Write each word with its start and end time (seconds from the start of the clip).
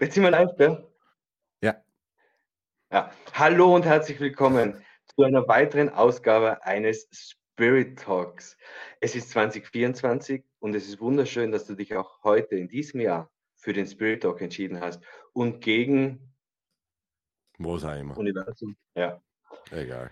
Jetzt 0.00 0.14
sind 0.14 0.22
wir 0.22 0.30
live, 0.30 0.56
gell? 0.56 0.82
Ja. 1.60 1.84
Ja. 2.90 3.12
Hallo 3.34 3.74
und 3.74 3.84
herzlich 3.84 4.18
willkommen 4.18 4.82
zu 5.14 5.24
einer 5.24 5.46
weiteren 5.46 5.90
Ausgabe 5.90 6.64
eines 6.64 7.06
Spirit 7.12 7.98
Talks. 7.98 8.56
Es 9.00 9.14
ist 9.14 9.28
2024 9.28 10.42
und 10.58 10.74
es 10.74 10.88
ist 10.88 11.02
wunderschön, 11.02 11.52
dass 11.52 11.66
du 11.66 11.74
dich 11.74 11.94
auch 11.94 12.24
heute 12.24 12.56
in 12.56 12.66
diesem 12.66 13.00
Jahr 13.00 13.30
für 13.56 13.74
den 13.74 13.86
Spirit 13.86 14.22
Talk 14.22 14.40
entschieden 14.40 14.80
hast 14.80 15.04
und 15.34 15.60
gegen 15.60 16.34
Was 17.58 17.84
auch 17.84 17.94
immer. 17.94 18.16
Universum. 18.16 18.78
Ja. 18.94 19.20
Egal. 19.70 20.10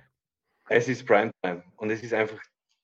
Es 0.68 0.86
ist 0.88 1.06
Primetime 1.06 1.64
und 1.76 1.88
es 1.88 2.02
ist 2.02 2.12
einfach 2.12 2.42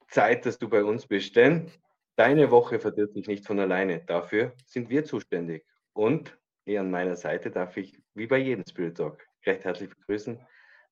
Zeit, 0.08 0.46
dass 0.46 0.58
du 0.58 0.70
bei 0.70 0.82
uns 0.82 1.06
bist, 1.06 1.36
denn 1.36 1.70
deine 2.16 2.50
Woche 2.50 2.80
verdirbt 2.80 3.12
sich 3.12 3.26
nicht 3.26 3.46
von 3.46 3.60
alleine. 3.60 4.02
Dafür 4.06 4.54
sind 4.64 4.88
wir 4.88 5.04
zuständig. 5.04 5.66
Und 5.92 6.34
hier 6.64 6.80
an 6.80 6.90
meiner 6.90 7.16
Seite 7.16 7.50
darf 7.50 7.76
ich, 7.76 8.00
wie 8.14 8.26
bei 8.26 8.38
jedem 8.38 8.64
Spirit 8.66 8.96
Talk, 8.96 9.22
recht 9.46 9.64
herzlich 9.64 9.90
begrüßen. 9.90 10.38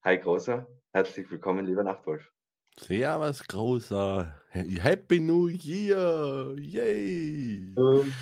Hi 0.05 0.19
Großer, 0.19 0.67
herzlich 0.93 1.31
willkommen, 1.31 1.65
lieber 1.67 1.83
Nachtwolf. 1.83 2.31
Servus, 2.79 3.47
großer. 3.47 4.41
Happy 4.51 5.21
New 5.21 5.49
Year! 5.49 6.55
Yay! 6.59 7.75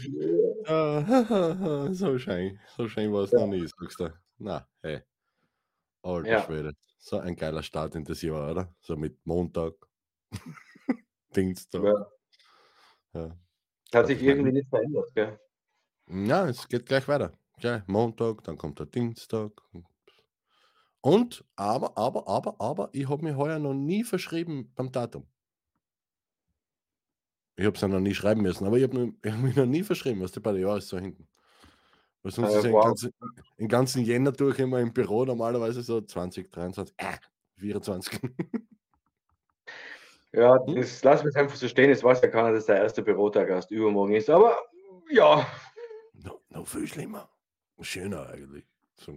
Ah, 0.66 1.88
so 1.92 2.18
schön. 2.18 2.60
So 2.76 2.86
schön 2.86 3.10
war 3.12 3.22
es 3.24 3.32
noch 3.32 3.46
nie, 3.46 3.66
sagst 3.66 3.98
du. 3.98 4.12
Na, 4.38 4.68
hey. 4.82 5.00
Alter 6.02 6.28
Ja. 6.30 6.42
Schwede. 6.42 6.72
So 6.98 7.18
ein 7.18 7.34
geiler 7.34 7.62
Start 7.62 7.94
in 7.94 8.04
das 8.04 8.20
Jahr, 8.20 8.50
oder? 8.50 8.74
So 8.78 8.94
mit 8.94 9.18
Montag, 9.24 9.72
Dienstag. 11.34 11.82
Ja. 11.82 12.06
Ja. 13.14 13.38
Hat 13.94 14.06
sich 14.06 14.22
irgendwie 14.22 14.52
nicht 14.52 14.68
verändert, 14.68 15.10
gell? 15.14 15.40
Ja, 16.08 16.46
es 16.46 16.68
geht 16.68 16.84
gleich 16.86 17.08
weiter. 17.08 17.32
Gleich 17.60 17.86
Montag, 17.86 18.42
dann 18.44 18.56
kommt 18.56 18.78
der 18.78 18.86
Dienstag. 18.86 19.52
Und, 21.02 21.44
aber, 21.56 21.96
aber, 21.96 22.26
aber, 22.26 22.56
aber, 22.58 22.88
ich 22.92 23.08
habe 23.08 23.22
mich 23.22 23.36
heuer 23.36 23.58
noch 23.58 23.74
nie 23.74 24.02
verschrieben 24.02 24.72
beim 24.74 24.90
Datum. 24.90 25.26
Ich 27.56 27.66
habe 27.66 27.76
es 27.76 27.82
ja 27.82 27.88
noch 27.88 28.00
nie 28.00 28.14
schreiben 28.14 28.40
müssen, 28.40 28.66
aber 28.66 28.78
ich 28.78 28.84
habe 28.84 29.12
hab 29.26 29.38
mich 29.40 29.56
noch 29.56 29.66
nie 29.66 29.82
verschrieben, 29.82 30.22
was 30.22 30.32
der 30.32 30.40
bei 30.40 30.52
der 30.52 30.62
Jahr 30.62 30.78
ist 30.78 30.88
so 30.88 30.98
hinten. 30.98 31.28
Weil 32.22 32.32
sonst 32.32 32.54
Äh, 32.54 32.58
ist 32.58 32.64
ja 32.64 32.72
wow. 32.72 32.82
den, 32.82 32.88
ganzen, 32.88 33.68
ganzen 33.68 34.04
Jänner 34.04 34.32
durch 34.32 34.58
immer 34.58 34.80
im 34.80 34.92
Büro 34.92 35.24
normalerweise 35.26 35.82
so 35.82 36.00
20, 36.00 36.50
23, 36.50 36.94
äh, 36.98 37.16
24. 37.58 38.20
Ja, 40.32 40.64
Hm? 40.64 40.76
das 40.76 41.02
lassen 41.02 41.24
wir 41.24 41.30
jetzt 41.30 41.36
einfach 41.36 41.56
so 41.56 41.66
stehen. 41.66 41.90
Es 41.90 42.04
weiß 42.04 42.20
ja 42.22 42.28
keiner, 42.28 42.52
dass 42.52 42.66
der 42.66 42.76
erste 42.76 43.02
Bürotag 43.02 43.48
erst 43.48 43.72
übermorgen 43.72 44.14
ist. 44.14 44.30
Aber 44.30 44.56
ja, 45.10 45.44
no, 46.12 46.40
no, 46.50 46.64
viel 46.64 46.86
schlimmer. 46.86 47.28
Schöner 47.80 48.28
eigentlich. 48.28 48.64
So, 48.94 49.16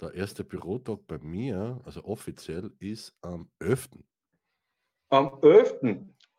der 0.00 0.14
erste 0.14 0.44
Bürotag 0.44 1.06
bei 1.06 1.18
mir, 1.18 1.80
also 1.84 2.04
offiziell, 2.04 2.72
ist 2.78 3.14
am 3.22 3.48
11. 3.60 3.88
am 5.10 5.38
11. 5.42 5.80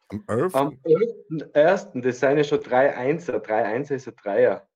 Am 0.10 0.24
11. 0.28 0.56
Am 0.56 0.70
11.1. 0.84 2.02
Das 2.02 2.20
seien 2.20 2.38
ja 2.38 2.44
schon 2.44 2.62
drei 2.62 2.96
Einser. 2.96 3.40
Drei 3.40 3.64
Einser 3.66 3.96
ist 3.96 4.08
ein 4.08 4.16
Dreier. 4.16 4.68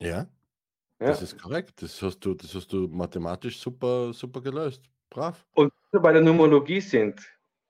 Ja, 0.00 0.08
Ja. 0.18 0.26
das 0.98 1.20
ist 1.22 1.40
korrekt. 1.40 1.82
Das 1.82 2.00
hast 2.00 2.20
du, 2.20 2.34
das 2.34 2.54
hast 2.54 2.72
du 2.72 2.88
mathematisch 2.88 3.58
super, 3.60 4.12
super 4.12 4.40
gelöst. 4.40 4.82
Brav. 5.10 5.44
Und 5.54 5.72
wenn 5.90 5.98
wir 5.98 6.02
bei 6.02 6.12
der 6.12 6.22
Numerologie 6.22 6.80
sind, 6.80 7.20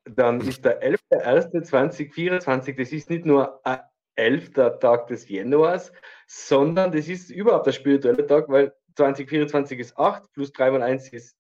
dann 0.05 0.41
ist 0.43 0.65
der 0.65 0.81
11.01.2024, 0.83 2.77
das 2.77 2.93
ist 2.93 3.11
nicht 3.11 3.25
nur 3.25 3.65
ein 3.67 3.81
11. 4.21 4.53
Tag 4.81 5.07
des 5.09 5.29
Januars, 5.29 5.93
sondern 6.27 6.93
das 6.93 7.09
ist 7.09 7.31
überhaupt 7.31 7.67
der 7.67 7.73
spirituelle 7.73 8.27
Tag, 8.27 8.49
weil 8.49 8.75
2024 8.97 9.79
ist 9.79 9.97
8 9.99 10.31
plus 10.33 10.53
3 10.53 10.71
mal 10.73 10.83
1 10.83 11.13
ist 11.13 11.37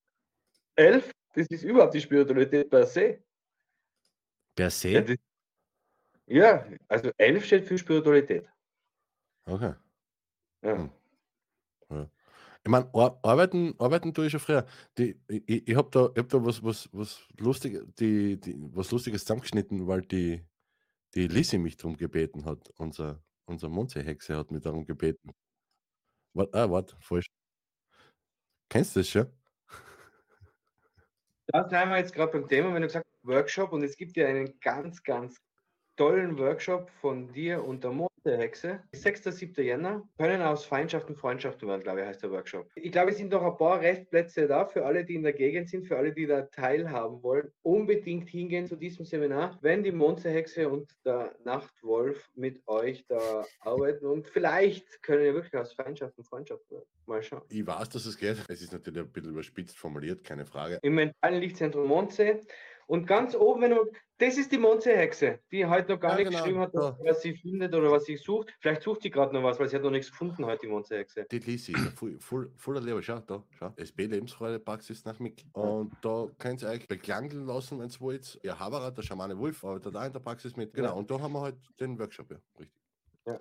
11. 0.76 1.10
Das 1.34 1.46
ist 1.48 1.62
überhaupt 1.62 1.94
die 1.94 2.00
Spiritualität 2.00 2.70
per 2.70 2.86
se. 2.86 3.22
Per 4.56 4.64
Ja, 4.64 4.70
se? 4.70 5.02
das, 5.02 5.16
ja 6.26 6.66
also 6.88 7.10
11 7.18 7.44
steht 7.44 7.64
für 7.66 7.78
Spiritualität. 7.78 8.48
Okay. 9.46 9.74
Ja. 10.62 10.76
Hm. 10.76 10.90
Ich 12.62 12.70
meine, 12.70 12.90
ar 12.92 13.18
arbeiten, 13.22 13.74
arbeiten 13.78 14.12
tue 14.12 14.26
ich 14.26 14.32
schon 14.32 14.40
früher. 14.40 14.66
Die, 14.98 15.18
ich 15.28 15.42
ich, 15.46 15.68
ich 15.68 15.76
habe 15.76 15.88
da, 15.90 16.10
ich 16.14 16.18
hab 16.18 16.28
da 16.28 16.44
was, 16.44 16.62
was, 16.62 16.88
was, 16.92 17.26
Lustig, 17.38 17.80
die, 17.98 18.38
die, 18.38 18.54
was 18.74 18.90
Lustiges 18.90 19.22
zusammengeschnitten, 19.22 19.86
weil 19.86 20.02
die, 20.02 20.44
die 21.14 21.26
Lisi 21.26 21.58
mich 21.58 21.76
darum 21.76 21.96
gebeten 21.96 22.44
hat. 22.44 22.70
Unser, 22.76 23.22
unser 23.44 23.68
Monse-Hexe 23.68 24.36
hat 24.36 24.50
mich 24.50 24.62
darum 24.62 24.84
gebeten. 24.84 25.32
Warte, 26.34 26.54
ah, 26.54 26.70
warte, 26.70 26.96
falsch. 27.00 27.26
Kennst 28.68 28.94
du 28.94 29.00
das 29.00 29.08
schon? 29.08 29.26
Da 31.48 31.68
sind 31.68 31.90
wir 31.90 31.98
jetzt 31.98 32.12
gerade 32.12 32.32
beim 32.32 32.48
Thema, 32.48 32.72
wenn 32.72 32.82
du 32.82 32.86
gesagt 32.86 33.06
hast, 33.10 33.26
Workshop 33.26 33.72
und 33.72 33.82
es 33.82 33.96
gibt 33.96 34.16
ja 34.16 34.28
einen 34.28 34.60
ganz, 34.60 35.02
ganz 35.02 35.40
tollen 35.96 36.38
Workshop 36.38 36.88
von 37.00 37.32
dir 37.32 37.64
und 37.64 37.82
der 37.82 37.90
Mondehexe. 38.24 38.80
6. 38.92 39.24
7. 39.24 39.64
Jänner. 39.64 40.08
Können 40.18 40.42
aus 40.42 40.64
Feindschaften 40.64 41.16
Freundschaften 41.16 41.68
werden, 41.68 41.82
glaube 41.82 42.00
ich, 42.00 42.06
heißt 42.06 42.22
der 42.22 42.30
Workshop. 42.30 42.68
Ich 42.74 42.92
glaube, 42.92 43.10
es 43.10 43.18
sind 43.18 43.32
noch 43.32 43.42
ein 43.42 43.56
paar 43.56 43.80
Restplätze 43.80 44.46
da 44.46 44.66
für 44.66 44.84
alle, 44.84 45.04
die 45.04 45.14
in 45.14 45.22
der 45.22 45.32
Gegend 45.32 45.68
sind, 45.70 45.86
für 45.86 45.96
alle, 45.96 46.12
die 46.12 46.26
da 46.26 46.42
teilhaben 46.42 47.22
wollen. 47.22 47.50
Unbedingt 47.62 48.28
hingehen 48.28 48.66
zu 48.66 48.76
diesem 48.76 49.04
Seminar, 49.04 49.58
wenn 49.62 49.82
die 49.82 49.92
Mondehexe 49.92 50.68
und 50.68 50.90
der 51.04 51.34
Nachtwolf 51.44 52.28
mit 52.34 52.60
euch 52.66 53.06
da 53.08 53.44
arbeiten 53.60 54.06
und 54.06 54.28
vielleicht 54.28 55.02
können 55.02 55.24
ja 55.24 55.34
wirklich 55.34 55.56
aus 55.56 55.72
Feindschaften 55.72 56.24
Freundschaften 56.24 56.76
werden. 56.76 56.88
Mal 57.06 57.22
schauen. 57.22 57.42
Ich 57.48 57.66
weiß, 57.66 57.88
dass 57.88 58.06
es 58.06 58.18
geht. 58.18 58.44
Es 58.48 58.62
ist 58.62 58.72
natürlich 58.72 59.00
ein 59.00 59.10
bisschen 59.10 59.32
überspitzt 59.32 59.78
formuliert, 59.78 60.22
keine 60.24 60.44
Frage. 60.46 60.78
im 60.82 60.94
mentalen 60.94 61.40
Lichtzentrum 61.40 61.88
Mondsee. 61.88 62.40
Und 62.90 63.06
ganz 63.06 63.36
oben, 63.36 63.62
wenn 63.62 63.70
du, 63.70 63.86
das 64.18 64.36
ist 64.36 64.50
die 64.50 64.58
Mondsee-Hexe, 64.58 65.38
die 65.52 65.64
heute 65.64 65.92
noch 65.92 66.00
gar 66.00 66.10
Ja, 66.12 66.16
nicht 66.18 66.26
genau, 66.30 66.38
geschrieben 66.42 66.58
hat, 66.60 66.74
da. 66.74 66.98
was 67.04 67.22
sie 67.22 67.36
findet 67.36 67.72
oder 67.72 67.88
was 67.92 68.04
sie 68.04 68.16
sucht. 68.16 68.52
Vielleicht 68.58 68.82
sucht 68.82 69.02
sie 69.02 69.10
gerade 69.10 69.32
noch 69.32 69.44
was, 69.44 69.60
weil 69.60 69.68
sie 69.68 69.76
hat 69.76 69.84
noch 69.84 69.92
nichts 69.92 70.10
gefunden 70.10 70.44
heute, 70.44 70.62
die 70.62 70.66
Mondsee-Hexe. 70.72 71.24
Die 71.30 71.38
Lisi, 71.38 71.72
voll, 71.94 72.18
voll, 72.18 72.50
voller 72.56 72.80
Leber. 72.80 73.00
Schau, 73.00 73.20
da, 73.20 73.44
schau. 73.56 73.72
SB 73.76 74.06
Lebensfreude 74.06 74.58
Praxis 74.58 75.04
nach 75.04 75.20
Mick. 75.20 75.44
Und 75.52 75.92
da 76.02 76.26
könnt 76.38 76.62
ihr 76.62 76.68
euch 76.68 76.88
beklangeln 76.88 77.46
lassen, 77.46 77.78
wenn 77.78 77.90
ihr 77.90 78.00
wollt. 78.00 78.40
Ihr 78.42 78.58
Haberer, 78.58 78.90
der 78.90 79.02
Schamane 79.02 79.38
Wolf, 79.38 79.64
arbeitet 79.64 79.94
da 79.94 80.04
in 80.04 80.12
der 80.12 80.18
Praxis 80.20 80.56
mit. 80.56 80.74
Genau, 80.74 80.88
Ja. 80.88 80.94
und 80.94 81.08
da 81.08 81.20
haben 81.20 81.32
wir 81.32 81.42
halt 81.42 81.56
den 81.78 81.96
Workshop, 81.96 82.28
ja, 82.32 82.38
richtig. 82.58 82.76
Ja. 83.24 83.38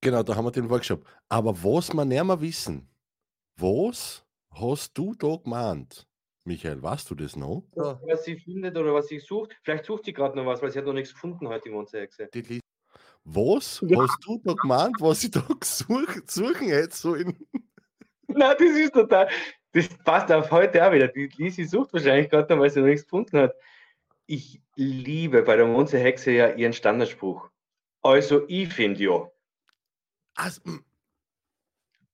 Genau, 0.00 0.22
da 0.22 0.34
haben 0.34 0.46
wir 0.46 0.50
den 0.50 0.70
Workshop. 0.70 1.04
Aber 1.28 1.52
was 1.62 1.92
wir 1.92 2.04
näher 2.06 2.24
mal 2.24 2.40
wissen, 2.40 2.88
was 3.58 4.24
hast 4.50 4.96
du 4.96 5.14
da 5.14 5.36
gemeint? 5.36 6.06
Michael, 6.44 6.82
weißt 6.82 7.10
du 7.10 7.14
das 7.14 7.36
noch? 7.36 7.64
Ja. 7.76 8.00
Was 8.06 8.24
sie 8.24 8.36
findet 8.36 8.76
oder 8.76 8.94
was 8.94 9.08
sie 9.08 9.18
sucht. 9.18 9.56
Vielleicht 9.62 9.84
sucht 9.84 10.04
sie 10.06 10.12
gerade 10.12 10.36
noch 10.36 10.46
was, 10.46 10.62
weil 10.62 10.70
sie 10.70 10.78
hat 10.78 10.86
noch 10.86 10.94
nichts 10.94 11.12
gefunden 11.12 11.48
heute, 11.48 11.70
die 12.34 12.40
Lisi. 12.40 12.60
Was 13.24 13.80
Ja. 13.86 14.02
hast 14.02 14.18
du 14.24 14.40
da 14.42 14.54
gemeint, 14.54 14.96
was 15.00 15.22
ich 15.24 15.30
da 15.30 15.40
gesucht, 15.40 16.30
suchen 16.30 16.68
hätte? 16.68 16.96
So 16.96 17.14
in, 17.14 17.36
Na, 18.28 18.54
das 18.54 18.70
ist 18.70 18.94
total, 18.94 19.28
das 19.72 19.88
passt 20.04 20.32
auf 20.32 20.50
heute 20.50 20.86
auch 20.86 20.92
wieder. 20.92 21.08
Die 21.08 21.28
Lisi 21.36 21.64
sucht 21.64 21.92
wahrscheinlich 21.92 22.30
gerade 22.30 22.52
noch, 22.54 22.62
weil 22.62 22.70
sie 22.70 22.80
noch 22.80 22.86
nichts 22.86 23.04
gefunden 23.04 23.38
hat. 23.38 23.54
Ich 24.26 24.62
liebe 24.76 25.42
bei 25.42 25.56
der 25.56 25.66
Mondsee-Hexe 25.66 26.30
ja 26.30 26.54
ihren 26.54 26.72
Standardspruch. 26.72 27.50
Also, 28.02 28.44
ich 28.48 28.72
finde 28.72 29.02
ja. 29.02 29.30
also, 30.36 30.60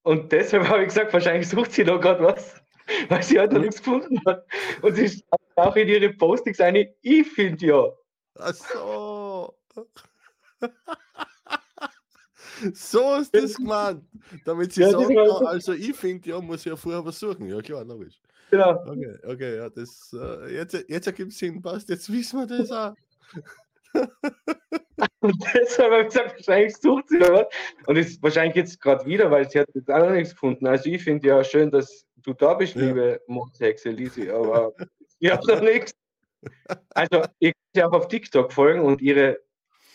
Und 0.03 0.33
deshalb 0.33 0.67
habe 0.69 0.81
ich 0.83 0.89
gesagt, 0.89 1.13
wahrscheinlich 1.13 1.49
sucht 1.49 1.73
sie 1.73 1.85
noch 1.85 2.01
gerade 2.01 2.25
was, 2.25 2.63
weil 3.09 3.23
sie 3.23 3.39
halt 3.39 3.53
noch 3.53 3.61
nichts 3.61 3.79
gefunden 3.79 4.21
hat. 4.27 4.47
Und 4.83 4.95
sie 4.95 5.09
schreibt 5.09 5.57
auch 5.57 5.77
in 5.77 5.89
ihre 5.89 6.13
Postings 6.13 6.61
eine, 6.61 6.95
ich 7.03 7.27
finde 7.29 7.67
ja. 7.67 7.89
Ach 8.39 8.55
so. 8.55 9.55
so 12.73 13.15
ist 13.17 13.35
das 13.35 13.57
gemeint. 13.57 14.03
Damit 14.45 14.73
sie 14.73 14.83
Ja, 14.83 14.91
sagen, 14.91 15.11
ja, 15.11 15.23
also 15.23 15.73
ich 15.73 15.95
finde, 15.97 16.29
ja, 16.31 16.41
muss 16.41 16.61
ich 16.61 16.67
ja 16.67 16.77
vorher 16.77 17.05
was 17.05 17.19
suchen. 17.19 17.49
Ja, 17.49 17.61
klar, 17.61 17.85
logisch. 17.85 18.21
Genau. 18.51 18.83
Okay, 18.87 19.19
okay, 19.25 19.57
ja, 19.57 19.71
das, 19.71 20.13
äh, 20.13 20.55
jetzt, 20.55 20.85
jetzt 20.89 21.07
ergibt 21.07 21.33
es 21.33 21.39
Sinn, 21.39 21.61
passt, 21.61 21.89
jetzt 21.89 22.11
wissen 22.13 22.39
wir 22.39 22.47
das 22.47 22.71
auch. 22.71 22.95
Und 25.21 25.35
deshalb 25.55 25.93
habe 25.93 26.03
ich 26.03 26.09
gesagt, 26.09 26.37
wahrscheinlich 26.37 26.77
sucht 26.77 27.09
sie 27.09 27.21
was. 27.21 27.47
Und 27.87 27.97
ist 27.97 28.23
wahrscheinlich 28.23 28.57
jetzt 28.57 28.81
gerade 28.81 29.05
wieder, 29.05 29.31
weil 29.31 29.49
sie 29.51 29.59
hat 29.59 29.69
jetzt 29.75 29.91
auch 29.91 29.99
noch 29.99 30.11
nichts 30.11 30.33
gefunden. 30.33 30.67
Also 30.67 30.89
ich 30.89 31.03
finde 31.03 31.29
ja 31.29 31.43
schön, 31.43 31.71
dass 31.71 32.05
du 32.27 32.35
da 32.35 32.55
bist, 32.55 32.75
Ja. 32.75 32.83
liebe 32.83 33.23
Mondshexe 33.27 33.91
Lisi, 33.91 34.29
aber 34.31 34.73
ich 35.19 35.31
habe 35.31 35.47
noch 35.47 35.61
nichts. 35.61 35.95
Also 36.91 37.23
ihr 37.39 37.53
könnt 37.53 37.75
sie 37.75 37.83
auch 37.85 37.93
auf 37.93 38.09
TikTok 38.09 38.53
folgen 38.53 38.81
und 38.81 39.01
ihre 39.01 39.41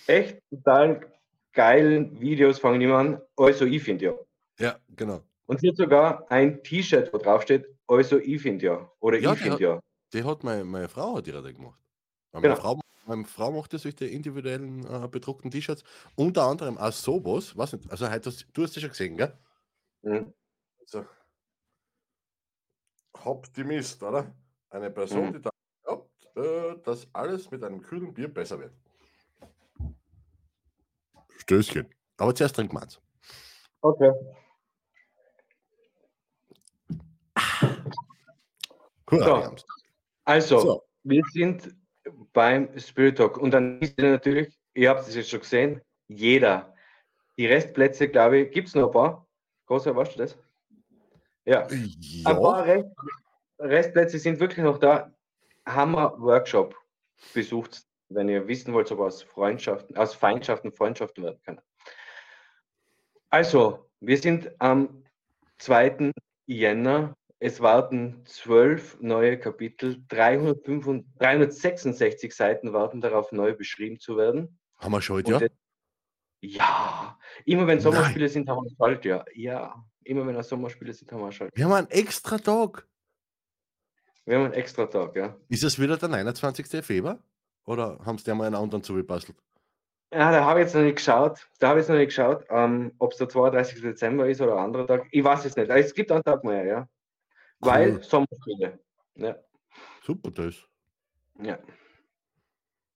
echt 0.07 0.39
total 0.49 1.11
geilen 1.53 2.19
Videos 2.19 2.59
fangen 2.59 2.81
immer 2.81 2.97
an. 2.97 3.21
Also 3.37 3.65
ich 3.65 3.83
finde 3.83 4.05
ja. 4.05 4.13
Ja, 4.59 4.79
genau. 4.95 5.21
Und 5.45 5.59
sie 5.59 5.69
hat 5.69 5.75
sogar 5.77 6.31
ein 6.31 6.63
T-Shirt, 6.63 7.13
wo 7.13 7.17
drauf 7.17 7.41
steht, 7.43 7.65
also 7.87 8.17
ich 8.17 8.41
finde 8.41 8.65
ja. 8.65 8.91
Oder 8.99 9.19
Ja, 9.19 9.33
ich 9.33 9.39
finde 9.39 9.61
ja. 9.61 9.79
Die 10.13 10.23
hat 10.23 10.43
meine, 10.43 10.63
meine 10.63 10.87
Frau 10.89 11.17
hat 11.17 11.27
die 11.27 11.31
Rede 11.31 11.53
gemacht. 11.53 11.79
Weil 12.31 12.41
Genau. 12.41 12.53
Meine 12.55 12.61
Frau 12.61 12.79
meine 13.07 13.25
Frau 13.25 13.51
macht 13.51 13.73
ja 13.73 13.79
solche 13.79 14.05
individuellen 14.05 14.85
äh, 14.85 15.07
bedruckten 15.07 15.49
T-Shirts, 15.51 15.83
unter 16.15 16.43
anderem 16.43 16.77
auch 16.77 16.91
sowas, 16.91 17.57
was 17.57 17.73
nicht, 17.73 17.89
also 17.91 18.07
hast, 18.07 18.25
du 18.53 18.63
hast 18.63 18.75
das 18.75 18.81
schon 18.81 18.89
gesehen, 18.91 19.17
gell? 19.17 19.33
Mhm. 20.03 20.33
So. 20.85 21.05
Optimist, 23.13 24.01
oder? 24.03 24.33
Eine 24.69 24.89
Person, 24.89 25.27
Mhm. 25.27 25.33
die 25.33 25.41
daran 25.41 25.59
glaubt, 25.83 26.37
äh, 26.37 26.77
dass 26.83 27.07
alles 27.13 27.51
mit 27.51 27.63
einem 27.63 27.81
kühlen 27.81 28.13
Bier 28.13 28.27
besser 28.33 28.59
wird. 28.59 28.73
Stößchen. 31.37 31.93
Aber 32.17 32.33
zuerst 32.35 32.55
trinkt 32.55 32.73
man 32.73 32.83
eins. 32.83 33.01
Okay. 33.81 34.11
Cool, 39.11 39.23
So. 39.23 39.55
Also, 40.25 40.59
So. 40.59 40.83
wir 41.03 41.23
sind 41.33 41.75
beim 42.33 42.77
Spirit 42.79 43.17
Talk 43.17 43.37
und 43.37 43.51
dann 43.51 43.79
ist 43.81 43.97
natürlich, 43.97 44.57
ihr 44.73 44.89
habt 44.89 45.01
es 45.01 45.15
jetzt 45.15 45.29
schon 45.29 45.41
gesehen, 45.41 45.81
jeder. 46.07 46.73
Die 47.37 47.45
Restplätze, 47.47 48.07
glaube 48.07 48.39
ich, 48.39 48.51
gibt 48.51 48.67
es 48.69 48.75
noch 48.75 48.87
ein 48.87 48.91
paar. 48.91 49.27
Großer, 49.65 49.95
weißt 49.95 50.15
du 50.15 50.19
das? 50.19 50.37
Ja. 51.51 51.67
Ein 51.67 51.95
Ja, 51.99 52.33
paar 52.33 52.65
Rest, 52.65 52.87
Restplätze 53.59 54.19
sind 54.19 54.39
wirklich 54.39 54.63
noch 54.63 54.77
da. 54.77 55.13
Hammer 55.65 56.15
Workshop 56.17 56.73
besucht, 57.33 57.83
wenn 58.07 58.29
ihr 58.29 58.47
wissen 58.47 58.73
wollt, 58.73 58.89
ob 58.93 58.99
aus 59.01 59.21
Freundschaften, 59.21 59.97
aus 59.97 60.15
Feindschaften 60.15 60.71
Freundschaften 60.71 61.25
werden 61.25 61.41
können. 61.43 61.61
Also, 63.29 63.89
wir 63.99 64.17
sind 64.17 64.49
am 64.59 65.03
2. 65.57 66.11
Jänner. 66.45 67.17
Es 67.39 67.59
warten 67.59 68.23
zwölf 68.25 68.97
neue 69.01 69.37
Kapitel, 69.37 70.01
365, 70.07 71.05
366 71.17 72.33
Seiten 72.33 72.71
warten 72.71 73.01
darauf, 73.01 73.33
neu 73.33 73.53
beschrieben 73.53 73.99
zu 73.99 74.15
werden. 74.15 74.57
haben 74.77 74.91
wir 74.93 75.01
schon 75.01 75.17
heute, 75.17 75.31
ja? 75.31 75.41
Ja, 76.43 77.19
immer 77.45 77.67
wenn 77.67 77.79
Nein. 77.79 77.81
Sommerspiele 77.81 78.29
sind, 78.29 78.47
haben 78.47 78.63
wir 78.63 78.71
Schaltjahr. 78.77 79.25
Ja, 79.33 79.83
immer 80.03 80.25
wenn 80.25 80.41
Sommerspiele 80.43 80.93
sind, 80.93 81.11
haben 81.11 81.21
wir 81.21 81.31
Schaltjahr. 81.31 81.57
Wir 81.57 81.65
haben 81.65 81.73
einen 81.73 81.89
extra 81.91 82.37
Tag. 82.37 82.87
Wir 84.25 84.37
haben 84.37 84.45
einen 84.45 84.53
extra 84.53 84.85
Tag, 84.85 85.15
ja. 85.15 85.35
Ist 85.49 85.63
es 85.63 85.79
wieder 85.79 85.97
der 85.97 86.09
29. 86.09 86.85
Februar? 86.85 87.19
Oder 87.65 87.99
haben 88.05 88.17
sie 88.17 88.23
dir 88.25 88.35
mal 88.35 88.45
einen 88.45 88.55
anderen 88.55 88.83
zugebastelt? 88.83 89.37
Ja, 90.13 90.31
da 90.31 90.43
habe 90.45 90.59
ich 90.59 90.65
jetzt 90.65 90.75
noch 90.75 90.81
nicht 90.81 90.97
geschaut. 90.97 91.47
Da 91.59 91.69
habe 91.69 91.79
ich 91.79 91.83
jetzt 91.83 91.89
noch 91.89 91.97
nicht 91.97 92.07
geschaut, 92.07 92.45
ähm, 92.49 92.91
ob 92.99 93.13
es 93.13 93.17
der 93.17 93.29
32. 93.29 93.81
Dezember 93.81 94.27
ist 94.27 94.41
oder 94.41 94.53
ein 94.57 94.65
anderer 94.65 94.85
Tag. 94.85 95.07
Ich 95.11 95.23
weiß 95.23 95.45
es 95.45 95.55
nicht. 95.55 95.69
Es 95.69 95.93
gibt 95.93 96.11
einen 96.11 96.23
Tag 96.23 96.43
mehr, 96.43 96.65
ja. 96.65 96.89
Weil 97.59 97.93
Cool. 97.93 98.03
Sommerspiele. 98.03 98.79
Ja, 99.15 99.35
Super, 100.03 100.31
das. 100.31 100.55
ja. 101.41 101.57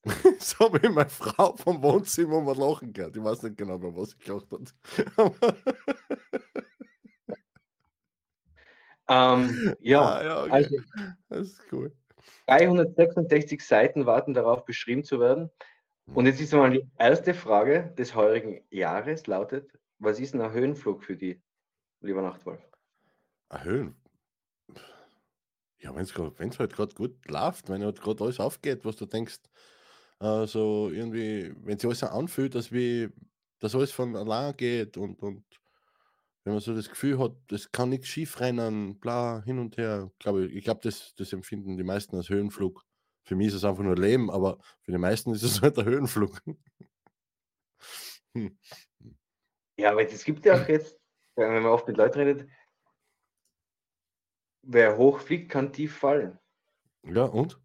So 0.40 0.72
wie 0.74 0.90
meine 0.90 1.10
Frau 1.10 1.56
vom 1.56 1.82
Wohnzimmer 1.82 2.42
mal 2.42 2.56
lachen 2.56 2.94
gehört. 2.94 3.16
Ich 3.16 3.24
weiß 3.24 3.42
nicht 3.44 3.58
genau, 3.58 3.78
bei 3.80 3.96
was 3.96 4.14
ich 4.14 4.20
gelacht 4.20 4.48
hat. 4.52 4.76
Ähm, 9.08 9.76
ja, 9.80 10.02
Ah, 10.02 10.24
ja, 10.24 10.42
okay. 10.44 10.52
also 10.52 10.76
Das 11.30 11.40
ist 11.48 11.62
cool. 11.72 11.92
366 12.48 13.62
Seiten 13.62 14.06
warten 14.06 14.34
darauf, 14.34 14.66
beschrieben 14.66 15.04
zu 15.04 15.20
werden. 15.20 15.50
Und 16.14 16.28
jetzt 16.28 16.40
ist 16.40 16.54
mal 16.54 16.70
die 16.70 16.88
erste 17.00 17.34
Frage 17.34 17.94
des 17.98 18.14
heurigen 18.14 18.62
Jahres 18.70 19.26
lautet, 19.26 19.72
was 19.98 20.20
ist 20.20 20.36
ein 20.36 20.52
Höhenflug 20.52 21.04
für 21.04 21.16
die, 21.16 21.42
lieber 22.02 22.22
Nachtwolf? 22.22 22.62
Erhöhen. 23.50 23.96
Ja, 25.80 25.96
wenn 25.96 26.04
es 26.04 26.60
halt 26.60 26.74
gerade 26.74 26.96
gut 26.96 27.16
läuft, 27.28 27.70
wenn 27.70 27.84
halt 27.84 28.02
gerade 28.02 28.24
alles 28.24 28.40
aufgeht, 28.40 28.86
was 28.86 28.96
du 28.96 29.06
denkst, 29.06 29.40
äh, 30.20 30.46
so 30.46 30.90
irgendwie, 30.90 31.54
wenn 31.64 31.78
sich 31.78 31.86
alles 31.88 32.00
so 32.00 32.08
anfühlt, 32.08 32.56
dass, 32.56 32.72
wie, 32.72 33.10
dass 33.60 33.76
alles 33.76 33.92
von 33.92 34.16
allein 34.16 34.56
geht 34.56 34.98
und, 34.98 35.22
und 35.22 35.44
wenn 36.46 36.54
man 36.54 36.62
so 36.62 36.76
das 36.76 36.90
Gefühl 36.90 37.18
hat, 37.18 37.34
es 37.52 37.72
kann 37.72 37.90
nichts 37.90 38.08
schief 38.08 38.40
rennen, 38.40 39.00
bla, 39.00 39.42
hin 39.44 39.58
und 39.58 39.78
her, 39.78 40.12
glaube 40.20 40.46
ich, 40.46 40.56
ich 40.56 40.64
glaube, 40.64 40.80
das, 40.84 41.16
das 41.16 41.34
empfinden 41.34 41.76
die 41.76 41.84
meisten 41.84 42.16
als 42.16 42.30
Höhenflug. 42.30 42.86
Für 43.24 43.36
mich 43.36 43.48
ist 43.48 43.56
es 43.56 43.64
einfach 43.66 43.84
nur 43.84 43.96
Leben, 43.96 44.30
aber 44.30 44.60
für 44.84 44.92
die 44.92 45.00
meisten 45.00 45.34
ist 45.34 45.42
es 45.42 45.62
halt 45.64 45.76
der 45.76 45.86
Höhenflug. 45.86 46.40
Hm. 48.36 48.58
Ja, 49.78 49.92
aber 49.92 50.08
es 50.08 50.24
gibt 50.24 50.46
ja 50.46 50.62
auch 50.62 50.68
jetzt, 50.68 51.00
wenn 51.36 51.52
man 51.52 51.66
oft 51.66 51.88
mit 51.88 51.98
Leuten 51.98 52.20
redet, 52.20 52.50
wer 54.62 54.98
hochfliegt, 54.98 55.50
kann 55.50 55.74
tief 55.74 55.98
fallen. 55.98 56.38
Ja, 57.04 57.24
und? 57.24 57.60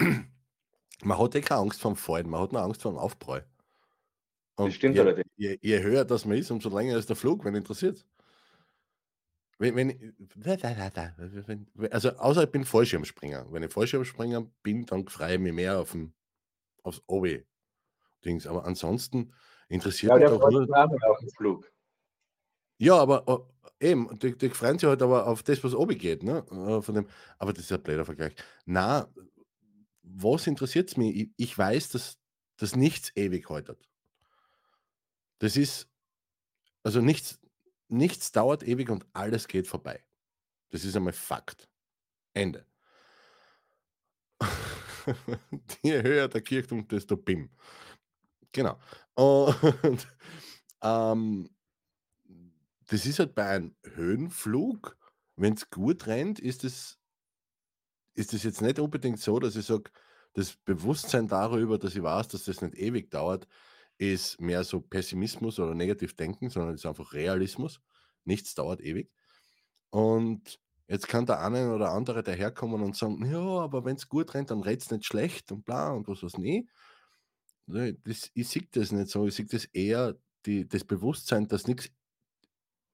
Man 1.02 1.18
hat 1.18 1.34
ja 1.34 1.40
keine 1.40 1.60
Angst 1.60 1.82
vorm 1.82 1.96
Fallen, 1.96 2.30
man 2.30 2.40
hat 2.40 2.52
nur 2.52 2.62
Angst 2.62 2.80
vorm 2.80 2.96
Aufprall. 2.96 3.46
Und 4.56 4.72
stimmt 4.72 4.94
je, 4.94 5.00
allerdings. 5.02 5.30
je, 5.36 5.58
je 5.60 5.82
höher 5.82 6.04
das 6.04 6.24
man 6.24 6.38
ist, 6.38 6.50
umso 6.50 6.74
länger 6.74 6.96
ist 6.96 7.08
der 7.10 7.16
Flug, 7.16 7.44
wenn 7.44 7.54
interessiert. 7.54 8.06
Wenn, 9.58 9.76
wenn, 9.76 10.14
wenn, 11.74 11.92
also 11.92 12.10
außer 12.10 12.44
ich 12.44 12.50
bin 12.50 12.64
Fallschirmspringer. 12.64 13.46
Wenn 13.52 13.62
ich 13.62 13.72
Fallschirmspringer 13.72 14.42
bin, 14.62 14.84
dann 14.86 15.06
freue 15.08 15.34
ich 15.34 15.40
mich 15.40 15.52
mehr 15.52 15.78
auf 15.80 15.92
den, 15.92 16.12
aufs 16.82 17.02
Obi. 17.06 17.44
Dings. 18.24 18.46
Aber 18.46 18.64
ansonsten 18.64 19.32
interessiert 19.68 20.10
Ja, 20.10 20.16
mich 20.16 20.22
der 20.28 20.38
doch 20.38 20.50
nur. 20.50 21.10
auf 21.10 21.18
den 21.18 21.30
Flug. 21.30 21.70
Ja, 22.78 22.96
aber 22.96 23.48
äh, 23.80 23.90
eben, 23.90 24.18
die, 24.18 24.36
die 24.36 24.50
freuen 24.50 24.78
sich 24.78 24.88
halt 24.88 25.02
aber 25.02 25.26
auf 25.26 25.42
das, 25.42 25.62
was 25.62 25.74
oben 25.74 25.96
geht, 25.96 26.22
ne? 26.22 26.44
Äh, 26.50 26.82
Von 26.82 26.94
dem, 26.94 27.06
aber 27.38 27.52
das 27.52 27.64
ist 27.64 27.72
ein 27.72 27.82
blöder 27.82 28.04
Vergleich. 28.04 28.34
Na, 28.64 29.08
was 30.02 30.46
interessiert 30.46 30.90
es 30.90 30.96
mich? 30.96 31.14
Ich, 31.16 31.30
ich 31.36 31.56
weiß, 31.56 31.90
dass, 31.90 32.18
dass 32.56 32.76
nichts 32.76 33.12
ewig 33.14 33.48
haltet. 33.48 33.88
Das 35.38 35.56
ist, 35.56 35.88
also 36.82 37.00
nichts, 37.00 37.38
nichts 37.88 38.32
dauert 38.32 38.62
ewig 38.62 38.90
und 38.90 39.06
alles 39.12 39.48
geht 39.48 39.68
vorbei. 39.68 40.02
Das 40.70 40.84
ist 40.84 40.96
einmal 40.96 41.12
Fakt. 41.12 41.68
Ende. 42.32 42.66
Je 45.82 46.02
höher 46.02 46.28
der 46.28 46.42
Kirchturm, 46.42 46.88
desto 46.88 47.16
bim. 47.16 47.50
Genau. 48.52 48.78
Und 49.14 50.08
ähm, 50.82 51.50
das 52.86 53.06
ist 53.06 53.18
halt 53.18 53.34
bei 53.34 53.46
einem 53.46 53.76
Höhenflug, 53.82 54.96
wenn 55.36 55.54
es 55.54 55.70
gut 55.70 56.06
rennt, 56.06 56.38
ist 56.40 56.64
es 56.64 56.98
ist 58.14 58.44
jetzt 58.44 58.62
nicht 58.62 58.78
unbedingt 58.78 59.18
so, 59.18 59.38
dass 59.40 59.56
ich 59.56 59.66
sage, 59.66 59.90
das 60.34 60.56
Bewusstsein 60.56 61.28
darüber, 61.28 61.78
dass 61.78 61.96
ich 61.96 62.02
weiß, 62.02 62.28
dass 62.28 62.44
das 62.44 62.60
nicht 62.60 62.76
ewig 62.76 63.10
dauert, 63.10 63.46
ist 64.12 64.40
mehr 64.40 64.64
so 64.64 64.80
Pessimismus 64.80 65.58
oder 65.58 65.74
negativ 65.74 66.14
denken, 66.16 66.50
sondern 66.50 66.74
ist 66.74 66.86
einfach 66.86 67.12
Realismus. 67.12 67.80
Nichts 68.24 68.54
dauert 68.54 68.80
ewig. 68.80 69.10
Und 69.90 70.60
jetzt 70.88 71.08
kann 71.08 71.26
der 71.26 71.40
eine 71.40 71.74
oder 71.74 71.90
andere 71.92 72.22
daherkommen 72.22 72.82
und 72.82 72.96
sagen, 72.96 73.24
ja, 73.30 73.38
aber 73.40 73.84
wenn 73.84 73.96
es 73.96 74.08
gut 74.08 74.34
rennt, 74.34 74.50
dann 74.50 74.62
rennt 74.62 74.82
es 74.82 74.90
nicht 74.90 75.06
schlecht 75.06 75.52
und 75.52 75.64
bla 75.64 75.92
und 75.92 76.08
was 76.08 76.38
nie. 76.38 76.68
Ne, 77.66 77.94
Das, 77.94 78.30
ich 78.34 78.48
sehe 78.48 78.68
das 78.72 78.92
nicht 78.92 79.10
so. 79.10 79.26
Ich 79.26 79.34
sehe 79.36 79.46
das 79.46 79.64
eher 79.66 80.16
die, 80.46 80.68
das 80.68 80.84
Bewusstsein, 80.84 81.48
dass 81.48 81.66
nichts 81.66 81.90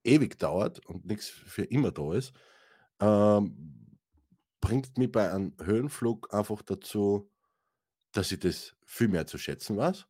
ewig 0.05 0.39
dauert 0.39 0.85
und 0.87 1.07
nichts 1.07 1.29
für 1.29 1.65
immer 1.65 1.93
da 1.93 2.15
ist, 2.15 2.33
ähm, 3.01 3.99
bringt 4.61 4.99
mich 4.99 5.11
bei 5.13 5.33
einem 5.33 5.55
Höhenflug 5.63 6.33
einfach 6.35 6.63
dazu, 6.63 7.31
dass 8.13 8.33
ich 8.33 8.41
das 8.41 8.77
viel 8.87 9.09
mehr 9.09 9.27
zu 9.27 9.39
schätzen 9.39 9.79
weiß. 9.79 10.07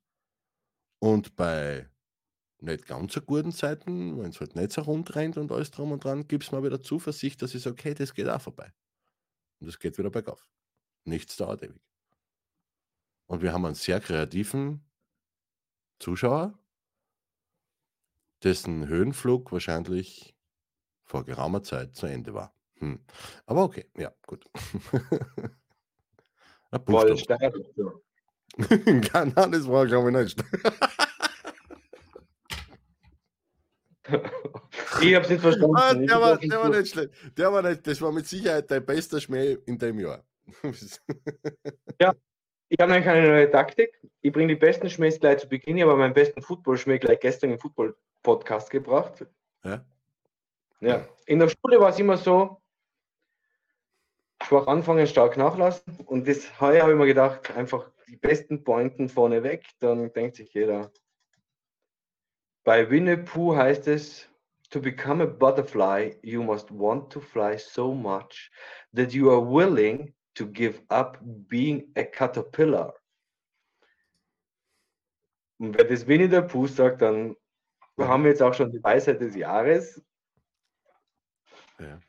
Und 1.00 1.34
bei 1.34 1.88
nicht 2.60 2.86
ganz 2.86 3.14
so 3.14 3.22
guten 3.22 3.52
Zeiten, 3.52 4.18
wenn 4.18 4.30
es 4.30 4.40
halt 4.40 4.54
nicht 4.54 4.72
so 4.72 4.82
rund 4.82 5.14
rennt 5.14 5.38
und 5.38 5.50
alles 5.50 5.70
drum 5.70 5.92
und 5.92 6.04
dran, 6.04 6.28
gibt 6.28 6.44
es 6.44 6.52
mir 6.52 6.62
wieder 6.62 6.82
Zuversicht, 6.82 7.40
dass 7.42 7.54
ich 7.54 7.62
sage, 7.62 7.74
okay, 7.74 7.94
das 7.94 8.14
geht 8.14 8.28
auch 8.28 8.40
vorbei. 8.40 8.72
Und 9.60 9.68
es 9.68 9.78
geht 9.78 9.96
wieder 9.98 10.10
bergauf. 10.10 10.46
Nichts 11.04 11.36
dauert 11.36 11.62
ewig. 11.62 11.80
Und 13.26 13.42
wir 13.42 13.52
haben 13.52 13.64
einen 13.64 13.74
sehr 13.74 14.00
kreativen 14.00 14.84
Zuschauer, 15.98 16.58
dessen 18.42 18.88
Höhenflug 18.88 19.52
wahrscheinlich 19.52 20.34
vor 21.04 21.24
geraumer 21.24 21.62
Zeit 21.62 21.96
zu 21.96 22.06
Ende 22.06 22.34
war. 22.34 22.54
Hm. 22.76 23.00
Aber 23.46 23.64
okay, 23.64 23.86
ja, 23.96 24.12
gut. 24.26 24.44
Voll. 26.86 27.16
So. 27.76 28.02
Nein, 28.86 29.32
nein, 29.36 29.52
das 29.52 29.66
war, 29.68 29.86
glaube 29.86 30.10
ich, 30.10 30.16
nicht. 30.16 30.44
Ich 35.00 35.14
habe 35.14 35.24
es 35.24 35.30
nicht 35.30 35.40
verstanden. 35.40 35.76
Ah, 35.76 35.94
der, 35.94 36.20
war, 36.20 36.38
der 36.38 36.58
war 36.58 36.68
nicht 36.68 36.92
schlecht. 36.92 37.10
Der 37.36 37.52
war 37.52 37.62
nicht, 37.62 37.86
das 37.86 38.00
war 38.00 38.12
mit 38.12 38.26
Sicherheit 38.26 38.70
dein 38.70 38.84
bester 38.84 39.20
Schmäh 39.20 39.58
in 39.66 39.78
dem 39.78 39.98
Jahr. 39.98 40.24
Ich 42.72 42.78
habe 42.80 42.92
eine 42.92 43.28
neue 43.28 43.50
Taktik. 43.50 44.00
Ich 44.20 44.32
bringe 44.32 44.54
die 44.54 44.60
besten 44.60 44.88
Schmähs 44.88 45.18
gleich 45.18 45.38
zu 45.38 45.48
Beginn. 45.48 45.76
Ich 45.76 45.82
habe 45.82 45.96
meinen 45.96 46.14
besten 46.14 46.40
Football-Schmäh 46.40 46.98
gleich 46.98 47.18
gestern 47.20 47.50
im 47.50 47.58
Football-Podcast 47.58 48.70
gebracht. 48.70 49.26
Ja? 49.64 49.84
Ja. 50.80 51.06
In 51.26 51.40
der 51.40 51.48
Schule 51.48 51.80
war 51.80 51.90
es 51.90 51.98
immer 51.98 52.16
so, 52.16 52.60
schwach 54.42 54.66
anfangen, 54.66 55.06
stark 55.06 55.36
nachlassen. 55.36 55.96
Und 56.06 56.28
das 56.28 56.60
heuer 56.60 56.82
habe 56.82 56.92
ich 56.92 56.98
mir 56.98 57.06
gedacht, 57.06 57.50
einfach 57.56 57.90
die 58.08 58.16
besten 58.16 58.64
Pointen 58.64 59.08
vorne 59.08 59.42
weg, 59.42 59.64
dann 59.80 60.12
denkt 60.12 60.36
sich 60.36 60.52
jeder. 60.54 60.90
Bei 62.64 62.90
Winnie 62.90 63.16
Pooh 63.16 63.56
heißt 63.56 63.88
es, 63.88 64.28
to 64.70 64.80
become 64.80 65.22
a 65.22 65.26
butterfly, 65.26 66.12
you 66.22 66.42
must 66.42 66.70
want 66.70 67.10
to 67.12 67.20
fly 67.20 67.56
so 67.56 67.92
much 67.92 68.50
that 68.94 69.12
you 69.12 69.30
are 69.30 69.40
willing 69.40 70.14
to 70.34 70.46
give 70.46 70.80
up 70.90 71.18
being 71.48 71.90
a 71.96 72.04
caterpillar. 72.04 72.94
Und 75.58 75.76
wenn 75.76 75.88
das 75.88 76.06
Winnie 76.06 76.28
der 76.28 76.42
Pooh 76.42 76.66
sagt, 76.66 77.02
dann 77.02 77.36
haben 77.98 78.22
wir 78.22 78.30
jetzt 78.30 78.42
auch 78.42 78.54
schon 78.54 78.70
die 78.70 78.82
Weisheit 78.82 79.20
des 79.20 79.34
Jahres. 79.34 80.02
Ja. 81.78 82.00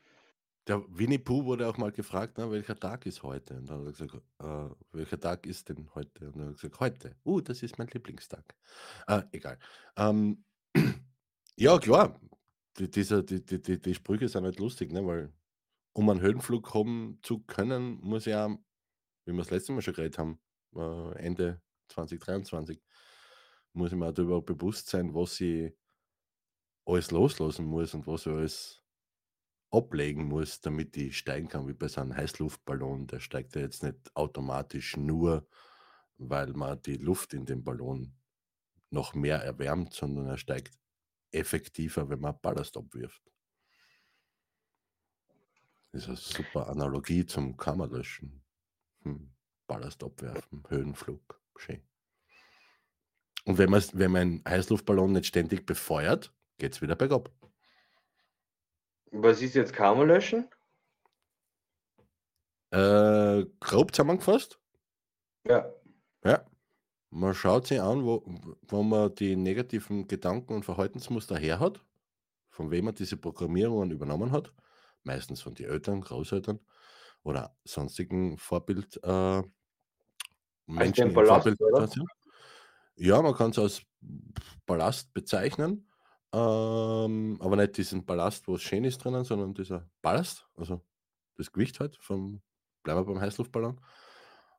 Der 0.68 0.84
Winnie 0.96 1.18
Pooh 1.18 1.44
wurde 1.44 1.68
auch 1.68 1.76
mal 1.76 1.90
gefragt, 1.90 2.34
na, 2.36 2.48
welcher 2.50 2.78
Tag 2.78 3.04
ist 3.06 3.22
heute? 3.24 3.54
Und 3.56 3.68
dann 3.68 3.80
hat 3.80 3.86
er 3.86 3.92
gesagt, 3.92 4.22
äh, 4.38 4.96
welcher 4.96 5.18
Tag 5.18 5.46
ist 5.46 5.68
denn 5.68 5.88
heute? 5.94 6.26
Und 6.26 6.36
dann 6.36 6.42
hat 6.42 6.50
er 6.50 6.54
gesagt, 6.54 6.80
heute. 6.80 7.16
Uh, 7.24 7.40
das 7.40 7.62
ist 7.64 7.78
mein 7.78 7.88
Lieblingstag. 7.88 8.54
Äh, 9.08 9.22
egal. 9.32 9.58
Ähm, 9.96 10.44
ja, 11.56 11.78
klar. 11.78 12.20
Die, 12.78 12.88
dieser, 12.88 13.22
die, 13.22 13.44
die, 13.44 13.80
die, 13.80 13.94
Sprüche 13.94 14.28
sind 14.28 14.44
halt 14.44 14.58
lustig, 14.58 14.92
ne? 14.92 15.04
weil 15.04 15.32
um 15.92 16.08
einen 16.08 16.20
Höhenflug 16.20 16.72
haben 16.72 17.18
zu 17.22 17.40
können, 17.40 18.00
muss 18.00 18.24
ja, 18.24 18.48
wie 19.26 19.32
wir 19.32 19.38
das 19.38 19.50
letzte 19.50 19.72
Mal 19.72 19.82
schon 19.82 19.94
geredet 19.94 20.16
haben, 20.16 20.40
äh, 20.74 21.18
Ende 21.18 21.60
2023, 21.88 22.80
muss 23.74 23.92
ich 23.92 23.98
mir 23.98 24.12
darüber 24.12 24.40
bewusst 24.40 24.88
sein, 24.88 25.14
was 25.14 25.40
ich 25.40 25.72
alles 26.86 27.10
loslassen 27.10 27.66
muss 27.66 27.94
und 27.94 28.06
was 28.06 28.26
ich 28.26 28.32
alles 28.32 28.81
ablegen 29.72 30.24
muss, 30.24 30.60
damit 30.60 30.96
ich 30.96 31.18
steigen 31.18 31.48
kann, 31.48 31.66
wie 31.66 31.72
bei 31.72 31.88
so 31.88 32.00
einem 32.00 32.14
Heißluftballon. 32.14 33.06
Der 33.06 33.20
steigt 33.20 33.56
ja 33.56 33.62
jetzt 33.62 33.82
nicht 33.82 34.14
automatisch 34.14 34.96
nur, 34.96 35.46
weil 36.18 36.52
man 36.52 36.80
die 36.82 36.96
Luft 36.96 37.34
in 37.34 37.46
dem 37.46 37.64
Ballon 37.64 38.14
noch 38.90 39.14
mehr 39.14 39.42
erwärmt, 39.42 39.94
sondern 39.94 40.26
er 40.26 40.36
steigt 40.36 40.78
effektiver, 41.32 42.08
wenn 42.10 42.20
man 42.20 42.38
Ballast 42.40 42.76
abwirft. 42.76 43.22
Das 45.92 46.02
ist 46.02 46.08
eine 46.08 46.16
super 46.16 46.68
Analogie 46.68 47.24
zum 47.26 47.56
Kammerlöschen. 47.56 48.42
Hm. 49.02 49.32
Ballast 49.66 50.04
abwerfen, 50.04 50.62
Höhenflug, 50.68 51.40
schön. 51.56 51.82
Und 53.44 53.58
wenn 53.58 53.70
wenn 53.70 54.10
man 54.10 54.20
einen 54.20 54.44
Heißluftballon 54.46 55.12
nicht 55.12 55.26
ständig 55.26 55.66
befeuert, 55.66 56.32
geht 56.58 56.74
es 56.74 56.82
wieder 56.82 56.94
bergab. 56.94 57.30
Was 59.12 59.42
ist 59.42 59.54
jetzt 59.54 59.72
Kammer 59.72 60.06
löschen? 60.06 60.48
Äh, 62.70 63.44
grob 63.60 63.94
zusammengefasst? 63.94 64.58
Ja. 65.46 65.70
Ja. 66.24 66.44
Man 67.10 67.34
schaut 67.34 67.66
sich 67.66 67.80
an, 67.80 68.04
wo, 68.06 68.24
wo 68.62 68.82
man 68.82 69.14
die 69.14 69.36
negativen 69.36 70.08
Gedanken 70.08 70.54
und 70.54 70.64
Verhaltensmuster 70.64 71.36
her 71.36 71.60
hat, 71.60 71.84
von 72.48 72.70
wem 72.70 72.86
man 72.86 72.94
diese 72.94 73.18
Programmierungen 73.18 73.90
übernommen 73.90 74.32
hat. 74.32 74.52
Meistens 75.02 75.42
von 75.42 75.54
den 75.54 75.66
Eltern, 75.66 76.00
Großeltern 76.00 76.58
oder 77.22 77.54
sonstigen 77.64 78.38
Vorbild 78.38 78.98
äh, 79.02 79.42
Menschen 80.66 81.12
Ballast, 81.12 81.42
Vorbildsituation. 81.42 82.08
Ja, 82.96 83.20
man 83.20 83.34
kann 83.34 83.50
es 83.50 83.58
als 83.58 83.82
Ballast 84.64 85.12
bezeichnen, 85.12 85.91
ähm, 86.32 87.38
aber 87.40 87.56
nicht 87.56 87.76
diesen 87.76 88.04
Ballast, 88.04 88.48
wo 88.48 88.54
es 88.54 88.62
schön 88.62 88.84
ist 88.84 89.04
drinnen, 89.04 89.24
sondern 89.24 89.54
dieser 89.54 89.88
Ballast, 90.00 90.46
also 90.56 90.80
das 91.36 91.52
Gewicht 91.52 91.80
halt 91.80 91.96
vom, 92.00 92.42
bleiben 92.82 93.00
wir 93.00 93.04
beim 93.04 93.20
Heißluftballon. 93.20 93.80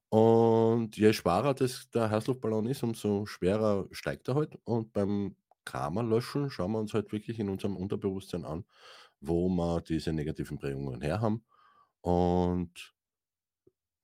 Und 0.10 0.96
je 0.96 1.12
schwerer 1.14 1.56
das, 1.56 1.90
der 1.90 2.12
Heißluftballon 2.12 2.68
ist, 2.68 2.84
umso 2.84 3.26
schwerer 3.26 3.88
steigt 3.92 4.28
er 4.28 4.36
halt. 4.36 4.56
Und 4.64 4.94
beim 4.94 5.36
Karma-Löschen 5.66 6.52
schauen 6.52 6.74
wir 6.74 6.80
uns 6.80 6.94
halt 6.94 7.12
wirklich 7.12 7.40
in 7.40 7.50
unserem 7.50 7.76
Unterbewusstsein 7.76 8.46
an, 8.46 8.66
wo 9.20 9.50
wir 9.50 9.82
diese 9.82 10.14
negativen 10.14 10.60
Prägungen 10.60 11.02
her 11.02 11.22
haben. 11.22 11.44
Und 12.02 12.94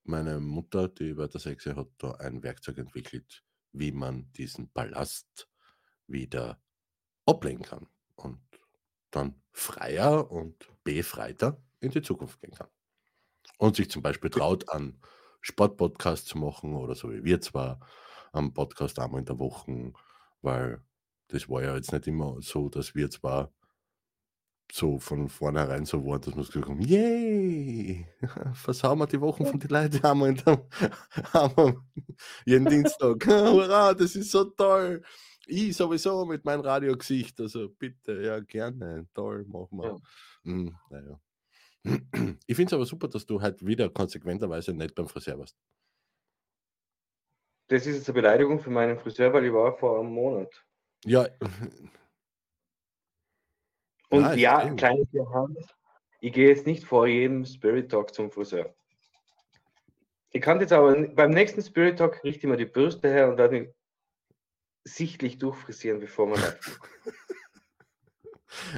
meine 0.04 0.40
Mutter, 0.40 0.88
die 0.88 1.16
Sexe 1.36 1.76
hat 1.76 1.90
da 2.00 2.14
ein 2.14 2.42
Werkzeug 2.42 2.80
entwickelt, 2.80 3.44
wie 3.74 3.92
man 3.92 4.32
diesen 4.34 4.72
Ballast 4.72 5.48
wieder 6.08 6.60
ablegen 7.30 7.64
kann 7.64 7.88
und 8.16 8.40
dann 9.12 9.36
freier 9.52 10.32
und 10.32 10.70
befreiter 10.84 11.62
in 11.80 11.92
die 11.92 12.02
Zukunft 12.02 12.40
gehen 12.42 12.54
kann. 12.54 12.68
Und 13.58 13.76
sich 13.76 13.90
zum 13.90 14.02
Beispiel 14.02 14.30
traut, 14.30 14.70
an 14.70 15.00
Sportpodcast 15.42 16.28
zu 16.28 16.38
machen 16.38 16.76
oder 16.76 16.96
so 16.96 17.12
wie 17.12 17.24
wir 17.24 17.42
zwar 17.42 17.80
am 18.32 18.54
Podcast 18.54 19.00
einmal 19.00 19.20
in 19.20 19.26
der 19.26 19.40
Woche, 19.40 19.94
weil 20.42 20.82
das 21.28 21.50
war 21.50 21.64
ja 21.64 21.76
jetzt 21.76 21.92
nicht 21.92 22.08
immer 22.08 22.38
so, 22.42 22.70
dass 22.70 22.96
wir 22.96 23.10
zwar 23.10 23.52
so 24.72 25.00
von 25.00 25.30
vornherein 25.30 25.86
so 25.86 26.06
waren, 26.06 26.22
dass 26.22 26.36
wir 26.36 26.44
gesagt 26.44 26.68
haben, 26.68 26.82
yay, 26.82 28.06
versauen 28.54 29.00
wir 29.00 29.08
die 29.08 29.22
Wochen 29.22 29.46
von 29.46 29.60
den 29.60 29.70
Leuten 29.70 30.06
einmal, 30.06 30.30
in 30.30 30.36
der, 30.36 30.68
einmal 31.34 31.78
jeden 32.46 32.66
Dienstag. 32.70 33.26
Hurra, 33.26 33.94
das 33.94 34.16
ist 34.16 34.32
so 34.32 34.46
toll. 34.46 35.02
Ich 35.52 35.76
sowieso 35.76 36.26
mit 36.26 36.46
meinem 36.46 36.62
Radiogesicht, 36.62 37.40
also 37.42 37.70
bitte, 37.70 38.22
ja, 38.22 38.40
gerne, 38.40 39.08
toll, 39.14 39.46
machen 39.46 39.78
wir. 39.80 39.86
Ja. 39.86 39.98
Hm, 40.44 40.78
naja. 40.90 41.20
Ich 42.46 42.56
finde 42.56 42.70
es 42.70 42.74
aber 42.74 42.86
super, 42.86 43.08
dass 43.08 43.26
du 43.26 43.42
halt 43.42 43.66
wieder 43.66 43.90
konsequenterweise 43.90 44.74
nicht 44.74 44.94
beim 44.96 45.08
Friseur 45.08 45.40
warst. 45.40 45.58
Das 47.68 47.86
ist 47.86 47.96
jetzt 47.96 48.10
eine 48.10 48.16
Beleidigung 48.16 48.60
für 48.60 48.70
meinen 48.70 49.00
Friseur, 49.00 49.32
weil 49.34 49.46
ich 49.46 49.54
war 49.54 49.78
vor 49.78 50.00
einem 50.00 50.12
Monat. 50.12 50.66
Ja, 51.06 51.28
Und 54.10 54.22
Nein, 54.22 54.40
ja, 54.40 54.60
verstehe. 54.60 54.76
kleine 54.76 55.30
Hand, 55.34 55.58
ich 56.20 56.34
gehe 56.34 56.50
jetzt 56.50 56.66
nicht 56.66 56.84
vor 56.84 57.08
jedem 57.08 57.46
Spirit 57.46 57.90
Talk 57.92 58.14
zum 58.14 58.32
Friseur. 58.32 58.74
Ich 60.32 60.42
kann 60.42 60.60
jetzt 60.60 60.74
aber 60.74 61.08
beim 61.10 61.32
nächsten 61.32 61.62
Spirit 61.62 61.98
Talk 61.98 62.24
richte 62.24 62.42
ich 62.46 62.50
mir 62.50 62.58
die 62.58 62.66
Bürste 62.66 63.10
her 63.10 63.30
und 63.30 63.38
werde 63.38 63.60
mich 63.62 63.70
sichtlich 64.96 65.38
durchfrisieren, 65.38 66.00
bevor 66.00 66.28
man 66.28 66.40
geht. 66.42 67.14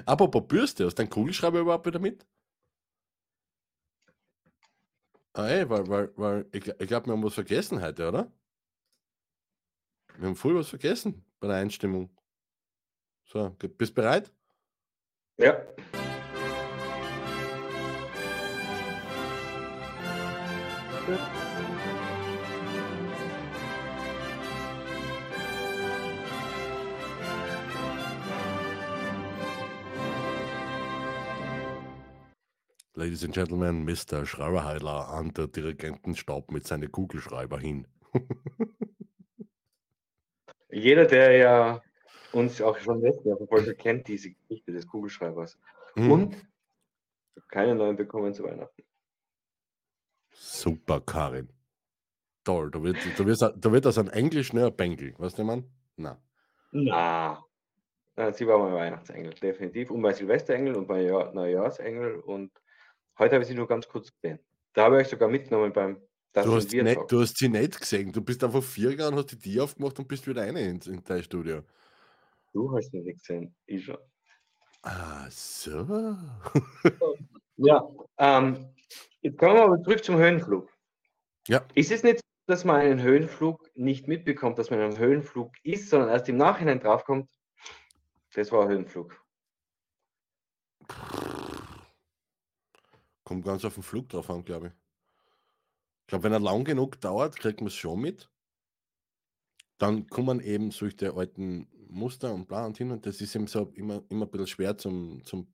apropos 0.05 0.47
Bürste, 0.47 0.85
hast 0.85 0.95
du 0.95 1.03
deinen 1.03 1.09
Kugelschreiber 1.09 1.59
überhaupt 1.59 1.85
wieder 1.85 1.99
mit? 1.99 2.25
Ah, 5.33 5.47
ey, 5.47 5.69
weil, 5.69 5.87
weil, 5.87 6.13
weil 6.17 6.45
ich, 6.51 6.67
ich 6.67 6.87
glaube, 6.87 7.07
wir 7.07 7.13
haben 7.13 7.23
was 7.23 7.33
vergessen 7.33 7.81
heute, 7.81 8.07
oder? 8.07 8.31
Wir 10.17 10.27
haben 10.27 10.35
voll 10.35 10.55
was 10.55 10.67
vergessen 10.67 11.25
bei 11.39 11.47
der 11.47 11.57
Einstimmung. 11.57 12.09
So, 13.23 13.49
bist 13.77 13.95
bereit? 13.95 14.31
Ja. 15.37 15.65
Ladies 33.01 33.23
and 33.23 33.33
Gentlemen, 33.33 33.83
Mr. 33.83 34.27
Schreiberheidler 34.27 35.09
an 35.09 35.33
der 35.33 35.47
Dirigentenstaub 35.47 36.51
mit 36.51 36.67
seinen 36.67 36.91
Kugelschreiber 36.91 37.57
hin. 37.57 37.87
Jeder, 40.69 41.05
der 41.05 41.31
ja 41.35 41.81
uns 42.31 42.61
auch 42.61 42.77
schon 42.77 43.01
letztes 43.01 43.25
Jahr 43.25 43.37
verfolgt 43.37 43.79
kennt 43.79 44.07
diese 44.07 44.29
Geschichte 44.29 44.71
des 44.71 44.85
Kugelschreibers. 44.85 45.57
Hm, 45.95 46.11
Und 46.11 46.47
keine 47.47 47.73
neuen 47.73 47.95
bekommen 47.95 48.35
zu 48.35 48.43
Weihnachten. 48.43 48.83
Super, 50.29 51.01
Karin. 51.01 51.49
Toll, 52.43 52.69
da 52.69 52.83
wird, 52.83 52.97
da 53.17 53.25
wird, 53.25 53.41
da 53.41 53.71
wird 53.71 53.85
das 53.85 53.97
ein 53.97 54.09
Englisch 54.09 54.53
ein 54.53 54.75
Bengel. 54.75 55.15
Weißt 55.17 55.39
du, 55.39 55.43
man? 55.43 55.63
Na. 55.95 56.21
Na. 56.69 57.43
Sie 58.33 58.45
war 58.45 58.59
mein 58.59 58.75
Weihnachtsengel, 58.75 59.33
definitiv. 59.33 59.89
Und 59.89 60.01
mein 60.01 60.13
Silvesterengel 60.13 60.75
und 60.75 60.87
mein 60.87 61.07
Jahr 61.07 61.33
Neujahrsengel. 61.33 62.19
Und 62.19 62.51
heute 63.19 63.35
habe 63.35 63.43
ich 63.43 63.47
sie 63.47 63.55
nur 63.55 63.67
ganz 63.67 63.87
kurz 63.87 64.11
gesehen. 64.13 64.39
Da 64.73 64.85
habe 64.85 64.95
ich 64.95 65.05
euch 65.05 65.09
sogar 65.09 65.29
mitgenommen 65.29 65.73
beim 65.73 66.01
Das 66.33 66.45
Du 66.45 66.55
hast, 66.55 66.71
nicht, 66.71 67.11
du 67.11 67.21
hast 67.21 67.37
sie 67.37 67.49
nicht 67.49 67.79
gesehen. 67.79 68.11
Du 68.11 68.21
bist 68.21 68.43
einfach 68.43 68.63
vier 68.63 68.91
gegangen, 68.91 69.17
hast 69.17 69.31
die 69.31 69.39
Tür 69.39 69.65
aufgemacht 69.65 69.99
und 69.99 70.07
bist 70.07 70.27
wieder 70.27 70.41
rein 70.41 70.55
ins 70.55 70.87
in 70.87 71.03
dein 71.03 71.23
Studio. 71.23 71.61
Du 72.53 72.75
hast 72.75 72.91
sie 72.91 72.99
nicht 72.99 73.19
gesehen. 73.19 73.55
Ich 73.65 73.85
schon. 73.85 73.97
Ah, 74.83 75.27
so. 75.29 76.17
Ja, 77.63 77.87
ähm, 78.17 78.73
jetzt 79.21 79.37
kommen 79.37 79.53
wir 79.53 79.63
aber 79.63 79.83
zurück 79.83 80.03
zum 80.03 80.17
Höhenflug. 80.17 80.67
Ja. 81.47 81.63
Ist 81.75 81.91
es 81.91 82.01
nicht 82.01 82.17
so, 82.17 82.23
dass 82.47 82.65
man 82.65 82.77
einen 82.77 83.03
Höhenflug 83.03 83.69
nicht 83.75 84.07
mitbekommt, 84.07 84.57
dass 84.57 84.71
man 84.71 84.79
in 84.79 84.85
einem 84.85 84.97
Höhenflug 84.97 85.53
ist, 85.61 85.89
sondern 85.89 86.09
erst 86.09 86.27
im 86.27 86.37
Nachhinein 86.37 86.79
draufkommt, 86.79 87.29
das 88.33 88.51
war 88.51 88.63
ein 88.63 88.69
Höhenflug. 88.69 89.20
Kommt 93.23 93.45
ganz 93.45 93.65
auf 93.65 93.73
den 93.75 93.83
Flug 93.83 94.09
drauf 94.09 94.29
an, 94.29 94.43
glaube 94.45 94.67
ich. 94.67 94.73
glaube, 96.07 96.25
wenn 96.25 96.33
er 96.33 96.39
lang 96.39 96.63
genug 96.65 96.99
dauert, 97.01 97.37
kriegt 97.37 97.61
man 97.61 97.67
es 97.67 97.75
schon 97.75 97.99
mit. 98.01 98.29
Dann 99.77 100.07
kommen 100.07 100.39
eben 100.39 100.71
solche 100.71 101.13
alten 101.13 101.67
Muster 101.89 102.33
und 102.33 102.47
bla 102.47 102.65
und 102.65 102.77
hin 102.77 102.91
und 102.91 103.05
das 103.05 103.19
ist 103.21 103.35
eben 103.35 103.47
so 103.47 103.71
immer, 103.75 104.03
immer 104.09 104.25
ein 104.25 104.31
bisschen 104.31 104.47
schwer 104.47 104.77
zum, 104.77 105.23
zum, 105.25 105.53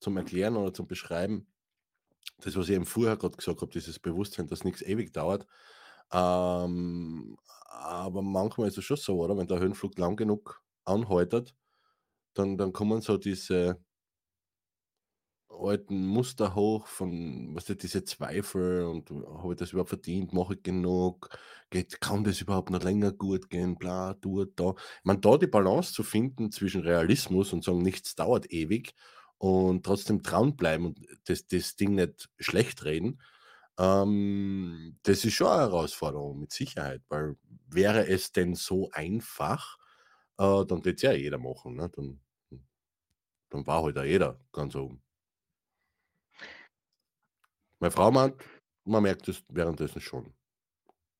zum 0.00 0.16
Erklären 0.16 0.56
oder 0.56 0.72
zum 0.72 0.86
Beschreiben. 0.86 1.48
Das, 2.40 2.56
was 2.56 2.68
ich 2.68 2.76
eben 2.76 2.86
vorher 2.86 3.16
gerade 3.16 3.36
gesagt 3.36 3.60
habe, 3.62 3.72
dieses 3.72 3.98
Bewusstsein, 3.98 4.46
dass 4.48 4.64
nichts 4.64 4.82
ewig 4.82 5.12
dauert. 5.12 5.46
Ähm, 6.12 7.36
aber 7.70 8.22
manchmal 8.22 8.68
ist 8.68 8.78
es 8.78 8.84
schon 8.84 8.96
so, 8.96 9.22
oder? 9.22 9.36
Wenn 9.36 9.48
der 9.48 9.60
Höhenflug 9.60 9.98
lang 9.98 10.16
genug 10.16 10.62
anhaltet, 10.84 11.54
dann, 12.34 12.58
dann 12.58 12.72
kommen 12.72 13.02
so 13.02 13.18
diese 13.18 13.80
alten 15.58 16.06
Muster 16.06 16.54
hoch 16.54 16.86
von, 16.86 17.54
was 17.54 17.64
du, 17.66 17.74
diese 17.76 18.04
Zweifel 18.04 18.84
und 18.84 19.10
habe 19.10 19.54
ich 19.54 19.58
das 19.58 19.72
überhaupt 19.72 19.90
verdient, 19.90 20.32
mache 20.32 20.54
ich 20.54 20.62
genug, 20.62 21.30
geht, 21.70 22.00
kann 22.00 22.24
das 22.24 22.40
überhaupt 22.40 22.70
noch 22.70 22.82
länger 22.82 23.12
gut 23.12 23.50
gehen, 23.50 23.76
bla, 23.76 24.14
du, 24.14 24.44
da. 24.44 24.70
Ich 24.70 25.04
meine, 25.04 25.20
da 25.20 25.36
die 25.36 25.46
Balance 25.46 25.92
zu 25.92 26.02
finden 26.02 26.52
zwischen 26.52 26.82
Realismus 26.82 27.52
und 27.52 27.64
sagen, 27.64 27.82
nichts 27.82 28.14
dauert 28.14 28.50
ewig 28.52 28.94
und 29.38 29.84
trotzdem 29.84 30.22
dranbleiben 30.22 30.86
und 30.86 31.00
das, 31.26 31.46
das 31.46 31.76
Ding 31.76 31.94
nicht 31.94 32.28
schlecht 32.38 32.84
reden, 32.84 33.20
ähm, 33.78 34.98
das 35.04 35.24
ist 35.24 35.34
schon 35.34 35.48
eine 35.48 35.62
Herausforderung, 35.62 36.40
mit 36.40 36.52
Sicherheit, 36.52 37.02
weil 37.08 37.36
wäre 37.68 38.06
es 38.08 38.32
denn 38.32 38.54
so 38.54 38.90
einfach, 38.92 39.78
äh, 40.38 40.64
dann 40.66 40.84
wird 40.84 40.96
es 40.98 41.02
ja 41.02 41.12
jeder 41.12 41.38
machen, 41.38 41.76
ne? 41.76 41.90
dann, 41.94 42.20
dann 43.50 43.66
war 43.66 43.82
halt 43.82 43.98
auch 43.98 44.04
jeder 44.04 44.40
ganz 44.52 44.74
oben. 44.74 45.02
Meine 47.80 47.90
Frau 47.90 48.10
meint, 48.10 48.34
man 48.84 49.02
merkt 49.02 49.28
es 49.28 49.42
währenddessen 49.48 50.00
schon. 50.00 50.32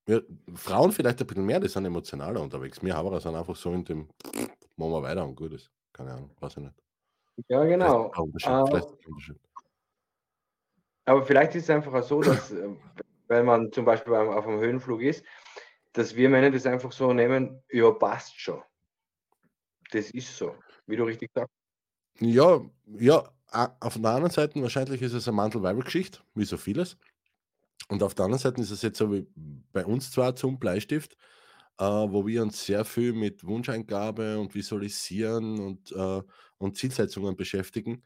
Ja, 0.08 0.20
Frauen 0.54 0.92
vielleicht 0.92 1.20
ein 1.20 1.26
bisschen 1.26 1.44
mehr, 1.44 1.60
die 1.60 1.68
sind 1.68 1.84
emotionaler 1.84 2.40
unterwegs. 2.40 2.82
Wir 2.82 2.96
Haberer 2.96 3.20
sind 3.20 3.36
einfach 3.36 3.56
so 3.56 3.72
in 3.72 3.84
dem, 3.84 4.08
machen 4.76 4.92
wir 4.92 5.02
weiter 5.02 5.24
und 5.24 5.36
gut 5.36 5.52
ist. 5.52 5.70
Keine 5.92 6.12
Ahnung, 6.12 6.30
weiß 6.40 6.56
ich 6.56 6.62
nicht. 6.62 6.74
Ja, 7.48 7.64
genau. 7.64 8.10
Vielleicht 8.10 8.46
uh, 8.48 9.34
aber 11.08 11.22
vielleicht 11.24 11.54
ist 11.54 11.64
es 11.64 11.70
einfach 11.70 11.94
auch 11.94 12.02
so, 12.02 12.20
dass, 12.20 12.52
äh, 12.52 12.68
wenn 13.28 13.46
man 13.46 13.72
zum 13.72 13.86
Beispiel 13.86 14.14
auf 14.14 14.46
einem 14.46 14.60
Höhenflug 14.60 15.00
ist, 15.00 15.24
dass 15.92 16.14
wir 16.14 16.28
Männer 16.28 16.50
das 16.50 16.66
einfach 16.66 16.92
so 16.92 17.14
nehmen, 17.14 17.62
ja, 17.70 17.90
passt 17.92 18.38
schon. 18.38 18.62
Das 19.90 20.10
ist 20.10 20.36
so, 20.36 20.54
wie 20.86 20.96
du 20.96 21.04
richtig 21.04 21.30
sagst. 21.34 21.54
Ja, 22.20 22.60
ja, 22.98 23.32
auf 23.52 23.94
der 23.94 24.10
anderen 24.10 24.30
Seite 24.32 24.60
wahrscheinlich 24.62 25.02
ist 25.02 25.14
es 25.14 25.26
eine 25.28 25.36
Mantel-Weiber-Geschichte, 25.36 26.20
wie 26.34 26.44
so 26.44 26.56
vieles. 26.56 26.96
Und 27.88 28.02
auf 28.02 28.14
der 28.14 28.26
anderen 28.26 28.42
Seite 28.42 28.60
ist 28.60 28.70
es 28.70 28.82
jetzt 28.82 28.98
so 28.98 29.12
wie 29.12 29.26
bei 29.72 29.84
uns 29.86 30.10
zwar 30.10 30.36
zum 30.36 30.58
Bleistift, 30.58 31.16
äh, 31.78 31.84
wo 31.84 32.26
wir 32.26 32.42
uns 32.42 32.64
sehr 32.64 32.84
viel 32.84 33.12
mit 33.12 33.44
Wunscheingabe 33.44 34.38
und 34.38 34.54
Visualisieren 34.54 35.58
und, 35.60 35.92
äh, 35.92 36.22
und 36.58 36.76
Zielsetzungen 36.76 37.36
beschäftigen. 37.36 38.04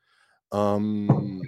Ähm, 0.53 1.43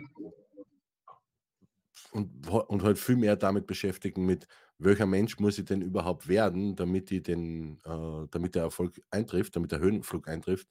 und, 2.12 2.48
und 2.48 2.82
halt 2.82 2.98
viel 2.98 3.16
mehr 3.16 3.36
damit 3.36 3.66
beschäftigen, 3.66 4.24
mit 4.26 4.46
welcher 4.78 5.06
Mensch 5.06 5.38
muss 5.38 5.58
ich 5.58 5.64
denn 5.64 5.82
überhaupt 5.82 6.28
werden, 6.28 6.76
damit, 6.76 7.10
ich 7.10 7.22
den, 7.22 7.78
äh, 7.84 8.26
damit 8.30 8.54
der 8.54 8.62
Erfolg 8.64 9.00
eintrifft, 9.10 9.56
damit 9.56 9.72
der 9.72 9.80
Höhenflug 9.80 10.28
eintrifft. 10.28 10.68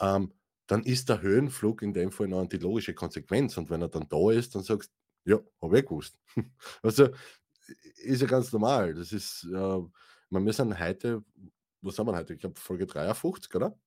Ähm, 0.00 0.32
dann 0.72 0.84
ist 0.84 1.10
der 1.10 1.20
Höhenflug 1.20 1.82
in 1.82 1.92
dem 1.92 2.10
Fall 2.10 2.28
noch 2.28 2.46
die 2.46 2.56
logische 2.56 2.94
Konsequenz. 2.94 3.58
Und 3.58 3.68
wenn 3.68 3.82
er 3.82 3.88
dann 3.88 4.08
da 4.08 4.30
ist, 4.30 4.54
dann 4.54 4.62
sagst 4.62 4.90
du, 5.26 5.32
ja, 5.32 5.40
habe 5.60 5.78
ich 5.78 5.84
gewusst. 5.84 6.18
also 6.82 7.10
ist 7.96 8.22
ja 8.22 8.26
ganz 8.26 8.50
normal. 8.54 8.94
Das 8.94 9.12
ist, 9.12 9.44
äh, 9.52 9.78
man, 10.30 10.46
wir 10.46 10.52
sind 10.54 10.80
heute, 10.80 11.22
was 11.82 11.98
haben 11.98 12.06
wir 12.06 12.16
heute? 12.16 12.32
Ich 12.32 12.40
glaube, 12.40 12.58
Folge 12.58 12.86
53, 12.86 13.54
oder? 13.54 13.78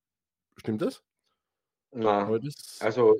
Stimmt 0.57 0.83
das? 0.83 1.01
Nein. 1.91 2.39
Das 2.43 2.77
also, 2.79 3.17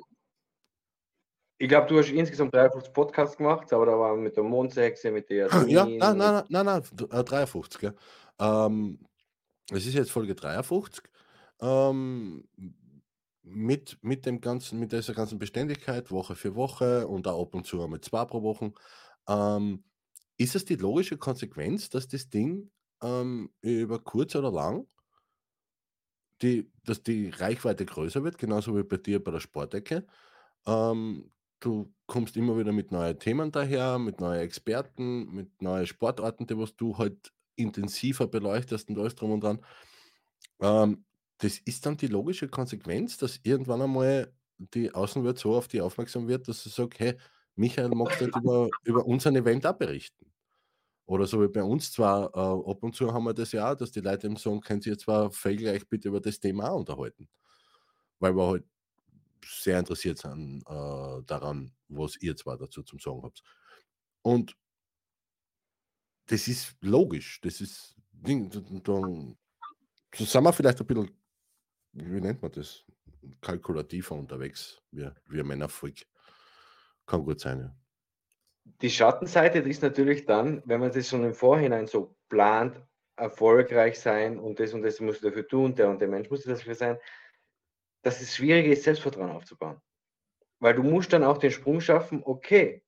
ich 1.58 1.68
glaube, 1.68 1.88
du 1.88 1.98
hast 1.98 2.10
insgesamt 2.10 2.54
53 2.54 2.92
Podcasts 2.92 3.36
gemacht, 3.36 3.72
aber 3.72 3.86
da 3.86 3.98
war 3.98 4.14
mit 4.14 4.36
der 4.36 4.44
Mondsexe, 4.44 5.10
mit 5.10 5.28
der. 5.28 5.48
Ja, 5.66 5.84
nein, 5.86 5.98
nein, 5.98 6.18
nein, 6.18 6.66
nein, 6.66 6.84
nein 7.10 7.24
53. 7.24 7.82
Ja. 7.82 8.66
Ähm, 8.66 9.00
es 9.72 9.86
ist 9.86 9.94
jetzt 9.94 10.12
Folge 10.12 10.36
53. 10.36 11.02
Ähm, 11.60 12.44
mit, 13.46 13.98
mit 14.02 14.26
dem 14.26 14.40
ganzen, 14.40 14.78
mit 14.80 14.92
dieser 14.92 15.14
ganzen 15.14 15.38
Beständigkeit, 15.38 16.10
Woche 16.10 16.34
für 16.34 16.54
Woche 16.56 17.06
und 17.06 17.28
auch 17.28 17.40
ab 17.42 17.54
und 17.54 17.66
zu 17.66 17.86
mit 17.88 18.04
zwei 18.04 18.24
pro 18.24 18.42
Woche, 18.42 18.72
ähm, 19.28 19.84
ist 20.36 20.56
es 20.56 20.64
die 20.64 20.74
logische 20.74 21.16
Konsequenz, 21.16 21.88
dass 21.88 22.08
das 22.08 22.28
Ding 22.28 22.70
ähm, 23.02 23.50
über 23.62 24.00
kurz 24.00 24.34
oder 24.34 24.50
lang, 24.50 24.86
die, 26.42 26.70
dass 26.84 27.02
die 27.02 27.30
Reichweite 27.30 27.86
größer 27.86 28.24
wird, 28.24 28.36
genauso 28.36 28.76
wie 28.76 28.82
bei 28.82 28.96
dir 28.98 29.22
bei 29.22 29.30
der 29.30 29.40
Sportecke. 29.40 30.06
Ähm, 30.66 31.32
du 31.60 31.94
kommst 32.06 32.36
immer 32.36 32.58
wieder 32.58 32.72
mit 32.72 32.92
neuen 32.92 33.18
Themen 33.18 33.52
daher, 33.52 33.98
mit 33.98 34.20
neuen 34.20 34.40
Experten, 34.40 35.32
mit 35.32 35.62
neuen 35.62 35.86
Sportarten, 35.86 36.46
die 36.46 36.58
was 36.58 36.76
du 36.76 36.98
halt 36.98 37.32
intensiver 37.54 38.26
beleuchtest 38.26 38.90
und 38.90 38.98
alles 38.98 39.14
drum 39.14 39.32
und 39.32 39.44
dran. 39.44 39.64
Ähm, 40.60 41.04
das 41.38 41.58
ist 41.58 41.84
dann 41.86 41.96
die 41.96 42.06
logische 42.08 42.48
Konsequenz, 42.48 43.18
dass 43.18 43.40
irgendwann 43.42 43.82
einmal 43.82 44.32
die 44.58 44.94
Außenwelt 44.94 45.38
so 45.38 45.54
auf 45.56 45.68
die 45.68 45.80
aufmerksam 45.82 46.28
wird, 46.28 46.48
dass 46.48 46.62
sie 46.64 46.70
sagt: 46.70 46.98
„Hey, 47.00 47.16
Michael, 47.56 47.90
magst 47.90 48.20
du 48.20 48.24
nicht 48.26 48.36
über 48.36 48.72
über 48.84 49.04
unseren 49.06 49.36
Event 49.36 49.66
auch 49.66 49.74
berichten?“ 49.74 50.32
Oder 51.06 51.26
so 51.26 51.42
wie 51.42 51.48
bei 51.48 51.62
uns 51.64 51.92
zwar, 51.92 52.34
äh, 52.36 52.70
ab 52.70 52.82
und 52.82 52.94
zu 52.96 53.12
haben 53.14 53.24
wir 53.24 53.34
das 53.34 53.52
ja 53.52 53.72
auch, 53.72 53.76
dass 53.76 53.92
die 53.92 54.00
Leute 54.00 54.26
eben 54.28 54.36
sagen: 54.36 54.60
„Können 54.62 54.82
Sie 54.82 54.90
jetzt 54.90 55.04
zwar 55.04 55.30
gleich 55.30 55.88
bitte 55.88 56.08
über 56.08 56.20
das 56.20 56.40
Thema 56.40 56.70
auch 56.72 56.80
unterhalten?“ 56.80 57.28
Weil 58.20 58.36
wir 58.36 58.46
halt 58.48 58.64
sehr 59.46 59.78
interessiert 59.80 60.18
sind, 60.18 60.62
äh, 60.68 61.22
daran, 61.26 61.72
was 61.88 62.16
ihr 62.22 62.36
zwar 62.36 62.58
dazu 62.58 62.82
zum 62.84 62.98
Sagen 63.00 63.22
habt. 63.24 63.42
Und 64.22 64.56
das 66.26 66.48
ist 66.48 66.76
logisch, 66.80 67.40
das 67.42 67.60
ist 67.60 67.94
Ding, 68.12 68.50
dann 68.84 69.36
sind 70.14 70.44
wir 70.44 70.52
vielleicht 70.52 70.80
ein 70.80 70.86
bisschen 70.86 71.10
wie 71.96 72.20
nennt 72.20 72.42
man 72.42 72.52
das? 72.52 72.84
Kalkulativer 73.40 74.14
unterwegs, 74.14 74.82
wie 74.90 75.40
ein 75.40 75.46
Männervolk. 75.46 76.06
Kann 77.06 77.24
gut 77.24 77.40
sein, 77.40 77.60
ja. 77.60 77.76
Die 78.82 78.90
Schattenseite 78.90 79.60
ist 79.60 79.82
natürlich 79.82 80.26
dann, 80.26 80.62
wenn 80.64 80.80
man 80.80 80.92
das 80.92 81.08
schon 81.08 81.24
im 81.24 81.34
Vorhinein 81.34 81.86
so 81.86 82.16
plant, 82.28 82.80
erfolgreich 83.16 83.98
sein 83.98 84.38
und 84.38 84.60
das 84.60 84.74
und 84.74 84.82
das 84.82 85.00
muss 85.00 85.20
dafür 85.20 85.46
tun, 85.46 85.74
der 85.74 85.88
und 85.88 86.00
der 86.00 86.08
Mensch 86.08 86.28
muss 86.28 86.42
dafür 86.42 86.74
sein, 86.74 86.98
dass 88.02 88.20
es 88.20 88.36
schwierig 88.36 88.66
ist, 88.66 88.82
Selbstvertrauen 88.82 89.30
aufzubauen. 89.30 89.80
Weil 90.58 90.74
du 90.74 90.82
musst 90.82 91.12
dann 91.12 91.24
auch 91.24 91.38
den 91.38 91.50
Sprung 91.50 91.80
schaffen, 91.80 92.22
okay, 92.24 92.84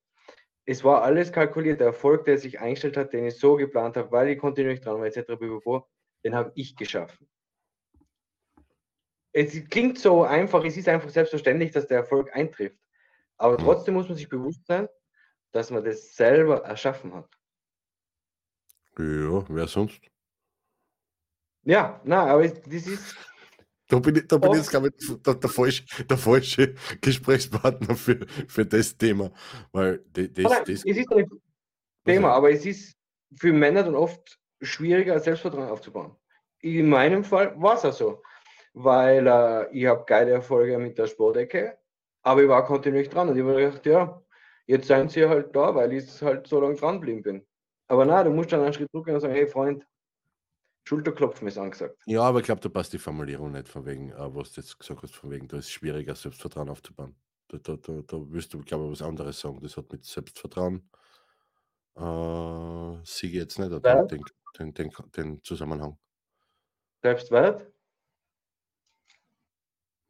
es 0.66 0.84
war 0.84 1.02
alles 1.02 1.32
kalkuliert, 1.32 1.80
der 1.80 1.88
Erfolg, 1.88 2.24
der 2.26 2.36
sich 2.38 2.60
eingestellt 2.60 2.96
hat, 2.96 3.12
den 3.12 3.24
ich 3.24 3.38
so 3.38 3.56
geplant 3.56 3.96
habe, 3.96 4.12
weil 4.12 4.28
ich 4.28 4.38
kontinuierlich 4.38 4.82
dran 4.82 4.98
war, 4.98 5.06
etc., 5.06 5.32
den 6.24 6.34
habe 6.34 6.52
ich 6.54 6.76
geschaffen 6.76 7.28
es 9.32 9.68
klingt 9.68 9.98
so 9.98 10.24
einfach, 10.24 10.64
es 10.64 10.76
ist 10.76 10.88
einfach 10.88 11.10
selbstverständlich, 11.10 11.72
dass 11.72 11.86
der 11.86 11.98
Erfolg 11.98 12.34
eintrifft. 12.34 12.78
Aber 13.36 13.54
mhm. 13.58 13.64
trotzdem 13.64 13.94
muss 13.94 14.08
man 14.08 14.16
sich 14.16 14.28
bewusst 14.28 14.66
sein, 14.66 14.88
dass 15.52 15.70
man 15.70 15.84
das 15.84 16.14
selber 16.14 16.64
erschaffen 16.64 17.14
hat. 17.14 17.30
Ja, 18.98 19.44
wer 19.48 19.68
sonst? 19.68 20.00
Ja, 21.64 22.00
na, 22.04 22.26
aber 22.26 22.48
das 22.48 22.86
ist. 22.86 23.16
Da 23.88 23.98
bin 24.00 24.16
ich, 24.16 24.26
da 24.26 24.36
bin 24.36 24.50
ich 24.52 24.58
jetzt, 24.58 24.70
glaube 24.70 24.88
ich, 24.88 25.22
der, 25.22 25.34
der, 25.34 25.48
falsche, 25.48 25.84
der 26.04 26.18
falsche 26.18 26.74
Gesprächspartner 27.00 27.94
für, 27.94 28.26
für 28.46 28.66
das 28.66 28.96
Thema. 28.96 29.32
Weil 29.72 30.04
das, 30.12 30.28
das, 30.34 30.58
das 30.58 30.68
es 30.68 30.84
ist 30.84 31.10
ein 31.10 31.26
Thema, 32.04 32.32
aber 32.32 32.50
es 32.50 32.66
ist 32.66 32.96
für 33.38 33.52
Männer 33.52 33.84
dann 33.84 33.94
oft 33.94 34.38
schwieriger, 34.60 35.18
Selbstvertrauen 35.20 35.68
aufzubauen. 35.68 36.16
In 36.60 36.88
meinem 36.88 37.24
Fall 37.24 37.54
war 37.60 37.76
es 37.76 37.84
auch 37.84 37.92
so 37.92 38.22
weil 38.78 39.26
äh, 39.26 39.68
ich 39.72 39.86
habe 39.86 40.04
geile 40.06 40.30
Erfolge 40.30 40.78
mit 40.78 40.96
der 40.98 41.08
Sportecke, 41.08 41.78
aber 42.22 42.42
ich 42.42 42.48
war 42.48 42.64
kontinuierlich 42.64 43.10
dran 43.10 43.28
und 43.28 43.36
ich 43.36 43.42
habe 43.42 43.56
gedacht, 43.56 43.86
ja, 43.86 44.22
jetzt 44.66 44.86
seien 44.86 45.08
sie 45.08 45.28
halt 45.28 45.54
da, 45.54 45.74
weil 45.74 45.92
ich 45.92 46.22
halt 46.22 46.46
so 46.46 46.60
lange 46.60 46.76
dran 46.76 47.00
geblieben 47.00 47.22
bin. 47.22 47.46
Aber 47.88 48.04
nein, 48.04 48.26
du 48.26 48.30
musst 48.30 48.52
dann 48.52 48.62
einen 48.62 48.72
Schritt 48.72 48.90
zurückgehen 48.90 49.16
und 49.16 49.20
sagen, 49.20 49.34
hey 49.34 49.48
Freund, 49.48 49.84
Schulterklopfen 50.84 51.48
ist 51.48 51.58
angesagt. 51.58 51.98
Ja, 52.06 52.22
aber 52.22 52.38
ich 52.38 52.44
glaube, 52.44 52.60
da 52.60 52.68
passt 52.68 52.92
die 52.92 52.98
Formulierung 52.98 53.50
nicht 53.50 53.68
von 53.68 53.84
wegen, 53.84 54.10
äh, 54.12 54.34
was 54.34 54.52
du 54.52 54.60
jetzt 54.60 54.78
gesagt 54.78 55.02
hast, 55.02 55.16
von 55.16 55.30
wegen, 55.30 55.48
da 55.48 55.58
ist 55.58 55.66
es 55.66 55.70
schwieriger, 55.72 56.14
Selbstvertrauen 56.14 56.68
aufzubauen. 56.68 57.16
Da, 57.48 57.58
da, 57.58 57.76
da, 57.76 58.02
da 58.06 58.30
wirst 58.30 58.54
du, 58.54 58.60
glaube 58.60 58.84
ich, 58.84 58.92
was 58.92 59.02
anderes 59.02 59.40
sagen. 59.40 59.58
Das 59.60 59.76
hat 59.76 59.90
mit 59.90 60.04
Selbstvertrauen, 60.04 60.88
äh, 61.96 63.04
siege 63.04 63.38
jetzt 63.38 63.58
nicht 63.58 63.72
den, 63.72 64.06
den, 64.58 64.74
den, 64.74 64.92
den 65.16 65.42
Zusammenhang. 65.42 65.98
Selbstwert? 67.02 67.66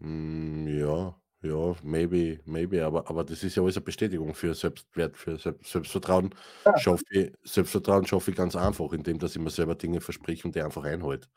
Hm, 0.00 0.66
ja, 0.68 1.20
Ja, 1.42 1.76
maybe, 1.84 2.40
maybe, 2.44 2.84
aber, 2.84 3.08
aber 3.08 3.22
das 3.24 3.42
ist 3.44 3.54
ja 3.56 3.62
alles 3.62 3.76
eine 3.76 3.84
Bestätigung 3.84 4.34
für 4.34 4.54
Selbstwert, 4.54 5.16
für 5.16 5.38
Selbstvertrauen. 5.38 6.34
Ja. 6.64 6.72
Schaffe 6.74 7.04
ich, 7.11 7.32
Selbstvertrauen 7.44 8.06
schaffe 8.06 8.30
ich 8.32 8.37
ganz 8.37 8.56
einfach, 8.56 8.92
indem 8.92 9.18
dass 9.20 9.37
ich 9.37 9.42
mir 9.42 9.50
selber 9.50 9.74
Dinge 9.76 10.00
verspreche 10.00 10.44
und 10.48 10.54
die 10.56 10.62
einfach 10.62 10.82
einhalte. 10.84 11.28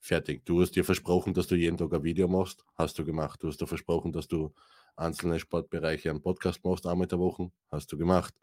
Fertig. 0.00 0.44
Du 0.46 0.60
hast 0.62 0.72
dir 0.76 0.84
versprochen, 0.84 1.34
dass 1.34 1.48
du 1.48 1.56
jeden 1.56 1.78
Tag 1.78 1.92
ein 1.94 2.04
Video 2.04 2.28
machst, 2.28 2.64
hast 2.76 2.98
du 2.98 3.04
gemacht. 3.04 3.42
Du 3.42 3.48
hast 3.48 3.60
dir 3.60 3.66
versprochen, 3.68 4.12
dass 4.12 4.28
du 4.28 4.54
einzelne 4.96 5.40
Sportbereiche 5.40 6.10
einen 6.10 6.22
Podcast 6.22 6.64
machst, 6.64 6.86
einmal 6.86 7.06
der 7.08 7.18
Woche, 7.20 7.50
hast 7.70 7.92
du 7.92 7.98
gemacht. 7.98 8.34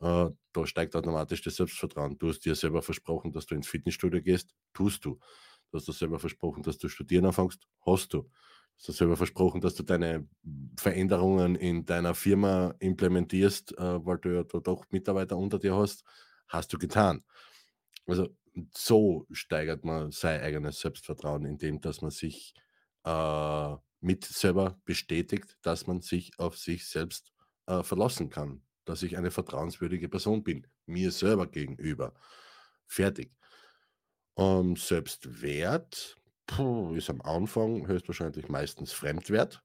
Äh, 0.00 0.30
da 0.52 0.66
steigt 0.66 0.94
automatisch 0.96 1.42
das 1.42 1.56
Selbstvertrauen. 1.56 2.18
Du 2.18 2.28
hast 2.28 2.40
dir 2.44 2.54
selber 2.54 2.82
versprochen, 2.82 3.32
dass 3.32 3.46
du 3.46 3.54
ins 3.54 3.68
Fitnessstudio 3.68 4.20
gehst, 4.22 4.54
tust 4.74 5.04
du. 5.04 5.18
Du 5.70 5.78
hast 5.78 5.88
dir 5.88 5.92
selber 5.92 6.18
versprochen, 6.18 6.62
dass 6.62 6.78
du 6.78 6.88
studieren 6.88 7.26
anfängst, 7.26 7.66
hast 7.86 8.12
du. 8.14 8.30
Du 8.76 8.80
hast 8.80 8.88
dir 8.88 8.92
selber 8.92 9.16
versprochen, 9.16 9.60
dass 9.60 9.74
du 9.74 9.82
deine 9.82 10.28
Veränderungen 10.78 11.54
in 11.56 11.86
deiner 11.86 12.14
Firma 12.14 12.74
implementierst, 12.78 13.72
äh, 13.78 14.04
weil 14.04 14.18
du 14.18 14.34
ja 14.34 14.44
da 14.44 14.60
doch 14.60 14.84
Mitarbeiter 14.90 15.36
unter 15.36 15.58
dir 15.58 15.74
hast, 15.74 16.04
hast 16.48 16.72
du 16.72 16.78
getan. 16.78 17.24
Also 18.06 18.28
so 18.74 19.26
steigert 19.32 19.84
man 19.84 20.12
sein 20.12 20.40
eigenes 20.40 20.80
Selbstvertrauen, 20.80 21.44
indem 21.46 21.80
dass 21.80 22.02
man 22.02 22.10
sich 22.10 22.54
äh, 23.04 23.76
mit 24.00 24.24
selber 24.24 24.78
bestätigt, 24.84 25.56
dass 25.62 25.86
man 25.86 26.00
sich 26.02 26.38
auf 26.38 26.56
sich 26.58 26.86
selbst 26.86 27.32
äh, 27.66 27.82
verlassen 27.82 28.28
kann, 28.30 28.62
dass 28.84 29.02
ich 29.02 29.16
eine 29.16 29.30
vertrauenswürdige 29.30 30.08
Person 30.08 30.44
bin, 30.44 30.66
mir 30.86 31.10
selber 31.12 31.46
gegenüber. 31.46 32.14
Fertig. 32.86 33.32
Ähm, 34.36 34.76
Selbstwert 34.76 36.16
puh, 36.46 36.94
ist 36.96 37.08
am 37.10 37.20
Anfang 37.22 37.86
höchstwahrscheinlich 37.86 38.48
meistens 38.48 38.92
Fremdwert, 38.92 39.62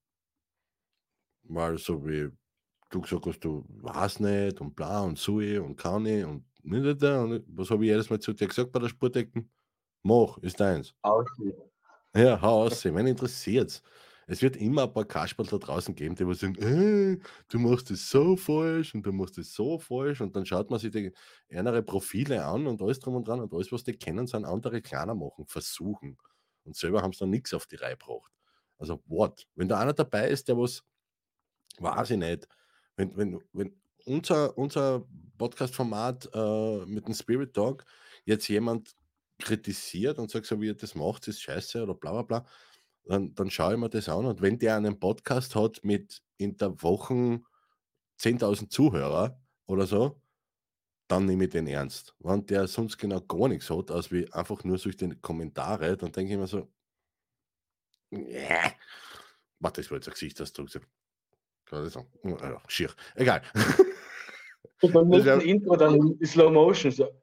weil 1.44 1.78
so 1.78 2.06
wie 2.06 2.30
du 2.90 3.02
gesagt 3.02 3.26
hast, 3.26 3.40
du 3.42 3.66
weißt 3.70 4.22
nicht 4.22 4.62
und 4.62 4.76
bla 4.76 5.02
und 5.02 5.18
so 5.18 5.36
und 5.38 5.78
kann 5.78 6.04
nicht 6.04 6.26
und 6.26 6.46
nicht, 6.64 7.04
und 7.04 7.44
was 7.48 7.72
habe 7.72 7.86
ich 7.86 7.92
jedes 7.92 8.10
Mal 8.10 8.20
zu 8.20 8.34
dir 8.34 8.48
gesagt 8.48 8.72
bei 8.72 8.80
der 8.80 8.90
Sportdecken? 8.90 9.52
Mach, 10.04 10.38
ist 10.40 10.60
deins. 10.60 10.96
Aussehen. 11.04 11.54
Ja, 12.16 12.42
hau 12.42 12.64
aus, 12.64 12.84
wen 12.86 13.08
interessiert's? 13.08 13.82
Es 14.28 14.42
wird 14.42 14.56
immer 14.58 14.84
ein 14.84 14.94
paar 14.94 15.06
Kasperl 15.06 15.46
da 15.48 15.58
draußen 15.58 15.96
geben, 15.96 16.16
die 16.16 16.34
sagen, 16.36 16.56
äh, 16.56 17.20
du 17.50 17.60
machst 17.60 17.92
es 17.92 18.10
so 18.10 18.36
falsch 18.38 18.94
und 18.96 19.06
du 19.06 19.12
machst 19.12 19.38
es 19.38 19.54
so 19.54 19.78
falsch 19.80 20.22
und 20.22 20.36
dann 20.36 20.46
schaut 20.46 20.70
man 20.70 20.80
sich 20.80 20.92
die 20.92 21.12
andere 21.54 21.82
Profile 21.84 22.46
an 22.46 22.68
und 22.68 22.82
alles 22.82 23.00
drum 23.00 23.16
und 23.16 23.28
dran 23.28 23.42
und 23.42 23.54
alles, 23.54 23.72
was 23.72 23.84
die 23.84 23.94
kennen, 23.94 24.28
sind 24.28 24.46
andere 24.46 24.82
kleiner 24.82 25.16
machen, 25.16 25.46
versuchen. 25.48 26.18
Und 26.64 26.76
selber 26.76 27.02
haben 27.02 27.14
sie 27.14 27.20
dann 27.20 27.30
nichts 27.30 27.54
auf 27.54 27.66
die 27.66 27.76
Reihe 27.76 27.98
gebracht. 27.98 28.32
Also, 28.78 29.02
what? 29.06 29.48
Wenn 29.56 29.68
da 29.68 29.80
einer 29.80 29.94
dabei 29.94 30.30
ist, 30.30 30.48
der 30.48 30.58
was, 30.58 30.84
weiß 31.78 32.12
ich 32.12 32.18
nicht, 32.18 32.48
wenn, 32.96 33.16
wenn, 33.16 33.42
wenn 33.54 33.82
unser, 34.06 34.58
unser 34.58 35.06
Podcast-Format 35.38 36.30
äh, 36.34 36.86
mit 36.86 37.08
dem 37.08 37.14
Spirit 37.14 37.56
Dog 37.56 37.86
jetzt 38.26 38.48
jemand 38.48 38.96
kritisiert 39.40 40.20
und 40.20 40.30
sagt, 40.30 40.46
so 40.46 40.60
wie 40.62 40.70
er 40.70 40.76
das 40.76 40.96
macht, 40.96 41.28
ist 41.28 41.42
scheiße 41.42 41.82
oder 41.84 41.94
bla 41.94 42.12
bla 42.12 42.22
bla, 42.22 42.46
dann, 43.06 43.34
dann 43.34 43.50
schaue 43.50 43.74
ich 43.74 43.80
mir 43.80 43.90
das 43.90 44.10
an. 44.10 44.26
Und 44.26 44.42
wenn 44.42 44.60
der 44.60 44.76
einen 44.76 45.00
Podcast 45.00 45.56
hat 45.56 45.84
mit 45.84 46.22
in 46.38 46.58
der 46.58 46.82
Woche 46.82 47.42
10.000 48.20 48.70
Zuhörer 48.70 49.40
oder 49.66 49.88
so, 49.88 50.22
dann 51.12 51.26
nehme 51.26 51.44
ich 51.46 51.50
den 51.50 51.68
ernst. 51.68 52.16
Wenn 52.20 52.46
der 52.46 52.68
sonst 52.68 52.98
genau 52.98 53.20
gar 53.22 53.48
nichts 53.50 53.70
hat, 53.70 53.92
als 53.92 54.12
wie 54.12 54.32
einfach 54.32 54.64
nur 54.64 54.78
durch 54.78 54.96
die 54.96 55.16
Kommentare, 55.22 55.98
dann 55.98 56.12
denke 56.12 56.34
ich 56.34 56.40
mir 56.40 56.48
so, 56.48 56.72
yeah. 58.14 58.72
Warte, 59.60 59.82
das 59.82 59.92
war 59.92 59.98
jetzt 59.98 60.08
ein 60.08 60.14
Gesichtsausdruck. 60.14 60.70
Kann 61.66 61.86
ich 61.86 61.94
sagen? 61.94 62.08
Ja, 62.24 62.62
schier. 62.68 62.90
Egal. 63.16 63.42
Und 64.82 64.94
Das 64.94 65.26
wär- 65.26 65.36
nächsten 65.38 65.50
Intro 65.50 65.76
dann 65.76 65.96
in 66.20 66.26
Slow 66.26 66.52
Motion. 66.52 66.92
So. 66.92 67.22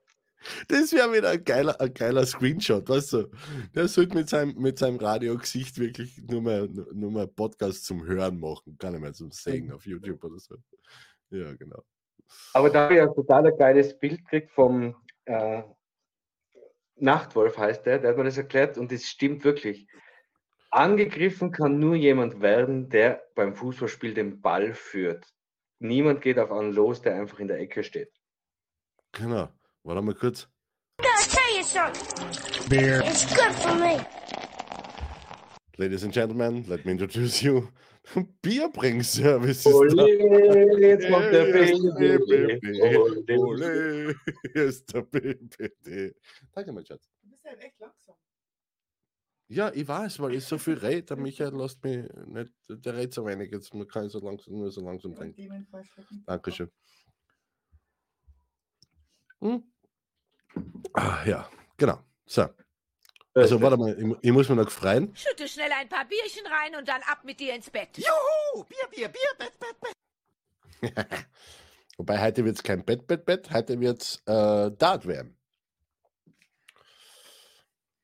Das 0.68 0.92
wäre 0.92 1.12
wieder 1.12 1.31
ein 1.31 1.42
geiler, 1.42 1.81
ein 1.81 1.92
geiler 1.92 2.24
Screenshot, 2.24 2.88
weißt 2.88 3.12
du? 3.14 3.31
Der 3.74 3.88
sollte 3.88 4.14
mit 4.14 4.29
seinem, 4.29 4.55
mit 4.57 4.79
seinem 4.79 4.96
Radiogesicht 4.96 5.79
wirklich 5.79 6.22
nur 6.22 6.40
mal, 6.42 6.68
nur 6.68 7.11
mal 7.11 7.27
Podcast 7.27 7.85
zum 7.85 8.05
Hören 8.07 8.38
machen, 8.38 8.79
gar 8.79 8.92
nicht 8.92 9.01
mehr 9.01 9.12
zum 9.12 9.33
Sehen 9.33 9.72
auf 9.72 9.85
YouTube 9.85 10.22
oder 10.22 10.38
so. 10.38 10.57
Ja, 11.31 11.53
genau. 11.55 11.83
Aber 12.53 12.71
da 12.71 12.85
habe 12.85 12.95
ich 12.95 13.01
ein 13.01 13.14
total 13.14 13.53
geiles 13.57 13.99
Bild 13.99 14.25
gekriegt 14.25 14.51
vom 14.51 14.97
äh, 15.25 15.62
Nachtwolf, 16.97 17.57
heißt 17.57 17.87
der, 17.87 17.99
der 17.99 18.11
hat 18.11 18.17
mir 18.17 18.25
das 18.25 18.38
erklärt 18.38 18.79
und 18.79 18.91
das 18.91 19.05
stimmt 19.05 19.45
wirklich. 19.45 19.88
Angegriffen 20.71 21.51
kann 21.51 21.79
nur 21.79 21.95
jemand 21.95 22.41
werden, 22.41 22.91
der 22.91 23.23
beim 23.35 23.55
Fußballspiel 23.55 24.14
den 24.14 24.41
Ball 24.41 24.75
führt. 24.75 25.25
Niemand 25.79 26.21
geht 26.21 26.38
auf 26.38 26.51
einen 26.51 26.73
los, 26.73 27.01
der 27.01 27.14
einfach 27.14 27.38
in 27.38 27.49
der 27.49 27.59
Ecke 27.59 27.85
steht. 27.85 28.12
Genau. 29.12 29.49
Warte 29.85 30.03
mal 30.03 30.14
kurz. 30.14 30.49
Gotta 30.99 31.31
tell 31.31 31.57
you 31.57 31.62
something. 31.62 32.69
Beer. 32.69 33.01
It's 33.07 33.27
good 33.35 33.55
for 33.55 33.75
me. 33.75 34.05
Ladies 35.81 36.03
and 36.03 36.12
Gentlemen, 36.12 36.64
let 36.67 36.85
me 36.85 36.91
introduce 36.91 37.41
you. 37.41 37.69
Bierbring-Service 38.43 39.59
ist 39.59 39.64
da. 39.64 39.71
Ole, 39.71 40.81
jetzt 40.81 41.09
macht 41.09 41.33
der. 41.33 41.45
BBB. 41.45 42.83
Ole. 42.83 43.38
Ole, 43.38 44.14
hier 44.53 44.64
ist 44.64 44.93
der 44.93 45.03
BBD. 45.03 46.17
Danke, 46.53 46.73
mein 46.73 46.85
Schatz. 46.85 47.09
Du 47.23 47.31
bist 47.31 47.45
halt 47.45 47.61
echt 47.61 47.79
langsam. 47.79 48.17
Ja, 49.47 49.71
ich 49.73 49.87
weiß, 49.87 50.19
weil 50.19 50.35
ich 50.35 50.45
so 50.45 50.59
viel 50.59 50.75
rede. 50.75 51.03
Der 51.05 51.17
Michael 51.17 51.55
lässt 51.55 51.85
mich 51.85 52.09
nicht, 52.27 52.53
der 52.69 52.97
redet 52.97 53.14
so 53.14 53.25
wenig. 53.25 53.53
Jetzt 53.53 53.71
kann 53.88 54.07
ich 54.07 54.12
so 54.12 54.19
langsam, 54.19 54.55
nur 54.55 54.73
so 54.73 54.81
langsam 54.81 55.14
denken. 55.14 55.37
dementsprechend. 55.37 56.27
Dankeschön. 56.27 56.71
Hm? 59.41 59.62
Ah, 60.93 61.25
ja, 61.25 61.49
genau. 61.77 62.01
So, 62.27 62.49
also 63.38 63.61
warte 63.61 63.77
mal, 63.77 63.98
ich, 63.98 64.16
ich 64.22 64.33
muss 64.33 64.48
mir 64.48 64.57
noch 64.57 64.70
freuen. 64.70 65.14
Schütte 65.14 65.48
schnell 65.48 65.70
ein 65.72 65.88
paar 65.88 66.05
Bierchen 66.07 66.46
rein 66.46 66.77
und 66.77 66.88
dann 66.88 67.03
ab 67.03 67.20
mit 67.24 67.40
dir 67.40 67.55
ins 67.55 67.70
Bett. 67.70 67.96
Juhu! 67.96 68.64
Bier, 68.64 68.88
Bier, 68.90 69.09
Bier, 69.09 69.31
Bett, 69.38 69.53
Bett, 69.59 69.81
Bett. 69.81 69.94
Wobei 71.98 72.20
heute 72.22 72.44
wird 72.44 72.57
es 72.57 72.62
kein 72.62 72.85
Bett, 72.85 73.07
Bett, 73.07 73.24
Bett, 73.24 73.51
heute 73.53 73.81
wird 73.81 74.03
es 74.03 74.22
äh, 74.27 74.70
Dart 74.70 75.07
werden. 75.07 75.37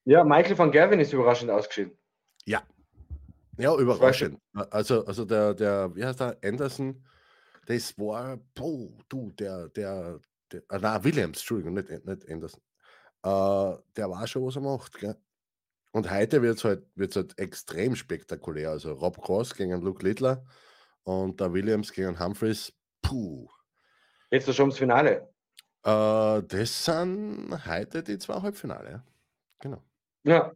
Ja, 0.04 0.24
Michael 0.24 0.58
van 0.58 0.70
Gerwen 0.70 1.00
ist 1.00 1.12
überraschend 1.12 1.50
ausgeschieden. 1.50 1.96
Ja. 2.44 2.62
Ja, 3.56 3.74
überraschend. 3.76 4.40
Also, 4.52 5.06
also 5.06 5.24
der, 5.24 5.54
der, 5.54 5.94
wie 5.94 6.04
heißt 6.04 6.20
der, 6.20 6.36
Anderson, 6.44 7.06
das 7.66 7.96
war, 7.98 8.38
boah, 8.54 8.90
du, 9.08 9.32
der, 9.32 9.68
der, 9.68 10.20
der 10.52 10.62
ah, 10.68 10.78
na, 10.80 11.04
Williams, 11.04 11.38
Entschuldigung, 11.38 11.74
nicht, 11.74 11.88
nicht 11.88 12.30
Anderson. 12.30 12.60
Äh, 13.24 13.76
der 13.96 14.10
war 14.10 14.26
schon, 14.26 14.44
was 14.44 14.56
er 14.56 14.62
macht, 14.62 14.98
gell? 14.98 15.16
Und 15.92 16.10
heute 16.10 16.42
wird 16.42 16.58
es 16.58 16.64
halt, 16.64 16.84
wird's 16.94 17.16
halt 17.16 17.38
extrem 17.38 17.96
spektakulär. 17.96 18.70
Also 18.70 18.92
Rob 18.92 19.22
Cross 19.22 19.54
gegen 19.54 19.80
Luke 19.80 20.04
Littler 20.04 20.44
und 21.04 21.40
der 21.40 21.52
Williams 21.52 21.92
gegen 21.92 22.18
Humphreys, 22.18 22.72
puh. 23.00 23.48
Jetzt 24.30 24.52
schon 24.52 24.64
ums 24.64 24.78
Finale. 24.78 25.28
Äh, 25.84 26.42
das 26.42 26.84
sind 26.84 27.48
heute 27.66 28.02
die 28.02 28.18
zwei 28.18 28.42
Halbfinale. 28.42 29.02
Genau. 29.60 29.82
Ja, 30.24 30.52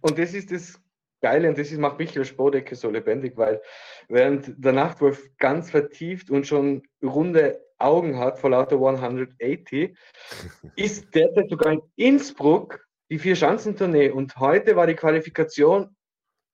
und 0.00 0.18
das 0.18 0.32
ist 0.32 0.50
das 0.50 0.80
Geile 1.20 1.48
und 1.48 1.58
das 1.58 1.70
ist, 1.70 1.78
macht 1.78 1.98
Michael 1.98 2.24
Spodecke 2.24 2.74
so 2.74 2.88
lebendig, 2.88 3.36
weil 3.36 3.60
während 4.08 4.54
der 4.56 4.72
Nachtwolf 4.72 5.28
ganz 5.38 5.70
vertieft 5.70 6.30
und 6.30 6.46
schon 6.46 6.82
runde 7.02 7.60
Augen 7.78 8.18
hat 8.18 8.38
vor 8.38 8.50
lauter 8.50 8.76
180, 8.76 9.96
ist 10.76 11.14
derzeit 11.14 11.48
sogar 11.48 11.72
in 11.72 11.82
Innsbruck 11.96 12.86
die 13.10 13.18
Vier-Schanzentournee 13.18 14.10
und 14.10 14.36
heute 14.36 14.76
war 14.76 14.86
die 14.86 14.94
Qualifikation 14.94 15.96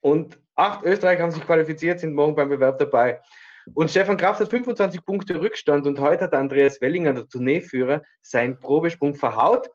und 0.01 0.39
acht 0.55 0.85
Österreicher 0.85 1.23
haben 1.23 1.33
sich 1.33 1.45
qualifiziert, 1.45 2.01
sind 2.01 2.15
morgen 2.15 2.35
beim 2.35 2.49
Bewerb 2.49 2.79
dabei. 2.79 3.21
Und 3.73 3.91
Stefan 3.91 4.19
Kraft 4.19 4.41
hat 4.41 4.51
25 4.51 5.05
Punkte 5.05 5.41
Rückstand 5.41 5.87
und 5.87 5.99
heute 5.99 6.25
hat 6.25 6.35
Andreas 6.35 6.81
Wellinger, 6.81 7.15
der 7.15 7.27
Tourneeführer, 7.27 8.03
seinen 8.21 8.59
Probesprung 8.61 9.15
verhaut 9.15 9.71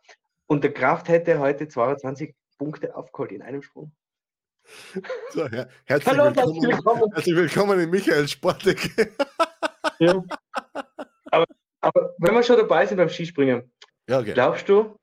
und 0.45 0.63
der 0.63 0.73
Kraft 0.73 1.09
hätte 1.09 1.39
heute 1.39 1.67
22 1.67 2.35
Punkte 2.57 2.95
aufgeholt 2.95 3.31
in 3.31 3.41
einem 3.41 3.63
Sprung. 3.63 3.91
So, 5.31 5.47
her 5.47 5.67
herzlich, 5.85 6.17
Hallo, 6.17 6.35
willkommen, 6.35 7.11
herzlich 7.13 7.35
willkommen. 7.35 7.79
in 7.79 7.89
Michaels 7.89 8.31
Sportecke. 8.31 9.11
Ja. 9.97 10.23
Aber, 11.31 11.45
aber 11.81 12.13
wenn 12.19 12.33
wir 12.33 12.43
schon 12.43 12.57
dabei 12.57 12.85
sind 12.85 12.97
beim 12.97 13.09
Skispringen, 13.09 13.71
Ja, 14.09 14.19
okay. 14.19 14.33
glaubst 14.33 14.67
du, 14.69 14.95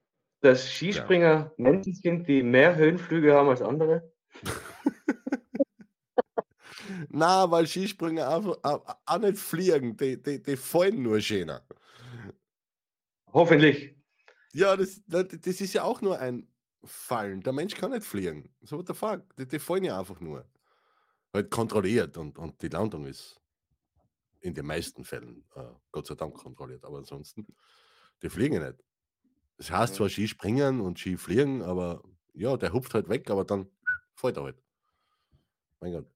dass 0.43 0.69
Skispringer 0.71 1.53
Menschen 1.57 1.95
sind, 1.95 2.29
die 2.29 2.43
mehr 2.43 2.77
Höhenflüge 2.77 3.35
haben 3.35 3.49
als 3.49 3.63
andere? 3.63 4.11
Na, 7.09 7.51
weil 7.51 7.67
Skispringer 7.67 8.29
einfach 8.29 8.59
auch, 8.63 8.97
auch 9.07 9.19
nicht 9.19 9.39
fliegen, 9.39 9.97
die, 9.97 10.23
die, 10.23 10.43
die 10.43 10.57
fallen 10.57 11.03
nur 11.03 11.21
schöner. 11.21 11.63
Hoffentlich. 13.33 13.97
Ja, 14.53 14.77
das, 14.77 15.03
das 15.07 15.27
das 15.29 15.61
ist 15.61 15.75
ja 15.75 15.83
auch 15.85 16.01
nur 16.01 16.19
ein 16.19 16.49
Fallen. 16.85 17.41
Der 17.43 17.53
Mensch 17.53 17.75
kann 17.75 17.91
nicht 17.91 18.05
fliegen. 18.05 18.49
So, 18.63 18.79
what 18.79 18.87
the 18.89 18.95
fuck? 18.95 19.23
Die, 19.37 19.47
die 19.47 19.59
fallen 19.59 19.85
ja 19.85 19.99
einfach 19.99 20.21
nur. 20.21 20.47
halt 21.35 21.51
kontrolliert 21.51 22.17
und, 22.19 22.39
und 22.39 22.63
die 22.63 22.69
Landung 22.69 23.07
ist 23.07 23.41
in 24.47 24.55
den 24.55 24.67
meisten 24.67 25.05
Fällen, 25.05 25.45
äh, 25.55 25.65
Gott 25.93 26.07
sei 26.07 26.15
Dank, 26.15 26.35
kontrolliert. 26.35 26.85
Aber 26.85 26.99
ansonsten, 26.99 27.47
die 28.23 28.31
fliegen 28.31 28.63
nicht. 28.63 28.83
Das 29.59 29.71
heißt 29.71 29.95
zwar 29.97 30.09
Skispringen 30.09 30.81
und 30.81 30.99
Skifliegen, 30.99 31.63
aber 31.63 32.03
ja, 32.35 32.57
der 32.57 32.73
hupft 32.73 32.95
halt 32.95 33.09
weg, 33.09 33.29
aber 33.31 33.45
dann 33.45 33.71
fällt 34.15 34.37
er 34.37 34.45
halt. 34.45 34.63
Mein 35.81 35.93
Gott. 35.93 36.07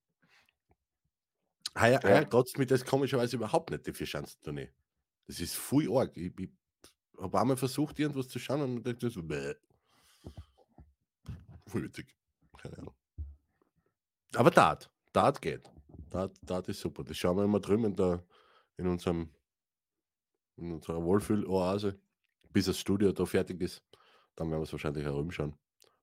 Heuer, 1.79 2.01
Ja. 2.03 2.03
heuer 2.03 2.29
trotz 2.29 2.57
mir 2.57 2.67
das 2.67 2.85
komischerweise 2.85 3.37
überhaupt 3.37 3.71
nicht, 3.71 3.87
die 3.87 3.93
Vierschanzentournee. 3.93 4.71
Das 5.27 5.41
ist 5.41 5.55
voll 5.55 5.89
arg. 5.97 6.17
Ich, 6.17 6.33
ich 6.39 6.51
habe 7.19 7.41
einmal 7.41 7.57
versucht, 7.57 7.99
irgendwas 7.99 8.29
zu 8.29 8.39
schauen 8.39 8.63
und 8.63 8.83
dachte 8.87 9.09
so, 9.11 9.23
bäh. 9.23 9.55
Voll 11.67 11.85
witzig. 11.85 12.15
Keine 12.59 12.79
Ahnung. 12.79 12.95
Aber 14.35 14.51
Dart, 14.51 14.91
Dart 15.13 15.41
geht. 15.41 15.71
Dart 16.11 16.69
ist 16.69 16.81
super. 16.81 17.05
Das 17.05 17.17
schauen 17.17 17.37
wir 17.37 17.45
immer 17.45 17.61
drüben 17.61 17.85
in, 17.85 17.97
der, 17.97 18.23
in 18.77 18.87
unserem 18.87 19.31
in 20.57 20.73
unserer 20.73 21.03
Wohlfühl-Oase, 21.03 21.99
bis 22.51 22.67
das 22.67 22.79
Studio 22.79 23.13
da 23.13 23.25
fertig 23.25 23.61
ist. 23.61 23.83
Dann 24.37 24.51
werden 24.51 24.61
wir 24.61 24.65
es 24.65 24.73
wahrscheinlich 24.73 25.07
auch 25.07 25.15
rumschauen. 25.17 25.55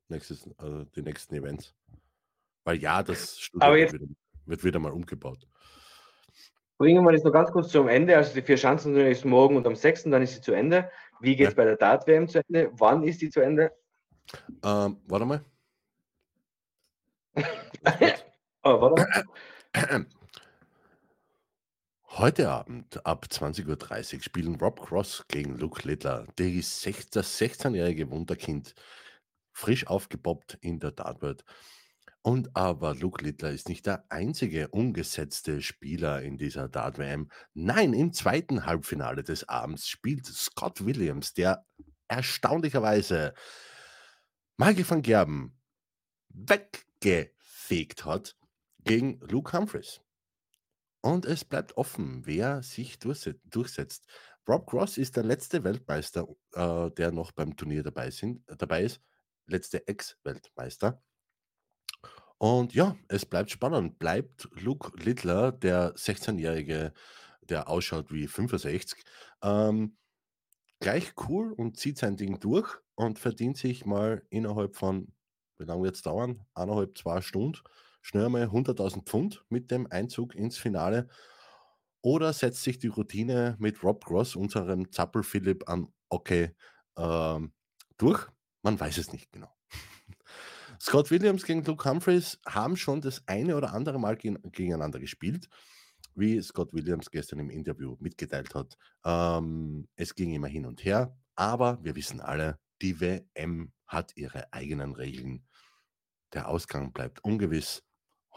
Nächstes, 0.10 0.50
also 0.58 0.84
die 0.86 1.02
nächsten 1.04 1.36
Events. 1.36 1.76
Weil 2.64 2.78
ja, 2.78 3.04
das 3.04 3.40
Studio 3.40 3.74
wird, 3.74 3.94
wieder, 3.94 4.08
wird 4.46 4.64
wieder 4.64 4.80
mal 4.80 4.92
umgebaut. 4.92 5.48
Bringen 6.78 7.04
wir 7.04 7.12
das 7.12 7.24
noch 7.24 7.32
ganz 7.32 7.52
kurz 7.52 7.70
zum 7.70 7.88
Ende. 7.88 8.16
Also 8.16 8.34
die 8.34 8.42
vier 8.42 8.56
Chancen 8.56 8.96
ist 8.98 9.26
morgen 9.26 9.58
und 9.58 9.66
am 9.68 9.76
6. 9.76 10.04
dann 10.06 10.22
ist 10.22 10.36
sie 10.36 10.42
zu 10.42 10.54
Ende. 10.54 10.90
Wie 11.20 11.36
geht 11.36 11.48
es 11.48 11.54
Ja. 11.54 11.58
bei 11.58 11.66
der 11.66 11.78
Dart-WM 11.78 12.28
zu 12.28 12.42
Ende? 12.48 12.72
Wann 12.74 13.04
ist 13.04 13.22
die 13.22 13.30
zu 13.30 13.42
Ende? 13.42 13.72
Ähm, 14.64 14.98
warte 15.08 15.26
mal. 15.26 15.46
Oh, 18.64 18.82
warte 18.82 19.02
mal. 19.02 19.24
Heute 22.10 22.50
Abend 22.50 23.06
ab 23.06 23.28
20.30 23.30 24.16
Uhr 24.16 24.24
spielen 24.24 24.56
Rob 24.56 24.82
Cross 24.82 25.26
gegen 25.28 25.58
Luke 25.60 25.88
Littler. 25.88 26.26
Das 26.36 26.84
16-jährige 26.84 28.10
Wunderkind, 28.10 28.74
frisch 29.52 29.86
aufgepoppt 29.86 30.58
in 30.62 30.80
der 30.80 30.92
Dartworld. 30.92 31.44
Und 32.24 32.56
aber 32.56 32.96
Luke 32.96 33.24
Littler 33.24 33.52
ist 33.52 33.70
nicht 33.70 33.86
der 33.86 34.04
einzige 34.10 34.70
ungesetzte 34.70 35.62
Spieler 35.62 36.24
in 36.24 36.38
dieser 36.38 36.68
Dart-WM. 36.68 37.30
Nein, 37.54 37.94
im 37.94 38.14
zweiten 38.14 38.66
Halbfinale 38.66 39.24
des 39.24 39.48
Abends 39.48 39.88
spielt 39.88 40.26
Scott 40.26 40.86
Williams, 40.86 41.34
der 41.34 41.66
erstaunlicherweise 42.08 43.34
Michael 44.58 44.90
van 44.90 45.02
Gerben 45.04 45.60
weggefegt 46.30 48.06
hat 48.06 48.36
gegen 48.84 49.20
Luke 49.22 49.58
Humphreys. 49.58 50.02
Und 51.02 51.26
es 51.26 51.46
bleibt 51.46 51.78
offen, 51.78 52.26
wer 52.26 52.64
sich 52.64 52.96
durchse- 52.98 53.40
durchsetzt. 53.46 54.08
Rob 54.48 54.68
Cross 54.70 54.98
ist 54.98 55.16
der 55.16 55.24
letzte 55.24 55.64
Weltmeister, 55.64 56.28
äh, 56.54 56.90
der 56.92 57.12
noch 57.12 57.32
beim 57.32 57.56
Turnier 57.56 57.84
dabei, 57.84 58.12
sind, 58.12 58.44
dabei 58.48 58.84
ist. 58.84 59.02
Letzte 59.46 59.88
Ex-Weltmeister. 59.88 61.02
Und 62.38 62.74
ja, 62.74 62.96
es 63.08 63.26
bleibt 63.26 63.52
spannend. 63.52 64.00
Bleibt 64.00 64.48
Luke 64.54 64.92
Littler, 64.98 65.52
der 65.52 65.96
16-Jährige, 65.96 66.94
der 67.42 67.68
ausschaut 67.70 68.12
wie 68.12 68.28
65, 68.28 69.04
ähm, 69.42 69.98
gleich 70.80 71.14
cool 71.30 71.54
und 71.54 71.78
zieht 71.78 71.98
sein 71.98 72.18
Ding 72.18 72.40
durch 72.40 72.78
und 72.96 73.20
verdient 73.20 73.58
sich 73.58 73.86
mal 73.86 74.24
innerhalb 74.30 74.76
von, 74.76 75.14
wie 75.58 75.66
lange 75.66 75.84
wird 75.84 75.96
es 75.96 76.02
dauern? 76.04 76.46
Eineinhalb, 76.54 76.98
zwei 76.98 77.22
Stunden, 77.22 77.60
schnell 78.08 78.30
mal 78.30 78.46
100.000 78.46 79.04
Pfund 79.04 79.44
mit 79.50 79.70
dem 79.70 79.86
Einzug 79.92 80.34
ins 80.34 80.58
Finale. 80.58 81.10
Oder 82.02 82.32
setzt 82.32 82.64
sich 82.64 82.80
die 82.80 82.88
Routine 82.88 83.58
mit 83.60 83.84
Rob 83.84 84.06
Cross, 84.06 84.38
unserem 84.38 84.92
Zappel 84.94 85.24
Philipp, 85.24 85.68
an 85.68 85.90
Okay 86.08 86.56
ähm, 86.98 87.52
durch? 87.98 88.26
Man 88.62 88.80
weiß 88.80 88.98
es 88.98 89.12
nicht 89.12 89.30
genau. 89.34 89.54
Scott 90.82 91.12
Williams 91.12 91.44
gegen 91.44 91.66
Luke 91.66 91.90
Humphreys 91.90 92.40
haben 92.48 92.78
schon 92.78 93.02
das 93.02 93.28
eine 93.28 93.58
oder 93.58 93.74
andere 93.74 94.00
Mal 94.00 94.16
gegen, 94.16 94.42
gegeneinander 94.54 95.00
gespielt, 95.00 95.50
wie 96.16 96.42
Scott 96.42 96.72
Williams 96.72 97.12
gestern 97.12 97.40
im 97.40 97.50
Interview 97.50 97.98
mitgeteilt 98.00 98.56
hat. 98.56 98.78
Ähm, 99.04 99.90
es 99.98 100.16
ging 100.16 100.34
immer 100.34 100.48
hin 100.48 100.66
und 100.66 100.86
her, 100.86 101.14
aber 101.36 101.84
wir 101.84 101.98
wissen 101.98 102.22
alle, 102.22 102.58
die 102.82 103.02
WM 103.02 103.74
hat 103.86 104.16
ihre 104.16 104.54
eigenen 104.54 104.96
Regeln. 104.96 105.46
Der 106.34 106.48
Ausgang 106.48 106.94
bleibt 106.94 107.22
ungewiss. 107.24 107.84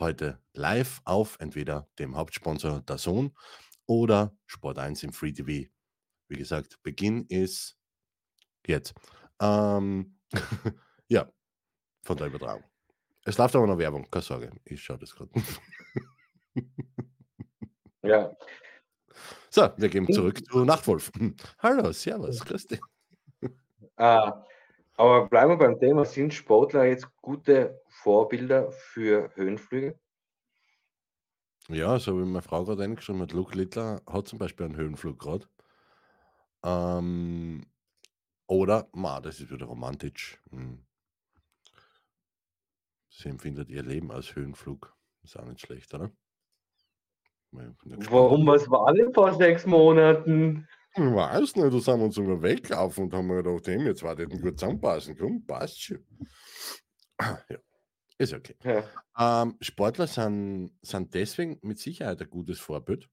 Heute 0.00 0.40
live 0.54 1.02
auf 1.04 1.36
entweder 1.40 1.86
dem 1.98 2.16
Hauptsponsor 2.16 2.80
der 2.80 2.96
Sohn 2.96 3.36
oder 3.84 4.34
Sport 4.46 4.78
1 4.78 5.02
im 5.02 5.12
Free 5.12 5.30
TV. 5.30 5.70
Wie 6.26 6.38
gesagt, 6.38 6.82
Beginn 6.82 7.26
ist 7.26 7.76
jetzt. 8.66 8.94
Ähm, 9.42 10.18
ja, 11.08 11.30
von 12.02 12.16
der 12.16 12.28
Übertragung. 12.28 12.64
Es 13.26 13.36
läuft 13.36 13.54
aber 13.54 13.66
noch 13.66 13.76
Werbung, 13.76 14.10
keine 14.10 14.22
Sorge. 14.22 14.50
Ich 14.64 14.82
schaue 14.82 14.96
das 14.96 15.14
gerade. 15.14 15.30
Ja. 18.02 18.34
So, 19.52 19.68
wir 19.76 19.88
gehen 19.88 20.10
zurück 20.12 20.40
zu 20.46 20.64
Nachtwolf. 20.64 21.10
Hallo, 21.58 21.90
Servus, 21.90 22.38
grüß 22.44 22.68
dich. 22.68 22.80
Äh, 23.96 24.30
aber 25.00 25.28
bleiben 25.28 25.52
wir 25.52 25.56
beim 25.56 25.80
Thema, 25.80 26.04
sind 26.04 26.34
Sportler 26.34 26.84
jetzt 26.84 27.08
gute 27.22 27.80
Vorbilder 27.88 28.70
für 28.70 29.34
Höhenflüge? 29.34 29.98
Ja, 31.68 31.98
so 31.98 32.18
wie 32.18 32.24
meine 32.24 32.42
Frau 32.42 32.64
gerade 32.64 32.82
eingeschrieben 32.82 33.22
hat, 33.22 33.32
Luke 33.32 33.56
Littler 33.56 34.02
hat 34.06 34.28
zum 34.28 34.38
Beispiel 34.38 34.66
einen 34.66 34.76
Höhenflug 34.76 35.18
gerade. 35.18 35.46
Ähm, 36.62 37.64
oder, 38.46 38.88
ma, 38.92 39.20
das 39.20 39.40
ist 39.40 39.50
wieder 39.50 39.66
romantisch. 39.66 40.38
Hm. 40.50 40.84
Sie 43.08 43.28
empfindet 43.28 43.70
ihr 43.70 43.82
Leben 43.82 44.10
als 44.12 44.34
Höhenflug. 44.34 44.94
Ist 45.22 45.38
auch 45.38 45.46
nicht 45.46 45.60
schlecht, 45.60 45.94
oder? 45.94 46.10
Warum, 47.52 48.46
was 48.46 48.70
war 48.70 48.92
denn 48.92 49.14
vor 49.14 49.32
sechs 49.34 49.64
Monaten? 49.64 50.68
Ich 50.94 51.02
weiß 51.02 51.56
nicht, 51.56 51.72
da 51.72 51.80
sind 51.80 51.98
wir 52.00 52.04
uns 52.04 52.18
immer 52.18 52.42
weggelaufen 52.42 53.04
und 53.04 53.14
haben 53.14 53.26
mir 53.28 53.42
gedacht, 53.42 53.68
hey, 53.68 53.84
jetzt 53.84 54.02
war 54.02 54.16
das 54.16 54.28
gut 54.28 54.58
zusammenpassen. 54.58 55.16
Komm, 55.16 55.46
passt 55.46 55.80
schon. 55.80 56.04
Ja, 57.20 57.58
ist 58.18 58.32
okay. 58.34 58.56
Ja. 58.64 59.42
Ähm, 59.42 59.56
Sportler 59.60 60.06
sind, 60.06 60.72
sind 60.82 61.14
deswegen 61.14 61.58
mit 61.62 61.78
Sicherheit 61.78 62.20
ein 62.20 62.30
gutes 62.30 62.58
Vorbild, 62.58 63.08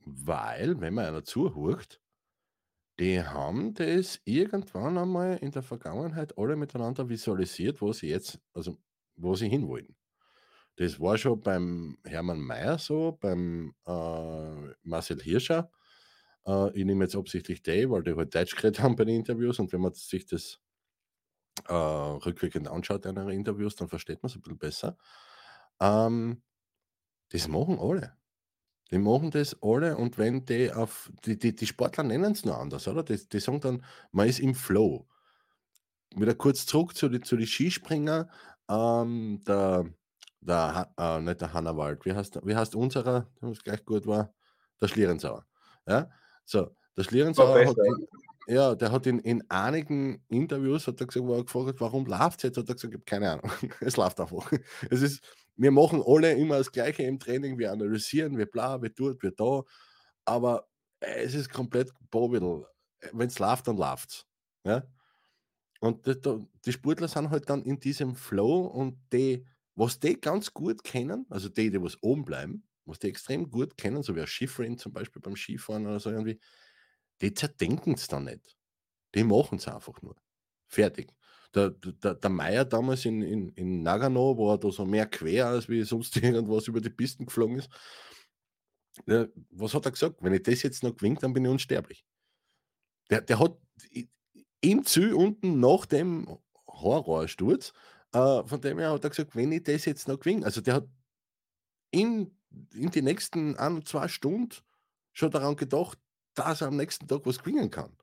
weil, 0.00 0.80
wenn 0.80 0.94
man 0.94 1.06
einer 1.06 1.24
zuhört, 1.24 2.00
die 3.00 3.22
haben 3.22 3.74
das 3.74 4.20
irgendwann 4.24 4.98
einmal 4.98 5.36
in 5.38 5.52
der 5.52 5.62
Vergangenheit 5.62 6.36
alle 6.36 6.56
miteinander 6.56 7.08
visualisiert, 7.08 7.80
wo 7.80 7.92
sie 7.92 8.08
jetzt, 8.08 8.40
also 8.52 8.76
wo 9.16 9.34
sie 9.34 9.48
hinwollen. 9.48 9.96
Das 10.76 11.00
war 11.00 11.18
schon 11.18 11.40
beim 11.40 11.98
Hermann 12.04 12.40
Mayer 12.40 12.78
so, 12.78 13.18
beim 13.20 13.74
äh, 13.86 14.74
Marcel 14.82 15.20
Hirscher. 15.20 15.70
Äh, 16.46 16.70
ich 16.78 16.84
nehme 16.84 17.04
jetzt 17.04 17.16
absichtlich 17.16 17.62
die, 17.62 17.90
weil 17.90 18.02
die 18.02 18.14
halt 18.14 18.34
Deutsch 18.34 18.56
geredet 18.56 18.80
haben 18.80 18.96
bei 18.96 19.04
den 19.04 19.16
Interviews 19.16 19.58
und 19.58 19.72
wenn 19.72 19.80
man 19.80 19.94
sich 19.94 20.26
das 20.26 20.60
äh, 21.68 21.72
rückwirkend 21.72 22.68
anschaut, 22.68 23.06
eine 23.06 23.32
Interviews, 23.34 23.76
dann 23.76 23.88
versteht 23.88 24.22
man 24.22 24.30
es 24.30 24.36
ein 24.36 24.42
bisschen 24.42 24.58
besser. 24.58 24.96
Ähm, 25.80 26.42
das 27.30 27.48
machen 27.48 27.78
alle. 27.78 28.16
Die 28.90 28.98
machen 28.98 29.30
das 29.30 29.56
alle 29.62 29.96
und 29.96 30.18
wenn 30.18 30.46
die 30.46 30.72
auf, 30.72 31.10
die, 31.24 31.38
die, 31.38 31.54
die 31.54 31.66
Sportler 31.66 32.04
nennen 32.04 32.32
es 32.32 32.44
nur 32.44 32.58
anders, 32.58 32.88
oder? 32.88 33.02
Die, 33.02 33.18
die 33.28 33.40
sagen 33.40 33.60
dann, 33.60 33.84
man 34.12 34.28
ist 34.28 34.40
im 34.40 34.54
Flow. 34.54 35.06
Wieder 36.16 36.34
kurz 36.34 36.64
zurück 36.66 36.96
zu 36.96 37.08
den 37.08 37.22
zu 37.22 37.36
die 37.36 37.46
Skispringer. 37.46 38.28
Ähm, 38.68 39.40
der, 39.46 39.86
der, 40.40 40.92
äh, 40.98 41.20
nicht 41.20 41.40
der 41.40 41.52
Hannawald, 41.52 42.04
wie 42.06 42.14
heißt, 42.14 42.40
wie 42.46 42.56
heißt 42.56 42.74
unserer, 42.74 43.28
der 43.42 43.52
gleich 43.64 43.84
gut 43.84 44.06
war? 44.06 44.34
Der 44.80 44.88
Schlierenzauer. 44.88 45.46
Ja? 45.86 46.10
So, 46.50 46.74
der 46.96 47.02
Schlierenzauer 47.04 47.54
hat, 47.66 47.76
ja, 48.46 48.74
der 48.74 48.90
hat 48.90 49.06
in, 49.06 49.18
in 49.18 49.44
einigen 49.50 50.24
Interviews 50.28 50.86
hat 50.86 50.98
er 51.00 51.06
gesagt, 51.06 51.26
wo 51.26 51.34
er 51.34 51.44
gefragt 51.44 51.68
hat, 51.68 51.80
warum 51.80 52.06
läuft 52.06 52.38
es 52.38 52.44
jetzt, 52.44 52.56
hat 52.56 52.68
er 52.68 52.74
gesagt, 52.74 52.94
ich 52.94 52.98
habe 52.98 53.04
keine 53.04 53.32
Ahnung. 53.32 53.50
es 53.80 53.96
läuft 53.98 54.18
einfach. 54.18 54.50
Es 54.90 55.02
ist, 55.02 55.22
wir 55.56 55.70
machen 55.70 56.02
alle 56.06 56.32
immer 56.32 56.56
das 56.56 56.72
Gleiche 56.72 57.02
im 57.02 57.18
Training, 57.18 57.58
wir 57.58 57.70
analysieren, 57.70 58.38
wir 58.38 58.46
bla, 58.46 58.80
wir 58.80 58.94
tut, 58.94 59.22
wir 59.22 59.32
da, 59.32 59.62
aber 60.24 60.66
es 61.00 61.34
ist 61.34 61.50
komplett 61.50 61.92
Bovidel. 62.10 62.64
Wenn 63.12 63.28
es 63.28 63.38
läuft, 63.38 63.68
dann 63.68 63.76
läuft 63.76 64.08
es. 64.10 64.26
Ja? 64.64 64.84
Und 65.80 66.06
die, 66.06 66.18
da- 66.20 66.40
die 66.64 66.72
Sportler 66.72 67.08
sind 67.08 67.28
halt 67.30 67.50
dann 67.50 67.62
in 67.64 67.78
diesem 67.78 68.14
Flow 68.16 68.62
und 68.66 68.98
die, 69.12 69.44
was 69.74 70.00
die 70.00 70.18
ganz 70.18 70.52
gut 70.54 70.82
kennen, 70.82 71.26
also 71.28 71.48
die, 71.50 71.70
die 71.70 71.82
was 71.82 72.02
oben 72.02 72.24
bleiben, 72.24 72.64
was 72.88 72.98
die 72.98 73.08
extrem 73.08 73.50
gut 73.50 73.76
kennen, 73.76 74.02
so 74.02 74.16
wie 74.16 74.20
ein 74.20 74.26
Skifreund 74.26 74.80
zum 74.80 74.92
Beispiel 74.92 75.22
beim 75.22 75.36
Skifahren 75.36 75.86
oder 75.86 76.00
so 76.00 76.10
irgendwie, 76.10 76.40
die 77.20 77.34
zerdenken 77.34 77.94
es 77.94 78.08
dann 78.08 78.24
nicht. 78.24 78.56
Die 79.14 79.24
machen 79.24 79.58
es 79.58 79.68
einfach 79.68 80.00
nur. 80.02 80.16
Fertig. 80.66 81.12
Der, 81.54 81.70
der, 81.70 82.14
der 82.14 82.30
Meier 82.30 82.64
damals 82.64 83.04
in, 83.04 83.22
in, 83.22 83.48
in 83.50 83.82
Nagano 83.82 84.36
war 84.36 84.58
da 84.58 84.70
so 84.70 84.84
mehr 84.84 85.06
quer, 85.06 85.46
als 85.46 85.68
wie 85.68 85.82
sonst 85.82 86.16
irgendwas 86.22 86.68
über 86.68 86.80
die 86.80 86.90
Pisten 86.90 87.26
geflogen 87.26 87.58
ist. 87.58 87.70
Ja, 89.06 89.26
was 89.50 89.74
hat 89.74 89.86
er 89.86 89.92
gesagt? 89.92 90.22
Wenn 90.22 90.34
ich 90.34 90.42
das 90.42 90.62
jetzt 90.62 90.82
noch 90.82 90.96
gewinne, 90.96 91.18
dann 91.20 91.32
bin 91.32 91.44
ich 91.44 91.50
unsterblich. 91.50 92.04
Der, 93.10 93.22
der 93.22 93.38
hat 93.38 93.56
im 94.60 94.84
Ziel 94.84 95.14
unten 95.14 95.60
nach 95.60 95.86
dem 95.86 96.38
Horrorsturz, 96.66 97.72
äh, 98.12 98.42
von 98.44 98.60
dem 98.60 98.78
her 98.78 98.90
hat 98.92 99.04
er 99.04 99.10
gesagt, 99.10 99.36
wenn 99.36 99.52
ich 99.52 99.62
das 99.62 99.84
jetzt 99.84 100.08
noch 100.08 100.18
gewinne, 100.18 100.44
also 100.44 100.60
der 100.60 100.74
hat 100.74 100.88
in, 101.90 102.37
in 102.74 102.90
die 102.90 103.02
nächsten 103.02 103.56
ein, 103.56 103.84
zwei 103.84 104.08
Stunden 104.08 104.56
schon 105.12 105.30
daran 105.30 105.56
gedacht, 105.56 105.98
dass 106.34 106.60
er 106.60 106.68
am 106.68 106.76
nächsten 106.76 107.06
Tag 107.06 107.24
was 107.24 107.38
gewinnen 107.38 107.70
kann. 107.70 107.96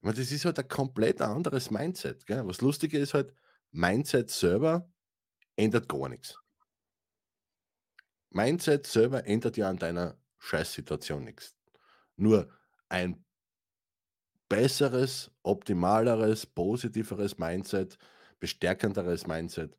Weil 0.00 0.14
das 0.14 0.30
ist 0.30 0.44
halt 0.44 0.58
ein 0.58 0.68
komplett 0.68 1.20
anderes 1.20 1.70
Mindset. 1.70 2.26
Gell? 2.26 2.46
Was 2.46 2.60
lustige 2.60 2.98
ist 2.98 3.14
halt, 3.14 3.34
Mindset 3.72 4.30
selber 4.30 4.88
ändert 5.56 5.88
gar 5.88 6.08
nichts. 6.08 6.38
Mindset 8.30 8.86
selber 8.86 9.26
ändert 9.26 9.56
ja 9.56 9.68
an 9.68 9.78
deiner 9.78 10.16
Scheißsituation 10.38 11.24
nichts. 11.24 11.56
Nur 12.16 12.48
ein 12.88 13.24
besseres, 14.48 15.30
optimaleres, 15.42 16.46
positiveres 16.46 17.38
Mindset, 17.38 17.98
bestärkenderes 18.38 19.26
Mindset 19.26 19.76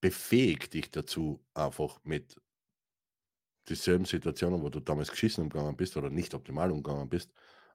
befähigt 0.00 0.74
dich 0.74 0.90
dazu, 0.90 1.44
einfach 1.54 2.00
mit 2.04 2.40
dieselben 3.68 4.04
Situationen, 4.04 4.62
wo 4.62 4.68
du 4.68 4.80
damals 4.80 5.10
geschissen 5.10 5.44
umgegangen 5.44 5.76
bist 5.76 5.96
oder 5.96 6.10
nicht 6.10 6.34
optimal 6.34 6.70
umgegangen 6.70 7.08
bist, 7.08 7.32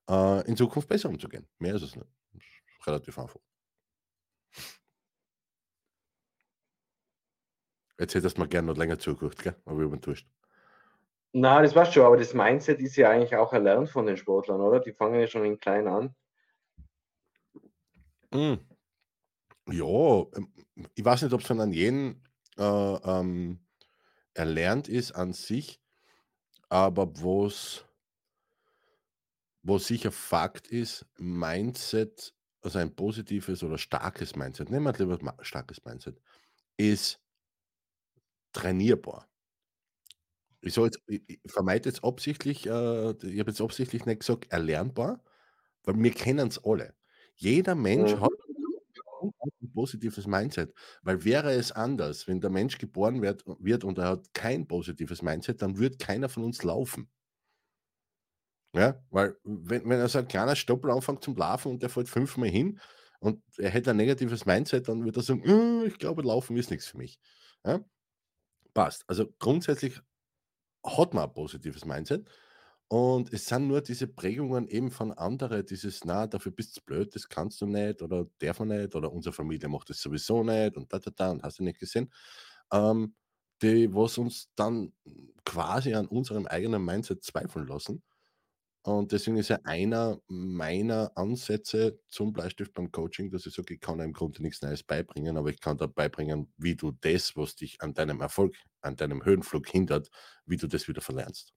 äh, 0.09 0.47
in 0.47 0.57
Zukunft 0.57 0.87
besser 0.87 1.09
umzugehen. 1.09 1.47
Mehr 1.59 1.75
ist 1.75 1.83
es 1.83 1.95
nicht. 1.95 2.07
Ist 2.33 2.87
relativ 2.87 3.17
einfach. 3.17 3.39
Jetzt 7.99 8.15
hättest 8.15 8.37
du 8.37 8.41
mal 8.41 8.47
gerne 8.47 8.67
noch 8.67 8.77
länger 8.77 8.97
zugeguckt, 8.99 9.43
gell? 9.43 9.55
aber 9.65 9.79
ich 9.81 9.85
bin 9.85 9.93
enttäuscht. 9.93 10.27
Na, 11.31 11.61
das 11.61 11.75
war's 11.75 11.93
schon, 11.93 12.05
aber 12.05 12.17
das 12.17 12.33
Mindset 12.33 12.79
ist 12.79 12.95
ja 12.95 13.09
eigentlich 13.09 13.35
auch 13.35 13.53
erlernt 13.53 13.89
von 13.89 14.05
den 14.05 14.17
Sportlern, 14.17 14.61
oder? 14.61 14.79
Die 14.79 14.93
fangen 14.93 15.19
ja 15.19 15.27
schon 15.27 15.45
in 15.45 15.59
klein 15.59 15.87
an. 15.87 16.15
Mm. 18.31 18.55
Ja, 19.71 20.25
ähm, 20.35 20.53
ich 20.93 21.05
weiß 21.05 21.21
nicht, 21.23 21.33
ob 21.33 21.41
es 21.41 21.47
von 21.47 21.61
an 21.61 21.71
jeden 21.71 22.23
äh, 22.57 22.63
ähm, 22.63 23.65
erlernt 24.33 24.87
ist 24.87 25.13
an 25.13 25.33
sich, 25.33 25.81
aber 26.69 27.07
was 27.17 27.85
wo 29.63 29.77
sicher 29.77 30.11
Fakt 30.11 30.67
ist, 30.67 31.05
Mindset, 31.17 32.33
also 32.61 32.79
ein 32.79 32.95
positives 32.95 33.63
oder 33.63 33.77
starkes 33.77 34.35
Mindset, 34.35 34.69
nehmen 34.69 34.85
wir 34.85 34.93
lieber 34.93 35.35
starkes 35.41 35.83
Mindset, 35.85 36.19
ist 36.77 37.19
trainierbar. 38.53 39.27
Ich, 40.61 40.73
soll 40.73 40.85
jetzt, 40.87 40.99
ich, 41.07 41.39
vermeide 41.45 41.89
jetzt 41.89 42.03
absichtlich, 42.03 42.65
äh, 42.65 42.69
ich 43.11 43.39
habe 43.39 43.51
jetzt 43.51 43.61
absichtlich 43.61 44.05
nicht 44.05 44.19
gesagt 44.19 44.51
erlernbar, 44.51 45.23
weil 45.83 45.95
wir 46.01 46.11
kennen 46.11 46.47
es 46.49 46.63
alle. 46.63 46.95
Jeder 47.35 47.75
Mensch 47.75 48.15
Mhm. 48.15 48.19
hat 48.19 48.31
positives 49.73 50.27
Mindset, 50.27 50.73
weil 51.03 51.23
wäre 51.25 51.51
es 51.53 51.71
anders, 51.71 52.27
wenn 52.27 52.41
der 52.41 52.49
Mensch 52.51 52.77
geboren 52.77 53.21
wird, 53.21 53.43
wird 53.59 53.83
und 53.83 53.97
er 53.99 54.09
hat 54.09 54.33
kein 54.33 54.67
positives 54.67 55.21
Mindset, 55.21 55.61
dann 55.61 55.77
wird 55.79 55.99
keiner 55.99 56.29
von 56.29 56.43
uns 56.43 56.63
laufen. 56.63 57.09
Ja, 58.75 58.95
weil 59.11 59.35
wenn, 59.43 59.87
wenn 59.87 59.99
er 59.99 60.07
so 60.09 60.17
ein 60.19 60.27
kleiner 60.27 60.55
Stoppel 60.55 60.89
anfängt 60.91 61.23
zum 61.23 61.35
Laufen 61.35 61.71
und 61.71 61.83
der 61.83 61.89
fällt 61.89 62.09
fünfmal 62.09 62.49
hin 62.49 62.79
und 63.19 63.43
er 63.57 63.69
hätte 63.69 63.91
ein 63.91 63.97
negatives 63.97 64.45
Mindset, 64.47 64.87
dann 64.87 65.05
wird 65.05 65.15
er 65.17 65.21
sagen, 65.23 65.43
"Äh, 65.45 65.85
ich 65.87 65.99
glaube, 65.99 66.23
Laufen 66.23 66.57
ist 66.57 66.71
nichts 66.71 66.87
für 66.87 66.97
mich. 66.97 67.19
Ja? 67.65 67.81
Passt. 68.73 69.05
Also 69.07 69.27
grundsätzlich 69.39 70.01
hat 70.85 71.13
man 71.13 71.25
ein 71.25 71.33
positives 71.33 71.85
Mindset 71.85 72.29
und 72.93 73.33
es 73.33 73.47
sind 73.47 73.67
nur 73.67 73.81
diese 73.81 74.05
Prägungen 74.07 74.67
eben 74.67 74.91
von 74.91 75.11
anderen, 75.13 75.65
dieses, 75.65 76.05
na, 76.05 76.27
dafür 76.27 76.51
bist 76.51 76.77
du 76.77 76.81
blöd, 76.85 77.15
das 77.15 77.27
kannst 77.27 77.59
du 77.61 77.65
nicht 77.65 78.01
oder 78.03 78.27
darf 78.39 78.59
man 78.59 78.67
nicht 78.69 78.93
oder 78.95 79.11
unsere 79.11 79.33
Familie 79.33 79.67
macht 79.67 79.89
das 79.89 79.99
sowieso 80.01 80.43
nicht 80.43 80.77
und 80.77 80.93
da, 80.93 80.99
da, 80.99 81.11
da 81.11 81.31
und 81.31 81.41
hast 81.43 81.57
du 81.59 81.63
nicht 81.63 81.79
gesehen, 81.79 82.13
ähm, 82.71 83.15
die, 83.63 83.93
was 83.93 84.17
uns 84.19 84.49
dann 84.55 84.93
quasi 85.45 85.93
an 85.95 86.07
unserem 86.07 86.45
eigenen 86.47 86.83
Mindset 86.85 87.23
zweifeln 87.23 87.67
lassen. 87.67 88.03
Und 88.83 89.11
deswegen 89.13 89.37
ist 89.37 89.49
ja 89.49 89.59
einer 89.65 90.19
meiner 90.27 91.11
Ansätze 91.15 91.99
zum 92.09 92.33
Bleistift 92.33 92.73
beim 92.73 92.91
Coaching, 92.91 93.31
dass 93.31 93.45
ich 93.45 93.53
sage, 93.55 93.75
ich 93.75 93.81
kann 93.81 93.99
im 94.01 94.13
Grunde 94.13 94.41
nichts 94.43 94.61
Neues 94.61 94.83
beibringen, 94.83 95.37
aber 95.37 95.49
ich 95.51 95.61
kann 95.61 95.77
da 95.77 95.87
beibringen, 95.87 96.53
wie 96.57 96.75
du 96.75 96.91
das, 96.91 97.35
was 97.37 97.55
dich 97.55 97.81
an 97.81 97.93
deinem 97.93 98.21
Erfolg, 98.21 98.55
an 98.81 98.97
deinem 98.97 99.25
Höhenflug 99.25 99.67
hindert, 99.69 100.09
wie 100.45 100.57
du 100.57 100.67
das 100.67 100.87
wieder 100.89 101.01
verlernst. 101.01 101.53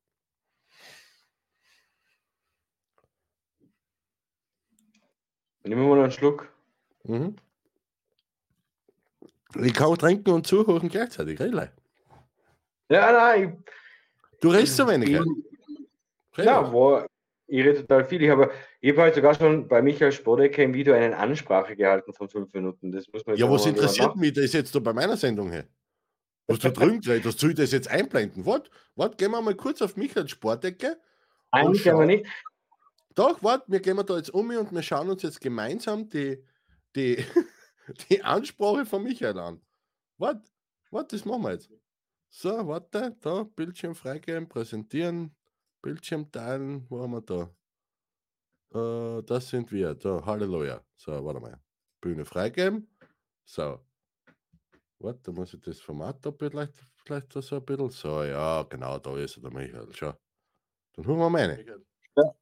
Nehmen 5.67 5.83
wir 5.83 5.97
mal 5.97 6.03
einen 6.03 6.13
Schluck. 6.13 6.49
Mhm. 7.05 7.37
Ich 9.63 9.75
kann 9.75 9.87
auch 9.87 9.97
trinken 9.97 10.31
und 10.31 10.47
zuhören 10.47 10.89
gleichzeitig, 10.89 11.41
Relay. 11.41 11.69
Ja, 12.89 13.11
nein, 13.13 13.65
Du 14.41 14.51
redest 14.51 14.77
so 14.77 14.87
wenig. 14.87 15.09
ich, 15.11 16.45
ja, 16.45 16.71
wo, 16.71 17.01
ich 17.47 17.65
rede 17.65 17.81
total 17.81 18.05
viel. 18.05 18.23
Ich 18.23 18.31
habe, 18.31 18.51
ich 18.81 18.93
habe 18.93 19.03
heute 19.03 19.17
sogar 19.17 19.35
schon 19.35 19.67
bei 19.67 19.81
Michael 19.83 20.13
Spodecke 20.13 20.63
im 20.63 20.75
Video 20.75 20.95
eine 20.95 21.17
Ansprache 21.17 21.75
gehalten 21.75 22.13
von 22.13 22.29
fünf 22.29 22.53
Minuten. 22.53 22.93
Das 22.93 23.11
muss 23.13 23.25
man 23.27 23.37
Ja, 23.37 23.51
was 23.51 23.67
interessiert 23.67 24.15
mich 24.17 24.35
das 24.35 24.53
jetzt 24.53 24.75
da 24.75 24.79
bei 24.79 24.93
meiner 24.93 25.17
Sendung 25.17 25.51
her? 25.51 25.65
Was 26.47 26.59
du 26.61 26.71
drüben 26.71 27.01
redest, 27.01 27.41
soll 27.41 27.51
ich 27.51 27.57
das 27.57 27.73
jetzt 27.73 27.89
einblenden? 27.89 28.47
Warte, 28.47 28.71
warte, 28.95 29.17
gehen 29.17 29.33
wir 29.33 29.41
mal 29.43 29.55
kurz 29.55 29.83
auf 29.83 29.97
Michael 29.97 30.29
Sportecke. 30.29 30.97
Eigentlich 31.51 31.91
aber 31.91 32.07
nicht. 32.07 32.27
Doch, 33.17 33.43
warte, 33.43 33.73
wir 33.73 33.81
gehen 33.81 33.97
wir 33.97 34.05
da 34.05 34.19
jetzt 34.19 34.29
um 34.31 34.51
und 34.51 34.73
wir 34.73 34.83
schauen 34.83 35.09
uns 35.09 35.23
jetzt 35.23 35.41
gemeinsam 35.41 36.07
die, 36.11 36.45
die, 36.95 37.17
die 38.11 38.23
Ansprache 38.23 38.85
von 38.85 39.03
Michael 39.03 39.39
an. 39.39 39.63
Warte, 40.19 40.43
warte, 40.91 41.17
das 41.17 41.25
machen 41.25 41.43
wir 41.43 41.53
jetzt. 41.53 41.71
So, 42.29 42.69
warte, 42.69 43.17
da, 43.23 43.45
Bildschirm 43.45 43.95
freigeben, 43.95 44.47
präsentieren, 44.47 45.35
Bildschirm 45.81 46.31
teilen, 46.31 46.85
wo 46.91 47.01
haben 47.01 47.13
wir 47.13 47.23
da? 47.23 47.51
Äh, 48.75 49.23
das 49.23 49.49
sind 49.49 49.73
wir, 49.73 49.95
da, 49.95 50.23
Halleluja. 50.27 50.85
So, 50.97 51.25
warte 51.25 51.41
mal. 51.41 51.59
Bühne 52.03 52.27
freigeben. 52.27 52.87
So. 53.47 53.81
Warte, 54.99 55.21
da 55.23 55.33
muss 55.33 55.55
ich 55.55 55.61
das 55.63 55.81
Format 55.81 56.19
da 56.21 56.33
vielleicht, 56.33 56.75
vielleicht 57.03 57.35
da 57.35 57.41
so 57.41 57.57
ein 57.57 57.65
bisschen. 57.65 57.91
So, 57.91 58.25
ja, 58.25 58.63
genau, 58.65 58.99
da 58.99 59.17
ist 59.17 59.39
er, 59.39 59.43
der 59.43 59.53
Michael. 59.53 59.89
Schau. 59.95 60.13
Dann 60.93 61.07
holen 61.07 61.19
wir 61.19 61.31
mal 61.31 61.47
rein. 61.47 61.65
Ja. 62.17 62.35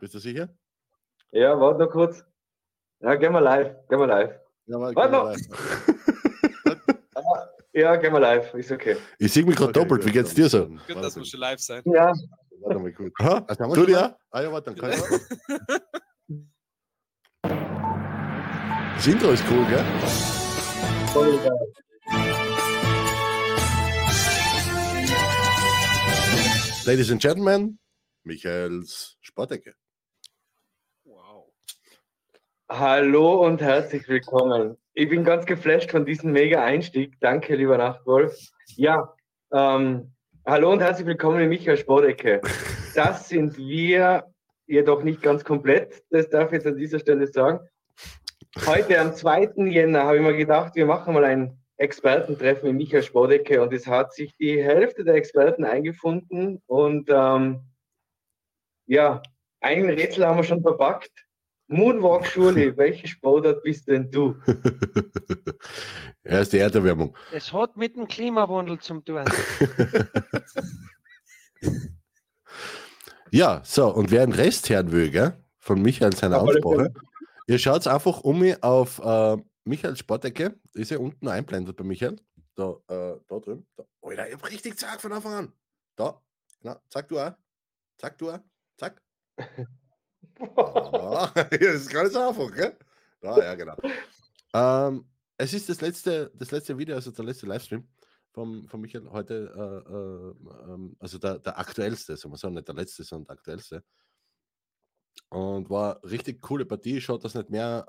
Bist 0.00 0.14
du 0.14 0.18
sicher? 0.18 0.48
Ja, 1.30 1.58
warte 1.58 1.80
noch 1.84 1.90
kurz. 1.90 2.24
Ja, 3.00 3.14
gehen 3.14 3.32
wir 3.32 3.40
live. 3.40 3.74
Gehen 3.88 3.98
wir 4.00 4.06
live. 4.06 4.38
Ja, 4.66 4.78
mal, 4.78 4.94
Warte 4.94 5.10
gehen 5.10 5.20
wir 5.20 5.24
noch. 5.24 5.34
live. 5.34 6.96
Ja, 7.74 7.96
gehen 7.96 8.12
wir 8.12 8.20
live. 8.20 8.52
Ist 8.52 8.70
okay. 8.70 8.98
Ich 9.18 9.32
sehe 9.32 9.44
mich 9.46 9.56
gerade 9.56 9.70
Okay, 9.70 9.80
doppelt. 9.80 10.02
gut, 10.02 10.08
Wie 10.10 10.12
geht's 10.12 10.34
dir 10.34 10.46
so? 10.46 10.66
Gut, 10.68 10.80
dass 10.96 11.16
wir 11.16 11.24
schon 11.24 11.40
live 11.40 11.58
sein. 11.58 11.80
Ja, 11.86 12.12
Warte 12.60 12.78
mal 12.78 12.92
gut. 12.92 13.10
Aha, 13.18 13.42
Also 13.48 13.64
haben 13.64 13.70
wir 13.70 13.76
du 13.76 13.86
dir? 13.86 13.96
mal- 13.96 14.16
Ah 14.30 14.42
ja, 14.42 14.52
warte, 14.52 14.74
dann 14.74 14.78
kann 14.78 14.90
ich. 14.90 14.98
Das 18.94 19.06
Intro 19.06 19.30
ist 19.30 19.42
cool, 19.50 19.64
gell? 19.70 19.84
voll 21.14 21.38
geil. 21.38 21.72
Ladies 26.84 27.10
and 27.10 27.22
Gentlemen, 27.22 27.78
Michaels 28.24 29.16
Sportecke. 29.22 29.74
Hallo 32.74 33.44
und 33.44 33.60
herzlich 33.60 34.08
willkommen. 34.08 34.78
Ich 34.94 35.10
bin 35.10 35.24
ganz 35.24 35.44
geflasht 35.44 35.90
von 35.90 36.06
diesem 36.06 36.32
mega 36.32 36.64
Einstieg. 36.64 37.20
Danke, 37.20 37.54
lieber 37.54 37.76
Nachtwolf. 37.76 38.34
Ja, 38.76 39.12
ähm, 39.52 40.14
hallo 40.46 40.72
und 40.72 40.80
herzlich 40.80 41.06
willkommen 41.06 41.42
in 41.42 41.50
Michael 41.50 41.76
Sportecke. 41.76 42.40
Das 42.94 43.28
sind 43.28 43.58
wir 43.58 44.24
jedoch 44.66 45.02
nicht 45.02 45.20
ganz 45.20 45.44
komplett. 45.44 46.02
Das 46.08 46.30
darf 46.30 46.46
ich 46.46 46.52
jetzt 46.54 46.66
an 46.66 46.78
dieser 46.78 46.98
Stelle 46.98 47.26
sagen. 47.26 47.60
Heute 48.66 48.98
am 48.98 49.12
2. 49.12 49.52
Jänner 49.66 50.04
habe 50.04 50.16
ich 50.16 50.22
mir 50.22 50.34
gedacht, 50.34 50.74
wir 50.74 50.86
machen 50.86 51.12
mal 51.12 51.24
ein 51.24 51.58
Expertentreffen 51.76 52.70
in 52.70 52.78
Michael 52.78 53.02
Sportecke 53.02 53.60
und 53.60 53.74
es 53.74 53.86
hat 53.86 54.14
sich 54.14 54.34
die 54.38 54.62
Hälfte 54.64 55.04
der 55.04 55.16
Experten 55.16 55.66
eingefunden 55.66 56.62
und 56.66 57.10
ähm, 57.12 57.64
ja, 58.86 59.20
ein 59.60 59.90
Rätsel 59.90 60.26
haben 60.26 60.38
wir 60.38 60.44
schon 60.44 60.62
verpackt. 60.62 61.12
Moonwalk 61.72 62.26
Schule, 62.26 62.76
welche 62.76 63.06
Sportart 63.08 63.62
bist 63.62 63.88
denn 63.88 64.10
du? 64.10 64.36
Erste 66.22 66.58
Erderwärmung. 66.58 67.16
Es 67.32 67.52
hat 67.52 67.76
mit 67.76 67.96
dem 67.96 68.06
Klimawandel 68.06 68.78
zum 68.78 69.04
tun. 69.04 69.24
Ja, 73.34 73.62
so, 73.64 73.88
und 73.88 74.10
wer 74.10 74.26
den 74.26 74.34
Rest 74.34 74.68
hören 74.68 74.92
will, 74.92 75.10
gell, 75.10 75.32
von 75.58 75.80
Michael 75.80 76.14
seiner 76.14 76.42
Ansprache, 76.42 76.92
Ihr 77.46 77.58
schaut 77.58 77.86
einfach 77.86 78.20
um 78.20 78.38
mich 78.38 78.62
auf 78.62 78.98
äh, 79.00 79.36
Michaels 79.64 79.98
Sportecke. 79.98 80.58
Ist 80.74 80.90
ja 80.90 80.98
unten 80.98 81.28
einblendet 81.28 81.76
bei 81.76 81.84
Michael. 81.84 82.16
Da, 82.54 82.76
äh, 82.88 83.18
da 83.26 83.38
drüben. 83.40 83.66
Da. 83.76 83.84
Alter, 84.02 84.28
ich 84.28 84.34
hab 84.34 84.50
richtig 84.50 84.78
zack 84.78 85.00
von 85.00 85.12
Anfang 85.12 85.32
an. 85.32 85.52
Da. 85.96 86.20
Genau. 86.60 86.76
Zack 86.88 87.08
du 87.08 87.18
auch. 87.18 87.32
Zack 87.98 88.18
du 88.18 88.30
auch. 88.30 88.38
Zack. 88.76 89.02
Ah, 90.38 91.30
das 91.34 91.60
ist 91.60 91.90
gar 91.90 92.04
nicht 92.04 92.12
so 92.12 92.20
einfach, 92.20 92.52
gell? 92.54 92.76
Da, 93.20 93.38
ja, 93.38 93.54
genau. 93.54 93.76
Ähm, 94.54 95.06
es 95.36 95.54
ist 95.54 95.68
das 95.68 95.80
letzte, 95.80 96.30
das 96.34 96.50
letzte 96.50 96.76
Video, 96.76 96.94
also 96.94 97.10
der 97.10 97.24
letzte 97.24 97.46
Livestream 97.46 97.88
von, 98.32 98.66
von 98.68 98.80
Michael 98.80 99.10
heute, 99.10 99.52
äh, 99.54 99.92
äh, 99.92 100.72
ähm, 100.72 100.96
also 100.98 101.18
der, 101.18 101.38
der 101.38 101.58
aktuellste, 101.58 102.16
sagen 102.16 102.32
wir 102.32 102.38
so, 102.38 102.50
nicht 102.50 102.66
der 102.68 102.74
letzte, 102.74 103.04
sondern 103.04 103.26
der 103.26 103.36
aktuellste. 103.36 103.84
Und 105.28 105.70
war 105.70 106.02
richtig 106.04 106.40
coole 106.42 106.64
Partie. 106.66 107.00
Schaut, 107.00 107.24
dass 107.24 107.34
nicht 107.34 107.50
mehr 107.50 107.86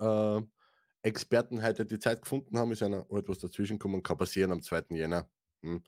äh, 1.03 1.07
Experten 1.07 1.61
heute 1.61 1.85
die 1.85 1.99
Zeit 1.99 2.21
gefunden 2.21 2.57
haben. 2.57 2.71
Ist 2.71 2.83
einer 2.83 3.05
etwas 3.11 3.39
dazwischen 3.39 3.77
gekommen, 3.77 4.03
kann 4.03 4.17
passieren 4.17 4.51
am 4.51 4.61
2. 4.61 4.85
Jänner. 4.89 5.29
Hm. 5.61 5.83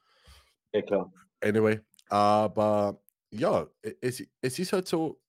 Ja, 0.73 0.81
klar. 0.81 1.13
Anyway, 1.41 1.79
aber 2.09 3.01
ja, 3.31 3.67
e- 3.81 3.95
es, 4.01 4.23
es 4.41 4.59
ist 4.59 4.73
halt 4.73 4.87
so, 4.87 5.21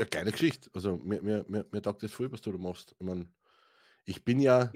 ja, 0.00 0.06
geile 0.06 0.32
Geschichte. 0.32 0.70
Also 0.74 0.96
mir, 0.96 1.20
mir, 1.22 1.44
mir, 1.46 1.66
mir 1.70 1.82
taugt 1.82 2.02
das 2.02 2.12
voll, 2.12 2.32
was 2.32 2.40
du 2.40 2.50
da 2.50 2.58
machst. 2.58 2.96
Ich, 2.98 3.06
mein, 3.06 3.28
ich 4.06 4.24
bin 4.24 4.40
ja, 4.40 4.70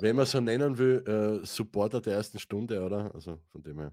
wenn 0.00 0.16
man 0.16 0.26
so 0.26 0.40
nennen 0.40 0.78
will, 0.78 1.02
äh, 1.42 1.44
Supporter 1.44 2.00
der 2.00 2.14
ersten 2.14 2.38
Stunde, 2.38 2.80
oder? 2.82 3.12
Also 3.12 3.40
von 3.50 3.62
dem 3.62 3.80
her. 3.80 3.92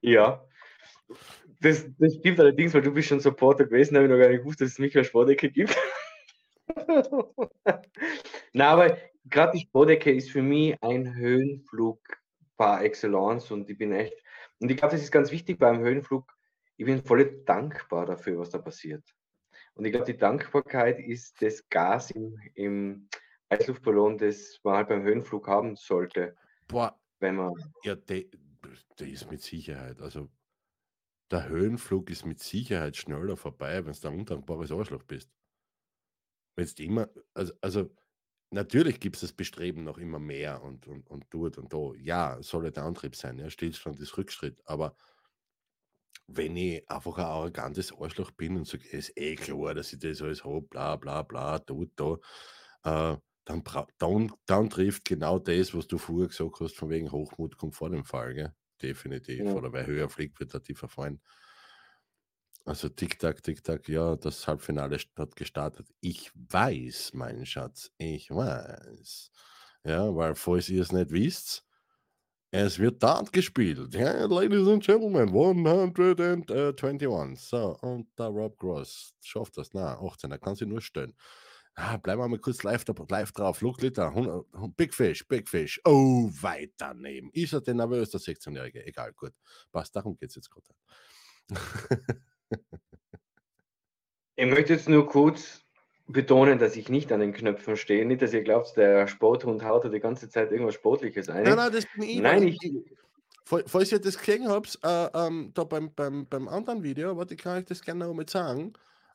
ja. 0.00 0.46
Das, 1.60 1.86
das 1.98 2.14
stimmt 2.14 2.40
allerdings, 2.40 2.74
weil 2.74 2.82
du 2.82 2.90
bist 2.92 3.08
schon 3.08 3.20
Supporter 3.20 3.64
gewesen, 3.64 3.96
habe 3.96 4.06
ich 4.06 4.10
noch 4.10 4.18
gar 4.18 4.28
nicht 4.28 4.40
gewusst, 4.40 4.60
dass 4.60 4.70
es 4.70 4.78
mich 4.78 4.96
als 4.96 5.06
Sportecke 5.06 5.50
gibt. 5.50 5.76
Na, 8.52 8.70
aber 8.70 8.98
gerade 9.24 9.52
die 9.52 9.64
Sportecke 9.64 10.12
ist 10.12 10.30
für 10.30 10.42
mich 10.42 10.76
ein 10.82 11.14
Höhenflug 11.14 12.00
par 12.56 12.82
excellence 12.82 13.50
und 13.50 13.68
ich 13.70 13.78
bin 13.78 13.92
echt, 13.92 14.14
und 14.60 14.70
ich 14.70 14.76
glaube, 14.76 14.94
das 14.94 15.02
ist 15.02 15.12
ganz 15.12 15.30
wichtig 15.30 15.58
beim 15.58 15.80
Höhenflug, 15.80 16.32
ich 16.76 16.86
bin 16.86 17.04
voll 17.04 17.42
dankbar 17.44 18.06
dafür, 18.06 18.38
was 18.38 18.50
da 18.50 18.58
passiert. 18.58 19.04
Und 19.74 19.84
ich 19.84 19.92
glaube, 19.92 20.06
die 20.06 20.16
Dankbarkeit 20.16 20.98
ist 20.98 21.40
das 21.42 21.68
Gas 21.68 22.10
im, 22.10 22.38
im 22.54 23.08
Heißluftballon, 23.52 24.18
das 24.18 24.60
man 24.62 24.76
halt 24.76 24.88
beim 24.88 25.02
Höhenflug 25.02 25.46
haben 25.48 25.76
sollte, 25.76 26.36
Boah, 26.68 26.98
wenn 27.20 27.36
man 27.36 27.52
ja, 27.82 27.94
der, 27.94 28.24
der 28.98 29.08
ist 29.08 29.30
mit 29.30 29.42
Sicherheit. 29.42 30.00
Also 30.00 30.30
der 31.30 31.48
Höhenflug 31.48 32.10
ist 32.10 32.24
mit 32.24 32.40
Sicherheit 32.40 32.96
schneller 32.96 33.36
vorbei, 33.36 33.84
wenn 33.84 33.92
du 33.92 34.08
ein 34.08 34.18
undankbares 34.18 34.72
Arschloch 34.72 35.02
bist. 35.04 35.30
Wenn 36.56 36.66
du 36.66 36.82
immer, 36.82 37.08
also, 37.34 37.52
also 37.60 37.90
natürlich 38.50 39.00
gibt 39.00 39.16
es 39.16 39.22
das 39.22 39.32
Bestreben 39.32 39.84
noch 39.84 39.98
immer 39.98 40.18
mehr 40.18 40.62
und, 40.62 40.86
und, 40.86 41.08
und 41.10 41.24
dort 41.30 41.58
und 41.58 41.72
da. 41.72 41.92
Ja, 41.98 42.42
soll 42.42 42.70
der 42.70 42.84
Antrieb 42.84 43.16
sein, 43.16 43.38
ja, 43.38 43.50
Stillstand 43.50 44.00
ist 44.00 44.16
Rückschritt, 44.16 44.62
aber 44.66 44.96
wenn 46.26 46.56
ich 46.56 46.88
einfach 46.90 47.18
ein 47.18 47.24
arrogantes 47.24 47.92
Arschloch 47.92 48.30
bin 48.30 48.56
und 48.56 48.66
sage, 48.66 48.88
ist 48.88 49.12
eh 49.16 49.34
klar, 49.36 49.74
dass 49.74 49.92
ich 49.92 49.98
das 49.98 50.22
alles 50.22 50.44
habe, 50.44 50.62
bla 50.62 50.96
bla 50.96 51.22
bla, 51.22 51.58
dort, 51.58 51.90
da, 51.96 52.14
äh, 52.84 53.18
dann, 53.44 53.62
dann, 53.98 54.32
dann 54.46 54.70
trifft 54.70 55.04
genau 55.04 55.38
das, 55.38 55.74
was 55.74 55.86
du 55.86 55.98
vorher 55.98 56.28
gesagt 56.28 56.60
hast, 56.60 56.76
von 56.76 56.88
wegen 56.90 57.12
Hochmut 57.12 57.58
kommt 57.58 57.74
vor 57.76 57.90
dem 57.90 58.04
Fall, 58.04 58.34
gell? 58.34 58.54
Definitiv. 58.80 59.44
Ja. 59.44 59.52
Oder 59.52 59.72
wer 59.72 59.86
höher 59.86 60.08
fliegt, 60.08 60.40
wird 60.40 60.54
er 60.54 60.62
tiefer 60.62 60.88
fallen. 60.88 61.20
Also 62.66 62.88
Tick-Tack, 62.88 63.42
Tick-Tack, 63.42 63.88
ja, 63.88 64.16
das 64.16 64.46
Halbfinale 64.48 64.98
hat 65.16 65.36
gestartet. 65.36 65.86
Ich 66.00 66.30
weiß, 66.34 67.10
mein 67.12 67.44
Schatz, 67.44 67.90
ich 67.98 68.30
weiß. 68.30 69.30
Ja, 69.84 70.14
weil 70.16 70.34
falls 70.34 70.70
ihr 70.70 70.80
es 70.80 70.90
nicht 70.92 71.10
wisst, 71.10 71.66
es 72.50 72.78
wird 72.78 73.02
Dart 73.02 73.32
gespielt. 73.32 73.92
Ja, 73.94 74.24
ladies 74.26 74.66
and 74.68 74.82
Gentlemen, 74.82 75.28
121. 75.28 77.38
So, 77.40 77.76
und 77.82 78.08
der 78.18 78.26
Rob 78.28 78.56
Gross 78.58 79.12
schafft 79.20 79.58
das. 79.58 79.74
Na, 79.74 79.98
18, 80.00 80.30
er 80.30 80.38
kann 80.38 80.54
sich 80.54 80.66
nur 80.68 80.80
stellen. 80.80 81.14
Ah, 81.74 81.96
bleiben 81.96 82.22
wir 82.22 82.28
mal 82.28 82.38
kurz 82.38 82.62
live, 82.62 82.84
da- 82.84 82.94
live 83.08 83.32
drauf. 83.32 83.58
Flugglitter, 83.58 84.14
100 84.14 84.46
Big 84.76 84.94
Fish, 84.94 85.26
Big 85.26 85.48
Fish. 85.48 85.80
Oh, 85.84 86.30
weit 86.40 86.72
daneben. 86.78 87.30
Ist 87.32 87.52
er 87.52 87.60
denn 87.60 87.78
nervös, 87.78 88.10
der 88.10 88.20
16-Jährige? 88.20 88.86
Egal, 88.86 89.12
gut. 89.12 89.32
Passt, 89.72 89.94
darum 89.96 90.16
geht 90.16 90.30
es 90.30 90.36
jetzt 90.36 90.50
gerade. 90.50 90.68
Ich 94.36 94.46
möchte 94.46 94.72
jetzt 94.72 94.88
nur 94.88 95.06
kurz 95.08 95.60
betonen, 96.06 96.58
dass 96.58 96.76
ich 96.76 96.88
nicht 96.88 97.12
an 97.12 97.20
den 97.20 97.32
Knöpfen 97.32 97.76
stehe. 97.76 98.04
Nicht, 98.04 98.22
dass 98.22 98.32
ihr 98.32 98.42
glaubt, 98.42 98.76
der 98.76 99.06
Sporthund 99.06 99.64
haut 99.64 99.84
da 99.84 99.88
die 99.88 100.00
ganze 100.00 100.28
Zeit 100.28 100.50
irgendwas 100.50 100.74
Sportliches 100.74 101.28
ein. 101.28 101.44
Nein, 101.44 101.56
nein, 101.56 101.72
das 101.72 101.86
bin 101.94 102.02
ich. 102.02 102.18
Nein, 102.18 102.42
ich, 102.48 102.58
Fall- 103.44 103.64
Falls 103.66 103.92
ihr 103.92 104.00
das 104.00 104.18
gesehen 104.18 104.48
habt, 104.48 104.78
äh, 104.82 105.08
ähm, 105.14 105.50
da 105.54 105.64
beim, 105.64 105.94
beim, 105.94 106.26
beim 106.26 106.48
anderen 106.48 106.82
Video, 106.82 107.16
warte, 107.16 107.36
kann 107.36 107.60
ich 107.60 107.66
das 107.66 107.82
gerne 107.82 108.06
noch 108.06 108.14
mal 108.14 108.28
sagen. 108.28 108.72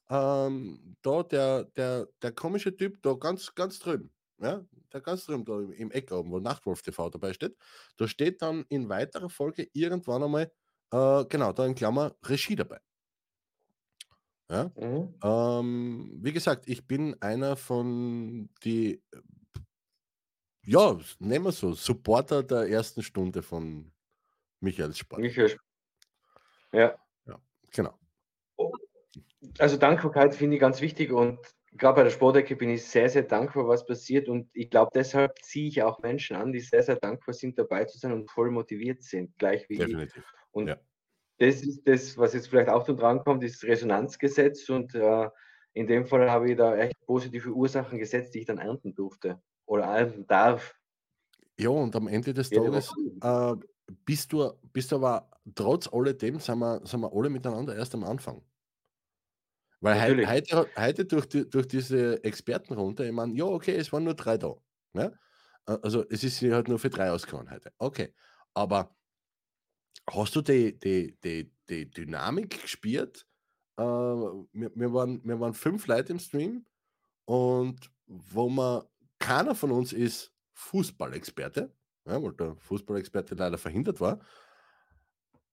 Ähm, 0.09 0.95
da 1.01 1.23
der, 1.23 1.65
der, 1.75 2.07
der 2.21 2.31
komische 2.31 2.75
Typ, 2.75 3.01
da 3.03 3.13
ganz, 3.13 3.53
ganz 3.53 3.79
drüben, 3.79 4.11
ja, 4.39 4.63
der 4.93 5.01
ganz 5.01 5.25
drüben, 5.25 5.45
da 5.45 5.59
im, 5.59 5.71
im 5.73 5.91
Eck 5.91 6.11
oben, 6.11 6.31
wo 6.31 6.39
Nachtwolf 6.39 6.81
TV 6.81 7.09
dabei 7.09 7.33
steht, 7.33 7.55
da 7.97 8.07
steht 8.07 8.41
dann 8.41 8.65
in 8.69 8.89
weiterer 8.89 9.29
Folge 9.29 9.67
irgendwann 9.73 10.23
einmal, 10.23 10.51
äh, 10.91 11.25
genau, 11.25 11.51
da 11.53 11.65
in 11.65 11.75
Klammer 11.75 12.15
Regie 12.25 12.55
dabei. 12.55 12.79
Ja, 14.51 14.71
Mhm. 14.75 15.13
ähm, 15.23 16.17
wie 16.23 16.33
gesagt, 16.33 16.67
ich 16.67 16.87
bin 16.87 17.15
einer 17.21 17.55
von 17.55 18.49
die, 18.63 19.03
ja, 20.65 20.97
nehmen 21.19 21.45
wir 21.45 21.51
so, 21.51 21.73
Supporter 21.73 22.43
der 22.43 22.69
ersten 22.69 23.03
Stunde 23.03 23.41
von 23.43 23.91
Michaels 24.61 24.97
Sport. 24.99 25.21
Michael, 25.21 25.59
ja, 26.73 26.97
Genau. 27.71 27.99
also 29.59 29.77
Dankbarkeit 29.77 30.35
finde 30.35 30.55
ich 30.55 30.61
ganz 30.61 30.81
wichtig 30.81 31.11
und 31.11 31.39
gerade 31.73 31.95
bei 31.95 32.03
der 32.03 32.09
Sportecke 32.11 32.55
bin 32.55 32.69
ich 32.69 32.85
sehr, 32.85 33.09
sehr 33.09 33.23
dankbar, 33.23 33.67
was 33.67 33.85
passiert 33.85 34.27
und 34.27 34.49
ich 34.53 34.69
glaube, 34.69 34.91
deshalb 34.93 35.37
ziehe 35.43 35.67
ich 35.67 35.83
auch 35.83 35.99
Menschen 35.99 36.35
an, 36.35 36.51
die 36.51 36.59
sehr, 36.59 36.83
sehr 36.83 36.95
dankbar 36.97 37.33
sind, 37.33 37.57
dabei 37.59 37.85
zu 37.85 37.97
sein 37.97 38.11
und 38.13 38.29
voll 38.31 38.51
motiviert 38.51 39.03
sind, 39.03 39.37
gleich 39.37 39.69
wie 39.69 39.83
ich. 39.93 39.97
Definitiv. 39.97 40.25
Und 40.51 40.67
Ja. 40.67 40.79
Das 41.39 41.61
ist 41.61 41.87
das, 41.87 42.17
was 42.17 42.33
jetzt 42.33 42.49
vielleicht 42.49 42.69
auch 42.69 42.83
dran 42.85 43.23
kommt, 43.23 43.43
ist 43.43 43.63
Resonanzgesetz 43.63 44.69
und 44.69 44.93
äh, 44.93 45.29
in 45.73 45.87
dem 45.87 46.05
Fall 46.05 46.29
habe 46.29 46.51
ich 46.51 46.57
da 46.57 46.75
echt 46.75 46.99
positive 47.05 47.51
Ursachen 47.51 47.97
gesetzt, 47.97 48.33
die 48.35 48.39
ich 48.39 48.45
dann 48.45 48.57
ernten 48.57 48.93
durfte 48.93 49.41
oder 49.65 49.85
ernten 49.85 50.27
darf. 50.27 50.75
Ja, 51.57 51.69
und 51.69 51.95
am 51.95 52.07
Ende 52.07 52.33
des 52.33 52.49
Tages 52.49 52.91
äh, 53.21 53.55
bist, 54.05 54.31
du, 54.33 54.51
bist 54.73 54.91
du 54.91 54.97
aber 54.97 55.29
trotz 55.55 55.87
alledem, 55.91 56.39
sind 56.39 56.59
wir, 56.59 56.81
sind 56.85 57.01
wir 57.01 57.11
alle 57.13 57.29
miteinander 57.29 57.75
erst 57.75 57.93
am 57.95 58.03
Anfang. 58.03 58.41
Weil 59.81 59.97
Natürlich. 59.97 60.29
heute, 60.29 60.67
heute 60.77 61.05
durch, 61.05 61.25
die, 61.27 61.49
durch 61.49 61.67
diese 61.67 62.21
Expertenrunde, 62.23 63.07
ich 63.07 63.13
meine, 63.13 63.33
ja, 63.33 63.45
okay, 63.45 63.75
es 63.75 63.93
waren 63.93 64.03
nur 64.03 64.13
drei 64.13 64.37
da. 64.37 64.55
Ne? 64.93 65.17
Äh, 65.65 65.77
Also 65.81 66.03
es 66.09 66.23
ist 66.23 66.41
halt 66.41 66.67
nur 66.67 66.79
für 66.79 66.89
drei 66.89 67.11
ausgehauen 67.11 67.49
heute. 67.49 67.71
Okay. 67.77 68.13
Aber 68.53 68.95
hast 70.09 70.35
du 70.35 70.41
die, 70.41 70.77
die, 70.77 71.17
die, 71.23 71.51
die 71.69 71.89
Dynamik 71.89 72.61
gespürt? 72.61 73.27
Äh, 73.77 73.83
wir, 73.83 74.71
wir, 74.75 74.93
waren, 74.93 75.21
wir 75.23 75.39
waren 75.39 75.53
fünf 75.53 75.87
Leute 75.87 76.13
im 76.13 76.19
Stream 76.19 76.65
und 77.25 77.91
wo 78.07 78.49
man, 78.49 78.83
keiner 79.19 79.55
von 79.55 79.71
uns 79.71 79.93
ist 79.93 80.33
Fußballexperte, 80.53 81.73
ja, 82.05 82.23
weil 82.23 82.33
der 82.33 82.55
Fußballexperte 82.55 83.35
leider 83.35 83.57
verhindert 83.57 84.01
war. 84.01 84.19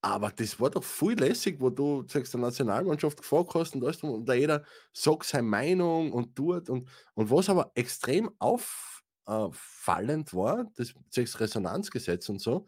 Aber 0.03 0.31
das 0.31 0.61
war 0.61 0.71
doch 0.71 0.85
voll 0.85 1.15
lässig, 1.15 1.57
wo 1.61 1.71
du 1.71 2.05
sagst, 2.07 2.33
der 2.33 2.41
Nationalmannschaft 2.41 3.19
gefragt 3.19 3.55
hast 3.55 3.75
und 3.75 3.83
alles 3.83 4.03
und 4.03 4.25
da 4.25 4.35
jeder 4.35 4.65
sagt 4.93 5.25
seine 5.25 5.49
Meinung 5.49 6.13
und 6.13 6.37
tut. 6.37 6.71
Und, 6.71 6.89
und 7.15 7.31
was 7.31 7.49
aber 7.49 7.73
extrem 7.75 8.31
auffallend 8.39 10.33
war, 10.33 10.71
das 10.77 10.95
sechs 11.11 11.41
Resonanzgesetz 11.41 12.29
und 12.29 12.41
so, 12.41 12.67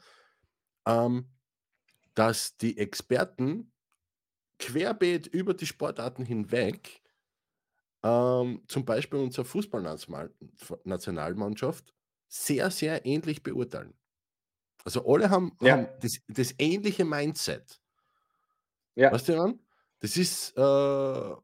ähm, 0.87 1.29
dass 2.19 2.57
die 2.57 2.79
Experten 2.79 3.73
querbeet 4.59 5.27
über 5.29 5.55
die 5.55 5.67
Sportarten 5.67 6.25
hinweg, 6.25 7.03
ähm, 8.03 8.63
zum 8.69 8.85
Beispiel 8.85 9.19
unsere 9.21 9.45
Fußballnationalmannschaft, 9.45 11.95
sehr, 12.29 12.71
sehr 12.71 13.05
ähnlich 13.07 13.43
beurteilen. 13.43 13.95
Also 14.85 15.05
alle 15.07 15.31
haben, 15.31 15.57
Ja. 15.61 15.73
haben 15.73 15.89
das, 16.01 16.19
das 16.29 16.55
ähnliche 16.59 17.05
Mindset. 17.05 17.81
Ja. 18.97 19.11
Weißt 19.11 19.29
du, 19.29 19.33
Jan? 19.33 19.61
Das 20.01 20.17
ist 20.17 20.57
äh, 20.57 21.37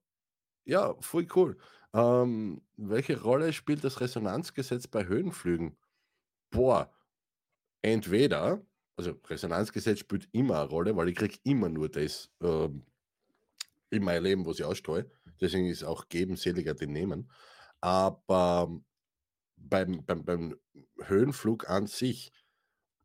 ja 0.66 0.94
voll 1.00 1.26
cool. 1.36 1.56
Ähm, 1.94 2.62
welche 2.76 3.22
Rolle 3.22 3.52
spielt 3.52 3.84
das 3.84 4.00
Resonanzgesetz 4.00 4.88
bei 4.88 5.06
Höhenflügen? 5.06 5.76
Boah, 6.50 6.92
entweder, 7.82 8.62
also 8.96 9.18
Resonanzgesetz 9.26 10.00
spielt 10.00 10.28
immer 10.32 10.60
eine 10.60 10.68
Rolle, 10.68 10.96
weil 10.96 11.08
ich 11.08 11.16
kriege 11.16 11.38
immer 11.44 11.68
nur 11.68 11.88
das 11.88 12.30
ähm, 12.42 12.84
in 13.90 14.04
mein 14.04 14.22
Leben, 14.22 14.46
was 14.46 14.58
ich 14.58 14.64
ausstreue. 14.64 15.10
Deswegen 15.40 15.66
ist 15.66 15.84
auch 15.84 16.08
geben 16.08 16.36
seliger 16.36 16.74
den 16.74 16.92
nehmen. 16.92 17.30
Aber 17.80 18.80
beim, 19.56 20.04
beim, 20.04 20.24
beim 20.24 20.56
Höhenflug 21.02 21.68
an 21.68 21.86
sich, 21.86 22.32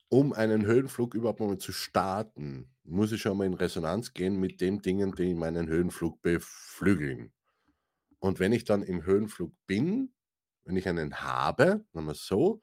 um 0.10 0.34
einen 0.34 0.66
Höhenflug 0.66 1.14
überhaupt 1.14 1.40
mal 1.40 1.58
zu 1.58 1.72
starten, 1.72 2.72
muss 2.84 3.12
ich 3.12 3.22
schon 3.22 3.38
mal 3.38 3.46
in 3.46 3.54
Resonanz 3.54 4.14
gehen 4.14 4.40
mit 4.40 4.62
den 4.62 4.82
Dingen, 4.82 5.14
die 5.14 5.34
meinen 5.34 5.68
Höhenflug 5.68 6.22
beflügeln. 6.22 7.32
Und 8.20 8.40
wenn 8.40 8.52
ich 8.52 8.66
dann 8.66 8.84
im 8.84 9.06
Höhenflug 9.06 9.54
bin, 9.68 10.14
wenn 10.66 10.76
ich 10.76 10.88
einen 10.88 11.22
habe, 11.22 11.86
wir 11.94 12.16
so, 12.16 12.62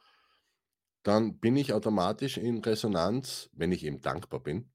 dann 1.06 1.38
bin 1.38 1.56
ich 1.56 1.72
automatisch 1.72 2.36
in 2.36 2.58
Resonanz, 2.58 3.50
wenn 3.52 3.72
ich 3.72 3.84
eben 3.84 4.00
dankbar 4.00 4.40
bin, 4.40 4.72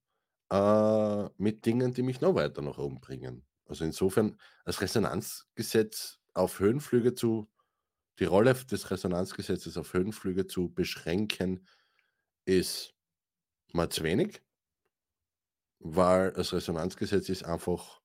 äh, 0.52 1.30
mit 1.38 1.66
Dingen, 1.66 1.94
die 1.94 2.04
mich 2.04 2.22
noch 2.22 2.36
weiter 2.36 2.62
nach 2.62 2.78
oben 2.78 3.02
bringen. 3.02 3.46
Also 3.66 3.86
insofern 3.86 4.38
als 4.66 4.82
Resonanzgesetz 4.82 6.20
auf 6.34 6.60
Höhenflüge 6.60 7.16
zu, 7.16 7.52
die 8.20 8.26
Rolle 8.26 8.54
des 8.54 8.92
Resonanzgesetzes 8.92 9.78
auf 9.78 9.94
Höhenflüge 9.94 10.48
zu 10.48 10.74
beschränken, 10.74 11.68
ist 12.46 12.94
mal 13.74 13.90
zu 13.90 14.04
wenig, 14.04 14.42
weil 15.80 16.32
das 16.34 16.54
Resonanzgesetz 16.54 17.30
ist 17.30 17.44
einfach, 17.44 18.02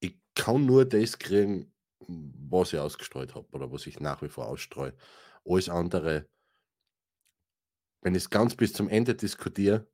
ich 0.00 0.20
kann 0.34 0.66
nur 0.66 0.84
das 0.84 1.18
kriegen, 1.18 1.74
was 2.00 2.72
ich 2.72 2.78
ausgestreut 2.78 3.34
habe 3.34 3.48
oder 3.52 3.72
was 3.72 3.86
ich 3.86 4.00
nach 4.00 4.22
wie 4.22 4.28
vor 4.28 4.48
ausstreue. 4.48 4.94
Alles 5.44 5.68
andere, 5.68 6.28
wenn 8.04 8.14
ich 8.14 8.24
es 8.24 8.30
ganz 8.30 8.54
bis 8.54 8.72
zum 8.72 8.88
Ende 8.88 9.14
diskutiere, 9.14 9.88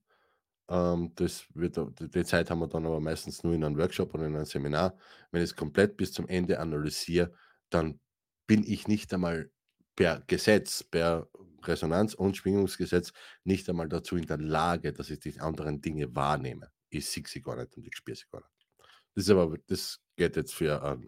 ähm, 0.68 1.12
das 1.14 1.46
wird, 1.54 1.78
die 1.98 2.24
Zeit 2.24 2.50
haben 2.50 2.58
wir 2.58 2.68
dann 2.68 2.84
aber 2.84 3.00
meistens 3.00 3.42
nur 3.44 3.54
in 3.54 3.64
einem 3.64 3.78
Workshop 3.78 4.12
oder 4.12 4.26
in 4.26 4.34
einem 4.34 4.44
Seminar. 4.44 4.96
Wenn 5.30 5.42
ich 5.42 5.50
es 5.50 5.56
komplett 5.56 5.96
bis 5.96 6.12
zum 6.12 6.28
Ende 6.28 6.58
analysiere, 6.58 7.32
dann 7.70 8.00
bin 8.46 8.64
ich 8.64 8.88
nicht 8.88 9.14
einmal 9.14 9.50
per 9.94 10.22
Gesetz, 10.26 10.82
per 10.82 11.28
Resonanz- 11.62 12.14
und 12.14 12.36
Schwingungsgesetz 12.36 13.12
nicht 13.44 13.68
einmal 13.68 13.88
dazu 13.88 14.16
in 14.16 14.26
der 14.26 14.38
Lage, 14.38 14.92
dass 14.92 15.10
ich 15.10 15.20
die 15.20 15.38
anderen 15.40 15.80
Dinge 15.80 16.14
wahrnehme. 16.14 16.70
Ich 16.88 17.08
sehe 17.08 17.22
sie 17.26 17.42
gar 17.42 17.56
nicht 17.56 17.76
und 17.76 17.86
ich 17.86 17.96
spüre 17.96 18.16
sie 18.16 18.24
gar 18.30 18.40
nicht. 18.40 18.66
Das 19.14 19.24
ist 19.24 19.30
aber, 19.30 19.56
das 19.68 20.00
geht 20.16 20.36
jetzt 20.36 20.54
für 20.54 20.82
ein, 20.82 21.06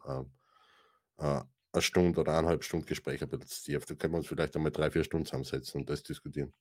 ein, 1.16 1.44
eine 1.72 1.82
Stunde 1.82 2.20
oder 2.20 2.32
eineinhalb 2.38 2.62
Stunden 2.62 2.86
Gespräch 2.86 3.22
ein 3.22 3.28
bisschen 3.28 3.64
tief. 3.64 3.86
Da 3.86 3.94
können 3.96 4.14
wir 4.14 4.18
uns 4.18 4.28
vielleicht 4.28 4.55
einmal 4.55 4.70
drei, 4.70 4.90
vier 4.90 5.03
Stunden 5.03 5.26
zusammensetzen 5.26 5.80
und 5.80 5.90
das 5.90 6.03
diskutieren. 6.03 6.53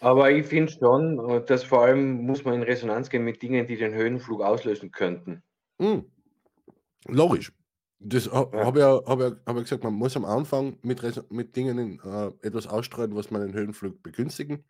Aber 0.00 0.30
ich 0.30 0.46
finde 0.46 0.72
schon, 0.72 1.18
äh, 1.30 1.44
dass 1.44 1.64
vor 1.64 1.82
allem 1.82 2.22
muss 2.24 2.44
man 2.44 2.54
in 2.54 2.62
Resonanz 2.62 3.10
gehen 3.10 3.24
mit 3.24 3.42
Dingen, 3.42 3.66
die 3.66 3.76
den 3.76 3.94
Höhenflug 3.94 4.42
auslösen 4.42 4.90
könnten. 4.92 5.42
Mm. 5.78 6.00
Logisch. 7.06 7.52
Das 8.00 8.30
ha- 8.30 8.48
Ja. 8.52 8.64
habe 8.64 8.78
ich 8.78 8.84
ja, 8.84 9.02
hab 9.06 9.20
ja, 9.20 9.30
hab 9.44 9.56
ja 9.56 9.62
gesagt, 9.62 9.82
man 9.82 9.94
muss 9.94 10.16
am 10.16 10.24
Anfang 10.24 10.78
mit, 10.82 11.02
Res- 11.02 11.24
mit 11.30 11.56
Dingen 11.56 12.00
äh, 12.04 12.26
etwas 12.46 12.66
ausstreuen, 12.68 13.14
was 13.16 13.30
man 13.30 13.42
den 13.42 13.54
Höhenflug 13.54 14.02
begünstigen. 14.02 14.64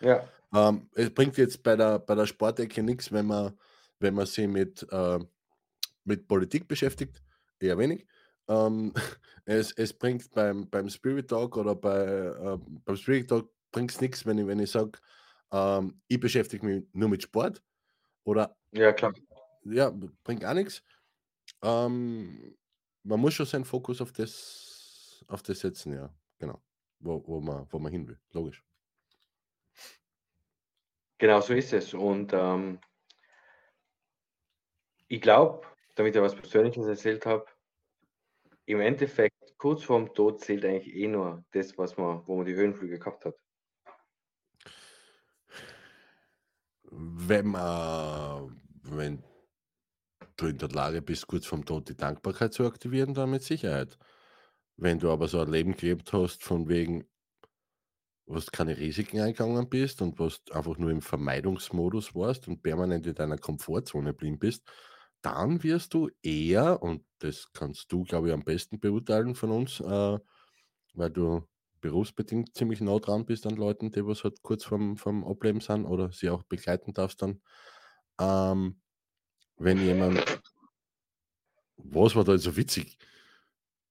Ja, 0.00 0.28
Ähm, 0.54 0.88
es 0.94 1.10
bringt 1.12 1.36
jetzt 1.36 1.62
bei 1.62 1.76
der, 1.76 1.98
bei 1.98 2.14
der 2.14 2.26
Sportecke 2.26 2.82
nichts, 2.82 3.12
wenn 3.12 3.26
man, 3.26 3.58
wenn 4.00 4.14
man 4.14 4.26
sich 4.26 4.48
mit, 4.48 4.86
äh, 4.90 5.18
mit 6.04 6.26
Politik 6.28 6.66
beschäftigt, 6.68 7.22
eher 7.60 7.78
wenig. 7.78 8.06
Ähm, 8.48 8.92
es, 9.44 9.72
es 9.72 9.92
bringt 9.92 10.30
beim, 10.32 10.68
beim 10.70 10.88
Spirit 10.88 11.28
Talk 11.28 11.56
oder 11.56 11.74
bei, 11.74 11.98
äh, 12.04 12.58
beim 12.84 12.96
Spirit 12.96 13.28
Talk 13.28 13.50
bringt 13.76 13.90
es 13.90 14.00
nichts, 14.00 14.24
wenn 14.24 14.38
ich, 14.38 14.46
wenn 14.46 14.58
ich 14.58 14.70
sage, 14.70 14.98
ähm, 15.52 16.00
ich 16.08 16.18
beschäftige 16.18 16.64
mich 16.64 16.84
nur 16.94 17.10
mit 17.10 17.22
Sport 17.22 17.62
oder 18.24 18.56
ja, 18.72 18.90
klar. 18.90 19.12
ja, 19.64 19.92
bringt 20.24 20.46
auch 20.46 20.54
nichts. 20.54 20.82
Ähm, 21.62 22.56
man 23.02 23.20
muss 23.20 23.34
schon 23.34 23.44
seinen 23.44 23.66
Fokus 23.66 24.00
auf 24.00 24.12
das, 24.12 25.22
auf 25.28 25.42
das 25.42 25.60
setzen, 25.60 25.92
ja, 25.92 26.08
genau, 26.38 26.62
wo, 27.00 27.22
wo, 27.26 27.38
man, 27.38 27.66
wo 27.70 27.78
man 27.78 27.92
hin 27.92 28.08
will, 28.08 28.18
logisch. 28.32 28.64
Genau 31.18 31.42
so 31.42 31.52
ist 31.52 31.74
es. 31.74 31.92
Und 31.92 32.32
ähm, 32.32 32.80
ich 35.06 35.20
glaube, 35.20 35.66
damit 35.96 36.16
ich 36.16 36.22
was 36.22 36.34
Persönliches 36.34 36.86
erzählt 36.86 37.26
habe, 37.26 37.44
im 38.64 38.80
Endeffekt, 38.80 39.36
kurz 39.58 39.84
vorm 39.84 40.14
Tod 40.14 40.40
zählt 40.40 40.64
eigentlich 40.64 40.94
eh 40.94 41.08
nur 41.08 41.44
das, 41.52 41.76
was 41.76 41.98
man, 41.98 42.26
wo 42.26 42.36
man 42.36 42.46
die 42.46 42.54
Höhenflüge 42.54 42.98
gehabt 42.98 43.26
hat. 43.26 43.34
Wenn 46.90 47.48
man, 47.48 48.60
wenn 48.82 49.22
du 50.36 50.46
in 50.46 50.58
der 50.58 50.68
Lage 50.68 51.02
bist, 51.02 51.26
kurz 51.26 51.46
vorm 51.46 51.64
Tod 51.64 51.88
die 51.88 51.96
Dankbarkeit 51.96 52.52
zu 52.52 52.64
aktivieren, 52.66 53.14
dann 53.14 53.30
mit 53.30 53.42
Sicherheit. 53.42 53.98
Wenn 54.76 54.98
du 54.98 55.10
aber 55.10 55.28
so 55.28 55.40
ein 55.40 55.50
Leben 55.50 55.76
gelebt 55.76 56.12
hast, 56.12 56.42
von 56.42 56.68
wegen, 56.68 57.04
was 58.26 58.50
keine 58.50 58.76
Risiken 58.76 59.20
eingegangen 59.20 59.68
bist 59.68 60.02
und 60.02 60.18
was 60.18 60.42
einfach 60.50 60.76
nur 60.78 60.90
im 60.90 61.00
Vermeidungsmodus 61.00 62.14
warst 62.14 62.48
und 62.48 62.62
permanent 62.62 63.06
in 63.06 63.14
deiner 63.14 63.38
Komfortzone 63.38 64.12
blieb 64.12 64.40
bist, 64.40 64.64
dann 65.22 65.62
wirst 65.62 65.94
du 65.94 66.10
eher, 66.22 66.82
und 66.82 67.04
das 67.20 67.52
kannst 67.52 67.90
du, 67.92 68.04
glaube 68.04 68.28
ich, 68.28 68.34
am 68.34 68.44
besten 68.44 68.78
beurteilen 68.80 69.34
von 69.34 69.50
uns, 69.50 69.80
äh, 69.80 70.18
weil 70.94 71.10
du 71.10 71.46
berufsbedingt 71.80 72.54
ziemlich 72.54 72.80
nah 72.80 72.98
dran 72.98 73.26
bist 73.26 73.46
an 73.46 73.56
Leuten, 73.56 73.90
die 73.90 74.06
was 74.06 74.24
halt 74.24 74.42
kurz 74.42 74.64
vorm, 74.64 74.96
vorm 74.96 75.24
Ableben 75.24 75.60
sind 75.60 75.86
oder 75.86 76.10
sie 76.12 76.30
auch 76.30 76.42
begleiten 76.42 76.92
darfst 76.92 77.22
dann. 77.22 77.40
Ähm, 78.20 78.80
wenn 79.58 79.80
jemand, 79.84 80.22
was 81.76 82.14
war 82.14 82.24
da 82.24 82.32
jetzt 82.32 82.44
so 82.44 82.56
witzig? 82.56 82.98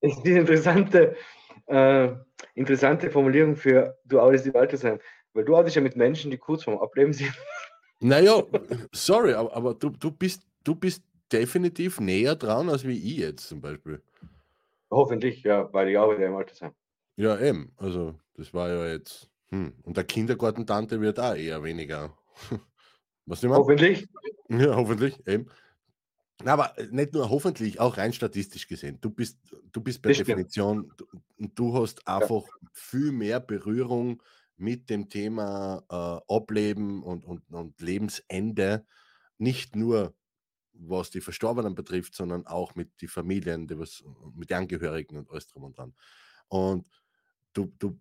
Das 0.02 0.18
ist 0.18 0.24
die 0.24 0.34
interessante, 0.34 1.16
äh, 1.68 2.12
interessante 2.54 3.10
Formulierung 3.10 3.56
für 3.56 3.98
du 4.06 4.20
outest 4.20 4.46
die 4.46 4.52
Leute 4.52 4.78
sein. 4.78 5.00
Weil 5.34 5.46
du 5.46 5.56
outest 5.56 5.76
ja 5.76 5.82
mit 5.82 5.96
Menschen, 5.96 6.32
die 6.32 6.38
kurz 6.38 6.64
vorm 6.64 6.80
Ableben 6.80 7.14
sind. 7.14 7.34
Naja, 8.00 8.44
sorry, 8.92 9.34
aber, 9.34 9.56
aber 9.56 9.74
du, 9.74 9.90
du, 9.90 10.12
bist, 10.12 10.44
du 10.64 10.76
bist 10.76 11.04
definitiv 11.32 12.00
näher 12.00 12.36
dran 12.36 12.70
als 12.70 12.86
wie 12.86 12.98
ich 12.98 13.18
jetzt 13.18 13.48
zum 13.48 13.62
Beispiel. 13.62 14.02
Hoffentlich, 14.92 15.44
ja, 15.44 15.72
weil 15.74 15.90
ich 15.90 15.98
arbeite 15.98 16.24
im 16.24 16.36
Altersheim. 16.36 16.74
Ja, 17.16 17.39
eben. 17.39 17.72
Also, 17.78 18.16
das 18.36 18.53
war 18.53 18.70
ja 18.70 18.88
jetzt. 18.88 19.30
Hm. 19.49 19.74
Und 19.84 19.97
der 19.97 20.03
Kindergartentante 20.03 20.99
wird 20.99 21.20
auch 21.20 21.36
eher 21.36 21.63
weniger. 21.63 22.18
Was 23.26 23.41
meinst? 23.41 23.57
Hoffentlich. 23.57 24.07
Ja, 24.49 24.76
hoffentlich, 24.76 25.26
eben. 25.28 25.47
Aber 26.43 26.76
nicht 26.91 27.13
nur 27.13 27.30
hoffentlich, 27.30 27.80
auch 27.80 27.97
rein 27.97 28.13
statistisch 28.13 28.68
gesehen. 28.68 28.99
Du 29.01 29.09
bist, 29.09 29.39
du 29.72 29.82
bist 29.82 30.01
per. 30.01 30.13
Definition, 30.13 30.91
du, 30.97 31.05
du 31.38 31.74
hast 31.74 32.05
einfach 32.07 32.43
viel 32.74 33.11
mehr 33.11 33.39
Berührung 33.39 34.22
mit 34.57 34.89
dem 34.89 35.09
Thema 35.09 35.84
äh, 35.89 36.34
Ableben 36.34 37.03
und, 37.03 37.26
und, 37.26 37.41
und 37.51 37.80
Lebensende. 37.82 38.86
Nicht 39.38 39.76
nur 39.76 40.13
was 40.74 41.09
die 41.09 41.22
Verstorbenen 41.22 41.74
betrifft, 41.74 42.16
sondern 42.16 42.45
auch 42.45 42.76
mit 42.76 43.01
den 43.01 43.07
Familien, 43.07 43.68
die 43.68 43.80
was, 43.80 44.03
mit 44.34 44.49
den 44.49 44.57
Angehörigen 44.57 45.18
und 45.18 45.30
alles 45.32 45.47
drum 45.47 45.63
und 45.63 45.78
dran. 45.78 45.93
Und 46.49 46.88
du, 47.56 47.74
du, 47.80 47.99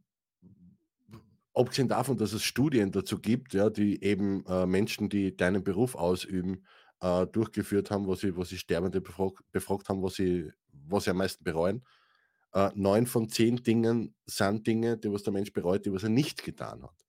abgesehen 1.55 1.88
davon, 1.88 2.18
dass 2.18 2.32
es 2.32 2.42
Studien 2.42 2.90
dazu 2.92 3.18
gibt, 3.18 3.55
ja, 3.55 3.70
die 3.70 4.02
eben 4.02 4.44
äh, 4.46 4.66
Menschen, 4.66 5.09
die 5.09 5.36
deinen 5.36 5.64
Beruf 5.64 5.94
ausüben, 5.94 6.66
äh, 7.00 7.26
durchgeführt 7.26 7.90
haben, 7.90 8.07
wo 8.07 8.14
sie, 8.14 8.36
wo 8.36 8.44
sie 8.44 8.59
Sterbende 8.59 9.00
befragt, 9.00 9.42
befragt 9.52 9.88
haben, 9.88 10.02
was 10.02 10.14
sie, 10.14 10.50
was 10.72 11.05
sie 11.05 11.11
am 11.11 11.18
meisten 11.18 11.44
bereuen. 11.44 11.84
Äh, 12.52 12.70
neun 12.74 13.07
von 13.07 13.28
zehn 13.28 13.57
Dingen 13.57 14.14
sind 14.26 14.66
Dinge, 14.66 14.98
die 14.98 15.11
was 15.12 15.22
der 15.22 15.32
Mensch 15.32 15.52
bereut, 15.52 15.86
die 15.86 15.92
was 15.92 16.02
er 16.02 16.09
nicht 16.11 16.44
getan 16.44 16.82
hat. 16.82 17.05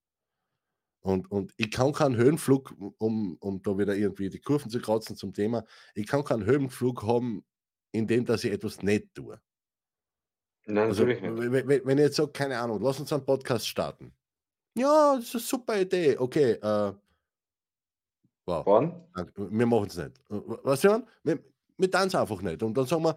Und, 1.02 1.30
und 1.30 1.54
ich 1.58 1.70
kann 1.70 1.94
keinen 1.94 2.16
Höhenflug, 2.16 2.74
um, 2.98 3.38
um 3.40 3.62
da 3.62 3.78
wieder 3.78 3.96
irgendwie 3.96 4.30
die 4.30 4.40
Kurven 4.40 4.72
zu 4.72 4.80
kreuzen 4.80 5.16
zum 5.16 5.34
Thema, 5.34 5.64
ich 5.94 6.08
kann 6.08 6.24
keinen 6.24 6.46
Höhenflug 6.46 7.04
haben, 7.04 7.46
in 7.92 8.08
dem, 8.08 8.26
dass 8.26 8.44
ich 8.44 8.52
etwas 8.52 8.82
nicht 8.82 9.14
tue. 9.14 9.40
Nein, 10.66 10.90
Also, 10.90 11.04
natürlich 11.06 11.22
nicht. 11.22 11.38
wenn, 11.38 11.68
wenn 11.68 11.86
wenn 11.86 11.98
ich 11.98 12.04
jetzt 12.06 12.16
sage, 12.18 12.32
keine 12.32 12.58
Ahnung, 12.60 12.82
lass 12.82 13.00
uns 13.00 13.14
einen 13.14 13.26
Podcast 13.26 13.68
starten. 13.68 14.14
Ja, 14.78 15.16
das 15.16 15.26
ist 15.26 15.36
eine 15.36 15.42
super 15.44 15.80
Idee. 15.82 16.18
Okay, 16.18 16.54
äh, 16.54 16.94
wow. 18.46 18.66
Wann? 18.66 19.04
Wir 19.36 19.66
machen 19.66 19.88
es 19.88 19.98
nicht. 19.98 20.22
Was 20.30 20.84
wir, 20.84 21.06
wir, 21.24 21.40
wir 21.78 21.92
tanzen 21.92 22.18
einfach 22.18 22.42
nicht. 22.42 22.62
Und 22.64 22.76
dann 22.76 22.86
sagen 22.86 23.04
wir, 23.04 23.16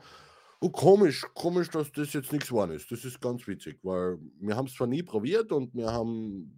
oh, 0.61 0.71
komisch, 0.71 1.25
komisch, 1.35 1.71
dass 1.71 1.91
das 1.93 2.13
jetzt 2.13 2.33
nichts 2.33 2.49
geworden 2.49 2.73
ist. 2.73 2.91
Das 2.91 3.05
ist 3.05 3.21
ganz 3.21 3.47
witzig, 3.47 3.79
weil 3.83 4.19
wir 4.41 4.57
haben 4.57 4.67
es 4.67 4.75
zwar 4.75 4.87
nie 4.87 5.03
probiert 5.03 5.53
und 5.53 5.75
wir 5.75 5.91
haben 5.93 6.53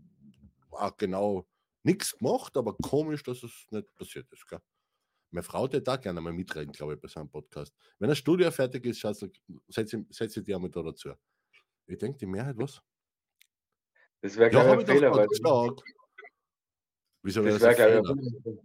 auch 0.70 0.96
genau 0.96 1.46
nichts 1.82 2.16
gemacht, 2.16 2.56
aber 2.56 2.74
komisch, 2.76 3.22
dass 3.22 3.42
es 3.42 3.66
nicht 3.70 3.94
passiert 3.94 4.30
ist. 4.32 4.46
Gell? 4.48 4.60
Meine 5.30 5.44
Frau 5.44 5.64
hätte 5.64 5.80
da 5.80 5.96
gerne 5.96 6.20
mal 6.20 6.32
mitreden, 6.32 6.72
glaube 6.72 6.94
ich, 6.94 7.00
bei 7.00 7.08
seinem 7.08 7.28
Podcast. 7.28 7.72
Wenn 7.98 8.08
das 8.08 8.18
Studio 8.18 8.50
fertig 8.50 8.84
ist, 8.86 8.98
Schatz, 8.98 9.24
setze 9.68 10.04
setz 10.10 10.34
die 10.34 10.54
einmal 10.54 10.70
da 10.70 10.82
dazu. 10.82 11.10
Ich 11.86 11.98
denke, 11.98 12.18
die 12.18 12.26
Mehrheit, 12.26 12.56
was? 12.58 12.80
Das 14.22 14.36
wäre, 14.36 14.50
Ja, 14.52 14.62
glaube 14.64 14.70
habe 14.70 14.82
ich, 14.82 14.88
ich 14.88 14.94
ein 14.94 15.00
doch 15.00 15.00
Fehler, 15.00 15.16
weil 15.16 15.28
gesagt. 15.28 15.82
Wieso 17.22 17.44
wäre 17.44 17.58
das 17.58 17.62
das 17.62 17.78
wäre, 17.78 17.98
ein 17.98 18.04
Fehler? 18.04 18.22
ich, 18.44 18.58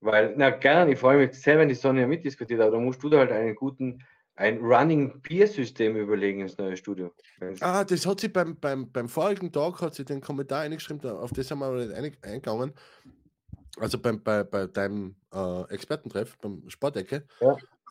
Weil, 0.00 0.34
na 0.36 0.50
gerne, 0.50 0.92
ich 0.92 0.98
freue 0.98 1.26
mich 1.26 1.40
sehr, 1.40 1.58
wenn 1.58 1.68
die 1.68 1.74
Sonne 1.74 2.02
ja 2.02 2.06
mitdiskutiert, 2.06 2.60
aber 2.60 2.72
da 2.72 2.78
musst 2.78 3.02
du 3.02 3.08
da 3.08 3.18
halt 3.18 3.32
einen 3.32 3.54
guten, 3.54 4.04
ein 4.34 4.58
Running 4.58 5.22
Peer 5.22 5.48
System 5.48 5.96
überlegen 5.96 6.42
ins 6.42 6.58
neue 6.58 6.76
Studio. 6.76 7.12
Ah, 7.60 7.84
das 7.84 8.04
hat 8.06 8.20
sie 8.20 8.28
beim, 8.28 8.58
beim, 8.60 8.92
beim 8.92 9.08
vorigen 9.08 9.50
Tag 9.50 9.80
hat 9.80 9.94
sie 9.94 10.04
den 10.04 10.20
Kommentar 10.20 10.60
eingeschrieben, 10.60 11.08
auf 11.10 11.32
das 11.32 11.50
haben 11.50 11.60
wir 11.60 11.66
aber 11.66 12.00
nicht 12.02 12.22
eingegangen. 12.22 12.74
Also 13.76 13.98
beim, 13.98 14.22
bei, 14.22 14.42
bei 14.42 14.66
deinem 14.66 15.16
äh, 15.32 15.62
Expertentreff, 15.70 16.36
beim 16.38 16.68
Sportecke. 16.68 17.26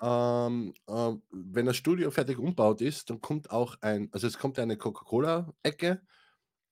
Ähm, 0.02 0.74
äh, 0.88 1.14
wenn 1.32 1.66
das 1.68 1.78
Studio 1.78 2.12
fertig 2.12 2.38
umbaut 2.38 2.82
ist, 2.82 3.10
dann 3.10 3.22
kommt 3.22 3.52
auch 3.52 3.78
ein, 3.82 4.10
also 4.12 4.28
es 4.28 4.38
kommt 4.38 4.60
eine 4.60 4.78
Coca-Cola-Ecke 4.78 6.02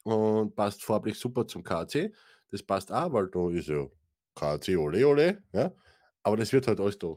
und 0.03 0.55
passt 0.55 0.83
farblich 0.83 1.19
super 1.19 1.47
zum 1.47 1.63
KC. 1.63 2.13
Das 2.51 2.63
passt 2.63 2.91
auch, 2.91 3.13
weil 3.13 3.27
da 3.29 3.49
ist 3.51 3.67
ja 3.69 3.87
KC 4.35 4.77
ole 4.77 5.07
ole, 5.07 5.43
ja. 5.53 5.73
Aber 6.23 6.37
das 6.37 6.51
wird 6.53 6.67
halt 6.67 6.79
alles 6.79 6.97
da 6.99 7.15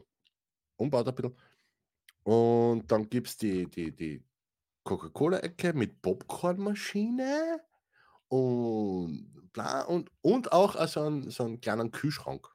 umbaut 0.77 1.07
ein 1.07 1.15
bisschen. 1.15 1.37
Und 2.23 2.91
dann 2.91 3.09
gibt 3.09 3.27
es 3.27 3.37
die, 3.37 3.67
die, 3.69 3.95
die 3.95 4.23
Coca-Cola-Ecke 4.83 5.73
mit 5.73 6.01
Popcornmaschine 6.01 7.61
und 8.29 9.49
bla 9.53 9.81
und, 9.83 10.11
und 10.21 10.51
auch 10.51 10.75
äh, 10.75 10.87
so 10.87 11.01
einen, 11.03 11.29
so 11.29 11.45
einen 11.45 11.61
kleinen 11.61 11.91
Kühlschrank. 11.91 12.47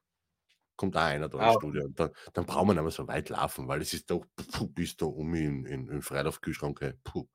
Kommt 0.76 0.96
auch 0.96 1.02
einer 1.02 1.28
da 1.28 1.38
Ah. 1.38 1.44
ins 1.44 1.54
Studio. 1.54 1.84
Und 1.84 1.98
dann, 2.00 2.10
dann 2.34 2.46
braucht 2.46 2.66
man 2.66 2.76
mehr 2.76 2.90
so 2.90 3.06
weit 3.08 3.28
laufen, 3.30 3.68
weil 3.68 3.82
es 3.82 3.92
ist 3.94 4.10
doch 4.10 4.24
puh, 4.36 4.68
bis 4.68 4.96
da 4.96 5.06
um 5.06 5.34
in, 5.34 5.66
in, 5.66 5.88
in 5.88 6.02
hey, 6.80 6.94
Puh, 7.04 7.26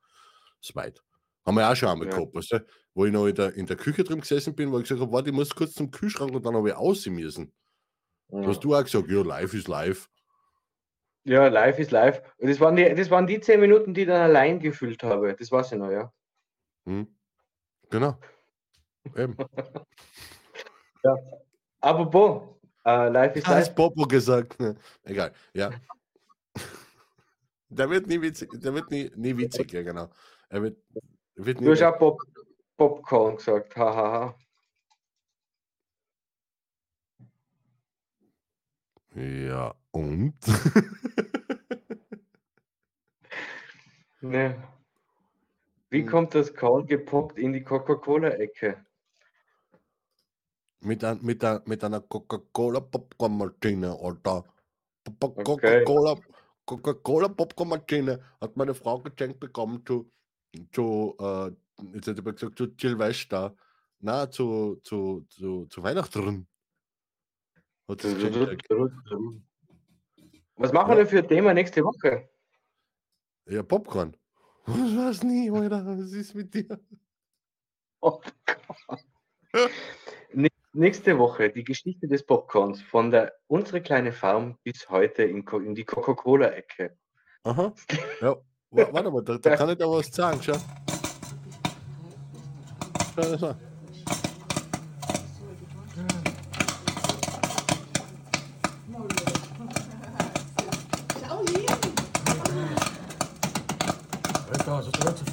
ist 0.62 0.76
weit. 0.76 1.02
Haben 1.46 1.56
wir 1.56 1.70
auch 1.70 1.76
schon 1.76 1.88
einmal 1.90 2.08
Ja. 2.08 2.08
gehabt, 2.08 2.34
weißt 2.34 2.52
du? 2.52 2.66
Wo 2.94 3.06
ich 3.06 3.12
noch 3.12 3.26
in 3.26 3.34
der, 3.36 3.54
in 3.54 3.66
der 3.66 3.76
Küche 3.76 4.04
drin 4.04 4.20
gesessen 4.20 4.54
bin, 4.56 4.72
wo 4.72 4.78
ich 4.78 4.84
gesagt 4.84 5.00
habe, 5.00 5.12
warte, 5.12 5.30
ich 5.30 5.36
muss 5.36 5.54
kurz 5.54 5.74
zum 5.74 5.90
Kühlschrank 5.90 6.32
und 6.34 6.44
dann 6.46 6.56
habe 6.56 6.68
ich 6.70 6.76
aussehen 6.76 7.14
müssen. 7.14 7.52
Da 8.42 8.50
hast 8.50 8.60
du 8.64 8.74
auch 8.74 8.82
gesagt, 8.84 9.10
ja, 9.10 9.22
live 9.22 9.54
ist 9.54 9.68
live. 9.68 10.08
Ja, 11.24 11.46
live 11.48 11.78
ist 11.78 11.90
live. 11.92 12.22
Und 12.38 12.48
das 12.50 12.58
waren, 12.60 12.74
die, 12.76 12.92
das 12.94 13.10
waren 13.10 13.26
die 13.28 13.40
zehn 13.40 13.60
Minuten, 13.60 13.94
die 13.94 14.00
ich 14.02 14.06
dann 14.08 14.20
allein 14.22 14.58
gefüllt 14.60 15.02
habe. 15.04 15.34
Das 15.36 15.52
weiß 15.52 15.72
ich 15.72 15.78
noch, 15.78 15.90
ja. 15.90 16.12
Hm? 16.86 17.17
Genau. 17.90 18.18
Eben. 19.16 19.36
Apropos, 21.80 22.56
äh, 22.84 23.08
live 23.08 23.36
ist 23.36 23.46
Hast 23.46 23.68
live. 23.68 23.74
Popo 23.74 24.06
gesagt. 24.06 24.58
Ne? 24.60 24.76
Egal, 25.04 25.32
ja. 25.54 25.70
Der 27.70 27.90
wird 27.90 28.06
nie 28.06 28.20
witzig, 28.20 28.50
der 28.54 28.72
wird 28.72 28.90
nie, 28.90 29.10
nie 29.14 29.36
witzig, 29.36 29.70
ja 29.72 29.82
genau. 29.82 30.08
Er 30.48 30.62
wird, 30.62 30.78
wird 31.34 31.60
nie 31.60 31.66
Du 31.66 31.72
hast 31.72 31.82
auch 31.82 31.98
Pop, 31.98 32.18
Popcorn 32.78 33.36
gesagt. 33.36 33.76
Hahaha. 33.76 34.34
Ja, 39.14 39.74
und? 39.90 40.34
Ne. 44.20 44.77
Wie 45.90 46.02
Hm. 46.02 46.08
kommt 46.08 46.34
das 46.34 46.54
Korn 46.54 46.86
gepoppt 46.86 47.38
in 47.38 47.52
die 47.52 47.62
Coca-Cola-Ecke? 47.62 48.84
mit, 50.80 51.02
ein, 51.02 51.18
mit, 51.22 51.42
ein, 51.42 51.60
mit 51.66 51.82
einer 51.82 52.00
Coca-Cola 52.00 52.80
Popcornmaschine, 52.80 53.98
Alter. 54.00 54.44
Po- 55.18 55.34
Okay. 55.36 55.42
Coca-Cola 55.84 56.16
Coca-Cola 56.66 57.28
Popcornmaschine 57.28 58.22
hat 58.40 58.56
meine 58.56 58.74
Frau 58.74 59.00
geschenkt 59.00 59.40
bekommen 59.40 59.84
zu, 59.86 60.12
zu 60.70 61.16
äh, 61.18 61.50
jetzt 61.94 62.06
hätte 62.06 62.20
ich 62.20 62.36
gesagt, 62.36 62.58
zu 62.58 62.68
Silvester. 62.78 63.56
Na, 64.00 64.30
zu, 64.30 64.76
zu, 64.84 65.24
zu, 65.30 65.66
zu 65.66 65.82
Weihnachten. 65.82 66.46
Hat. 67.88 68.06
Was 70.56 70.72
machen 70.72 70.90
wir 70.90 70.96
denn 70.96 71.06
für 71.08 71.18
ein 71.18 71.28
Thema 71.28 71.54
nächste 71.54 71.82
Woche? 71.82 72.28
Ja, 73.46 73.62
Popcorn. 73.62 74.14
Ich 74.74 74.96
weiß 74.96 75.22
nie, 75.24 75.50
Alter. 75.50 75.84
Was 75.86 76.12
ist 76.12 76.34
mit 76.34 76.52
dir? 76.54 76.78
Nächste 80.74 81.18
Woche 81.18 81.50
die 81.50 81.64
Geschichte 81.64 82.06
des 82.06 82.24
Popcorns 82.24 82.82
von 82.82 83.10
der 83.10 83.32
unsere 83.46 83.80
kleine 83.80 84.12
Farm 84.12 84.58
bis 84.62 84.88
heute 84.90 85.22
in, 85.24 85.46
in 85.64 85.74
die 85.74 85.84
Coca-Cola-Ecke. 85.84 86.96
Aha. 87.44 87.72
Ja, 88.20 88.36
wa- 88.70 88.88
warte 88.92 89.10
mal, 89.10 89.22
da, 89.24 89.38
da 89.38 89.56
kann 89.56 89.70
ich 89.70 89.78
da 89.78 89.86
was 89.86 90.08
sagen, 90.08 90.38
schau. 90.42 90.58
Schau 93.14 93.22
das 93.22 93.40
mal. 93.40 93.56
Hast 104.70 104.86
du 104.86 104.90
da 105.00 105.14
zu. 105.16 105.24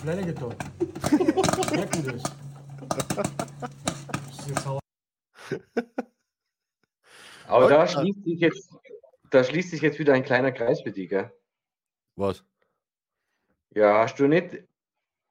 Das 3.60 4.40
ist 4.40 4.48
jetzt 4.48 4.62
sauer. 4.64 4.80
Aber 7.48 7.70
da 7.70 7.88
schließt 7.88 8.24
sich 8.24 8.40
jetzt, 8.40 8.70
da 9.30 9.44
schließt 9.44 9.72
sich 9.72 9.82
jetzt 9.82 10.00
wieder 10.00 10.14
ein 10.14 10.24
kleiner 10.24 10.52
Kreis 10.52 10.82
für 10.82 10.92
dich, 10.92 11.10
gell? 11.10 11.32
Was? 12.16 12.44
Ja, 13.72 14.00
hast 14.04 14.20
du 14.20 14.28
nicht 14.28 14.64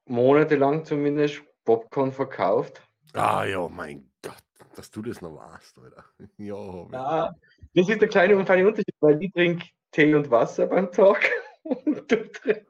monatelang 0.05 0.85
zumindest 0.85 1.41
Popcorn 1.63 2.11
verkauft? 2.11 2.81
Ah 3.13 3.43
ja, 3.45 3.67
mein 3.67 4.11
Gott, 4.21 4.35
dass 4.75 4.91
du 4.91 5.01
das 5.01 5.21
noch 5.21 5.35
warst, 5.35 5.77
Alter. 5.79 6.05
Ja. 6.37 6.87
Ja. 6.91 7.35
Das 7.73 7.89
ist 7.89 8.01
der 8.01 8.07
kleine 8.07 8.37
und 8.37 8.45
feine 8.45 8.67
Unterschied, 8.67 8.95
weil 8.99 9.21
ich 9.21 9.31
trinke 9.33 9.65
Tee 9.91 10.13
und 10.13 10.29
Wasser 10.29 10.67
beim 10.67 10.91
Tag. 10.91 11.29
Und 11.65 12.11
du 12.11 12.15
trinkst- 12.29 12.67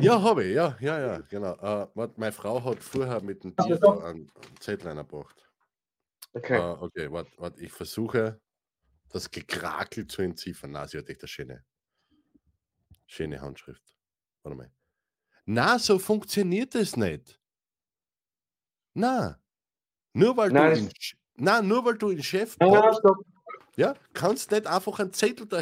ja 0.00 0.20
habe 0.22 0.44
ich, 0.44 0.54
ja, 0.54 0.76
ja, 0.80 1.00
ja, 1.00 1.18
genau. 1.20 1.54
Äh, 1.54 1.88
wart, 1.94 2.18
meine 2.18 2.32
Frau 2.32 2.62
hat 2.64 2.82
vorher 2.82 3.20
mit 3.22 3.44
dem 3.44 3.56
Tier 3.56 3.82
einen, 3.82 4.30
einen 4.30 4.30
Zettel 4.60 4.94
gebracht. 4.94 5.48
okay. 6.32 6.56
Äh, 6.58 6.76
okay, 6.80 7.12
warte, 7.12 7.30
wart, 7.38 7.58
ich 7.58 7.72
versuche 7.72 8.40
das 9.10 9.30
Gekrakel 9.30 10.06
zu 10.06 10.22
entziffern. 10.22 10.72
Na, 10.72 10.86
sie 10.86 10.98
hat 10.98 11.08
echt 11.08 11.22
eine 11.22 11.28
schöne, 11.28 11.64
schöne 13.06 13.40
Handschrift. 13.40 13.82
Warte 14.42 14.56
mal. 14.56 14.70
Na, 15.46 15.78
so 15.78 15.98
funktioniert 15.98 16.74
es 16.74 16.96
nicht. 16.96 17.40
Na, 18.94 19.40
nur 20.12 20.36
weil 20.36 20.50
Nein, 20.50 20.74
du 20.74 20.80
in, 20.80 20.92
na, 21.36 21.62
nur 21.62 21.84
weil 21.84 21.96
du 21.96 22.10
in 22.10 22.22
Chef 22.22 22.54
stopp. 22.54 23.24
ja, 23.76 23.94
kannst 24.12 24.50
nicht 24.50 24.66
einfach 24.66 24.98
einen 24.98 25.12
Zettel 25.12 25.46
und 25.46 25.52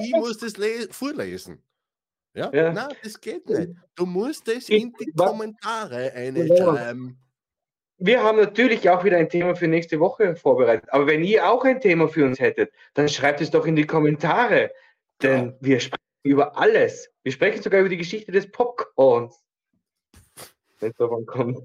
ich 0.00 0.12
muss 0.14 0.38
das 0.38 0.56
le- 0.56 0.88
vorlesen. 0.90 1.62
Ja? 2.38 2.50
Ja. 2.52 2.72
Nein, 2.72 2.94
das 3.02 3.20
geht 3.20 3.48
nicht. 3.48 3.72
Du 3.96 4.06
musst 4.06 4.46
es 4.46 4.68
in 4.68 4.92
die 5.00 5.12
Kommentare 5.12 6.04
Ja. 6.06 6.12
einschreiben. 6.12 7.18
Wir 8.00 8.22
haben 8.22 8.38
natürlich 8.38 8.88
auch 8.88 9.02
wieder 9.02 9.16
ein 9.16 9.28
Thema 9.28 9.56
für 9.56 9.66
nächste 9.66 9.98
Woche 9.98 10.36
vorbereitet. 10.36 10.88
Aber 10.92 11.08
wenn 11.08 11.24
ihr 11.24 11.50
auch 11.50 11.64
ein 11.64 11.80
Thema 11.80 12.06
für 12.06 12.24
uns 12.24 12.38
hättet, 12.38 12.72
dann 12.94 13.08
schreibt 13.08 13.40
es 13.40 13.50
doch 13.50 13.66
in 13.66 13.74
die 13.74 13.86
Kommentare. 13.86 14.70
Denn 15.20 15.56
wir 15.60 15.80
sprechen 15.80 16.04
über 16.22 16.56
alles. 16.56 17.10
Wir 17.24 17.32
sprechen 17.32 17.60
sogar 17.60 17.80
über 17.80 17.88
die 17.88 17.96
Geschichte 17.96 18.30
des 18.30 18.48
Popcorns. 18.52 19.42
Wenn 20.78 20.92
es 20.92 20.96
davon 20.96 21.26
kommt. 21.26 21.58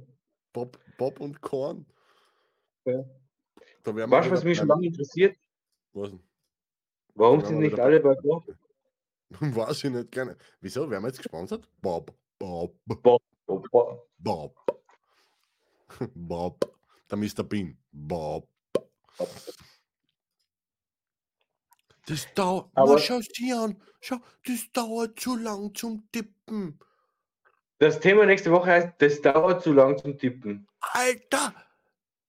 Bob, 0.53 0.79
Bob 0.97 1.19
und 1.19 1.39
Korn. 1.39 1.85
Ja. 2.85 3.03
Da 3.83 3.95
Weißt 3.95 4.27
du, 4.27 4.31
was 4.31 4.43
mich 4.43 4.57
schon 4.57 4.69
lange 4.69 4.87
interessiert? 4.87 5.37
Was? 5.93 6.09
Warum 7.13 7.45
sind 7.45 7.59
nicht 7.59 7.79
alle 7.79 7.99
bei 7.99 8.15
Bob? 8.15 8.45
Weiß 9.39 9.83
ich 9.83 9.89
nicht 9.89 10.11
gerne. 10.11 10.37
Wieso? 10.61 10.89
Werden 10.89 11.03
wir 11.03 11.09
jetzt 11.09 11.17
gesponsert? 11.17 11.67
Bob. 11.81 12.13
Bob. 12.39 12.75
Bob. 12.85 13.21
Bob. 13.45 14.09
Bob. 14.17 14.55
Bob. 16.15 16.69
Der 17.09 17.17
Mr. 17.17 17.43
Bean. 17.43 17.77
Bob. 17.91 18.47
Das 22.07 22.27
dauert. 22.33 22.69
Aber- 22.73 22.99
schau 22.99 23.19
sie 23.21 23.53
an. 23.53 23.81
Schau, 24.01 24.17
das 24.45 24.69
dauert 24.73 25.19
zu 25.19 25.37
lang 25.37 25.73
zum 25.75 26.09
Tippen. 26.11 26.79
Das 27.79 27.99
Thema 27.99 28.25
nächste 28.25 28.51
Woche 28.51 28.71
heißt, 28.71 28.93
das 28.99 29.21
dauert 29.21 29.63
zu 29.63 29.73
lang 29.73 29.97
zum 29.97 30.17
Tippen. 30.17 30.67
Alter! 30.79 31.53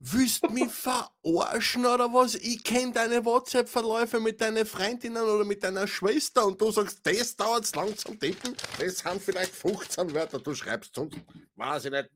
Willst 0.07 0.51
mich 0.51 0.71
verarschen 0.71 1.87
oder 1.87 2.13
was? 2.13 2.35
Ich 2.35 2.63
kenne 2.63 2.93
deine 2.93 3.25
WhatsApp-Verläufe 3.25 4.21
mit 4.21 4.39
deinen 4.39 4.67
Freundinnen 4.67 5.23
oder 5.23 5.47
mit 5.47 5.65
deiner 5.65 5.87
Schwester 5.87 6.45
und 6.47 6.61
du 6.61 6.71
sagst, 6.71 7.01
das 7.07 7.35
dauert 7.35 7.75
lang 7.75 7.97
zum 7.97 8.21
Tippen. 8.21 8.55
Das 8.79 8.99
sind 8.99 9.23
vielleicht 9.23 9.53
15 9.53 10.13
Wörter. 10.13 10.41
Du 10.41 10.55
schreibst 10.55 10.95
sonst, 10.95 11.17
weiß 11.57 11.87
ich 11.87 11.91
nicht. 11.91 12.11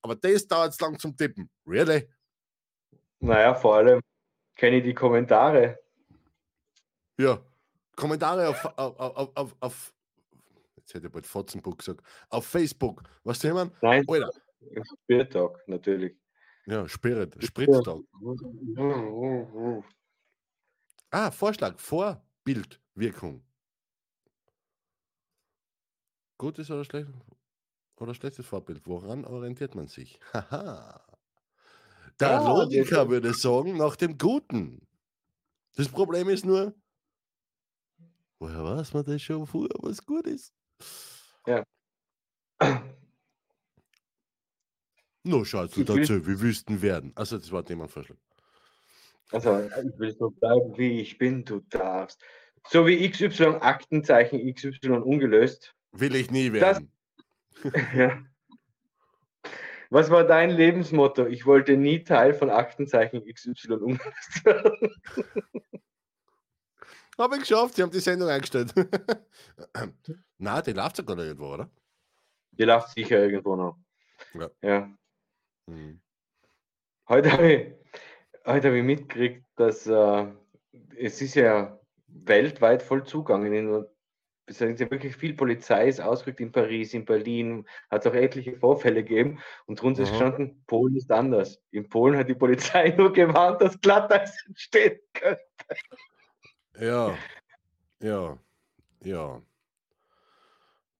Aber 0.00 0.14
das 0.14 0.48
dauert 0.48 0.80
lang 0.80 0.98
zum 0.98 1.14
Tippen. 1.14 1.50
Really? 1.66 2.08
Naja, 3.20 3.54
vor 3.54 3.76
allem 3.76 4.00
kenne 4.56 4.78
ich 4.78 4.84
die 4.84 4.94
Kommentare. 4.94 5.78
Ja. 7.18 7.38
Kommentare 7.96 8.48
auf, 8.48 8.64
auf, 8.78 8.98
auf, 8.98 9.36
auf, 9.36 9.56
auf 9.60 9.94
jetzt 10.76 10.94
hätte 10.94 11.06
ich 11.06 11.12
bald 11.12 11.26
Fotzenbuch 11.26 11.76
gesagt, 11.76 12.00
auf 12.30 12.46
Facebook. 12.46 13.02
Was 13.24 13.38
du 13.40 13.48
jemand? 13.48 13.72
Nein, 13.82 14.04
Alter, 14.08 14.30
Spieltag, 15.04 15.66
natürlich. 15.68 16.16
Ja, 16.66 16.88
Spirit, 16.88 17.36
Spritztag. 17.44 18.00
Ah, 21.10 21.30
Vorschlag, 21.30 21.78
Vorbildwirkung. 21.78 23.44
Gutes 26.38 26.70
oder, 26.70 26.84
schlecht, 26.84 27.08
oder 27.98 28.14
schlechtes 28.14 28.46
Vorbild? 28.46 28.86
Woran 28.86 29.24
orientiert 29.24 29.74
man 29.74 29.86
sich? 29.88 30.18
Haha. 30.32 31.00
Der 32.20 32.28
Ja, 32.28 32.58
Logiker 32.62 32.96
das- 33.02 33.08
würde 33.08 33.34
sagen, 33.34 33.76
nach 33.76 33.96
dem 33.96 34.18
Guten. 34.18 34.86
Das 35.76 35.88
Problem 35.88 36.28
ist 36.28 36.44
nur, 36.44 36.74
woher 38.38 38.62
weiß 38.64 38.94
man 38.94 39.04
das 39.04 39.22
schon 39.22 39.46
vorher, 39.46 39.74
was 39.80 40.04
gut 40.04 40.26
ist? 40.26 40.54
No, 45.24 45.44
Schatz, 45.44 45.76
will- 45.76 45.84
dazu, 45.84 46.26
wie 46.26 46.40
wüssten 46.40 46.82
werden. 46.82 47.12
Also, 47.14 47.38
das 47.38 47.50
war 47.50 47.66
jemand 47.68 47.90
Vorschlag. 47.90 48.16
Also, 49.32 49.58
ich 49.60 49.98
will 49.98 50.14
so 50.16 50.30
bleiben, 50.30 50.76
wie 50.76 51.00
ich 51.00 51.16
bin, 51.18 51.44
du 51.44 51.60
darfst. 51.70 52.20
So 52.68 52.86
wie 52.86 53.08
XY, 53.10 53.56
Aktenzeichen 53.60 54.38
XY 54.54 54.90
ungelöst. 55.02 55.74
Will 55.92 56.14
ich 56.14 56.30
nie 56.30 56.50
Das- 56.50 56.78
werden. 56.80 56.92
Ja. 57.96 58.22
Was 59.90 60.10
war 60.10 60.24
dein 60.24 60.50
Lebensmotto? 60.50 61.26
Ich 61.26 61.46
wollte 61.46 61.76
nie 61.76 62.02
Teil 62.02 62.34
von 62.34 62.50
Aktenzeichen 62.50 63.22
XY 63.24 63.74
ungelöst 63.74 64.44
werden. 64.44 64.94
Habe 67.16 67.36
ich 67.36 67.42
geschafft, 67.42 67.74
sie 67.76 67.82
haben 67.82 67.92
die 67.92 68.00
Sendung 68.00 68.28
eingestellt. 68.28 68.74
Na, 70.38 70.60
die 70.62 70.72
läuft 70.72 70.96
sogar 70.96 71.16
irgendwo, 71.18 71.54
oder? 71.54 71.70
Ihr 72.56 72.66
lacht 72.66 72.90
sicher 72.94 73.20
irgendwo 73.20 73.54
noch. 73.56 73.78
Ja. 74.34 74.50
ja. 74.62 74.90
Hm. 75.66 76.00
Heute 77.08 77.32
habe 77.32 77.52
ich, 77.52 77.72
heute 78.46 78.68
hab 78.68 78.74
ich 78.74 78.82
mitgekriegt, 78.82 79.44
dass 79.56 79.86
äh, 79.86 80.26
es 80.96 81.20
ist 81.20 81.34
ja 81.34 81.78
weltweit 82.06 82.82
voll 82.82 83.04
zugangen. 83.04 83.86
Es 84.46 84.58
sind 84.58 84.78
ja 84.78 84.90
wirklich 84.90 85.16
viel 85.16 85.34
Polizei 85.34 85.88
ist 85.88 86.00
ausgerückt 86.00 86.40
in 86.40 86.52
Paris, 86.52 86.92
in 86.92 87.04
Berlin, 87.04 87.66
hat 87.90 88.04
es 88.04 88.10
auch 88.10 88.14
etliche 88.14 88.56
Vorfälle 88.56 89.02
gegeben 89.02 89.40
und 89.66 89.80
drunter 89.80 90.02
ist 90.02 90.10
gestanden, 90.10 90.62
Polen 90.66 90.96
ist 90.96 91.10
anders. 91.10 91.62
In 91.70 91.88
Polen 91.88 92.16
hat 92.16 92.28
die 92.28 92.34
Polizei 92.34 92.88
nur 92.96 93.12
gewarnt, 93.12 93.62
dass 93.62 93.80
Glatteis 93.80 94.44
entstehen 94.46 94.98
könnte. 95.14 95.40
Ja, 96.78 97.16
ja, 98.00 98.38
ja. 99.02 99.42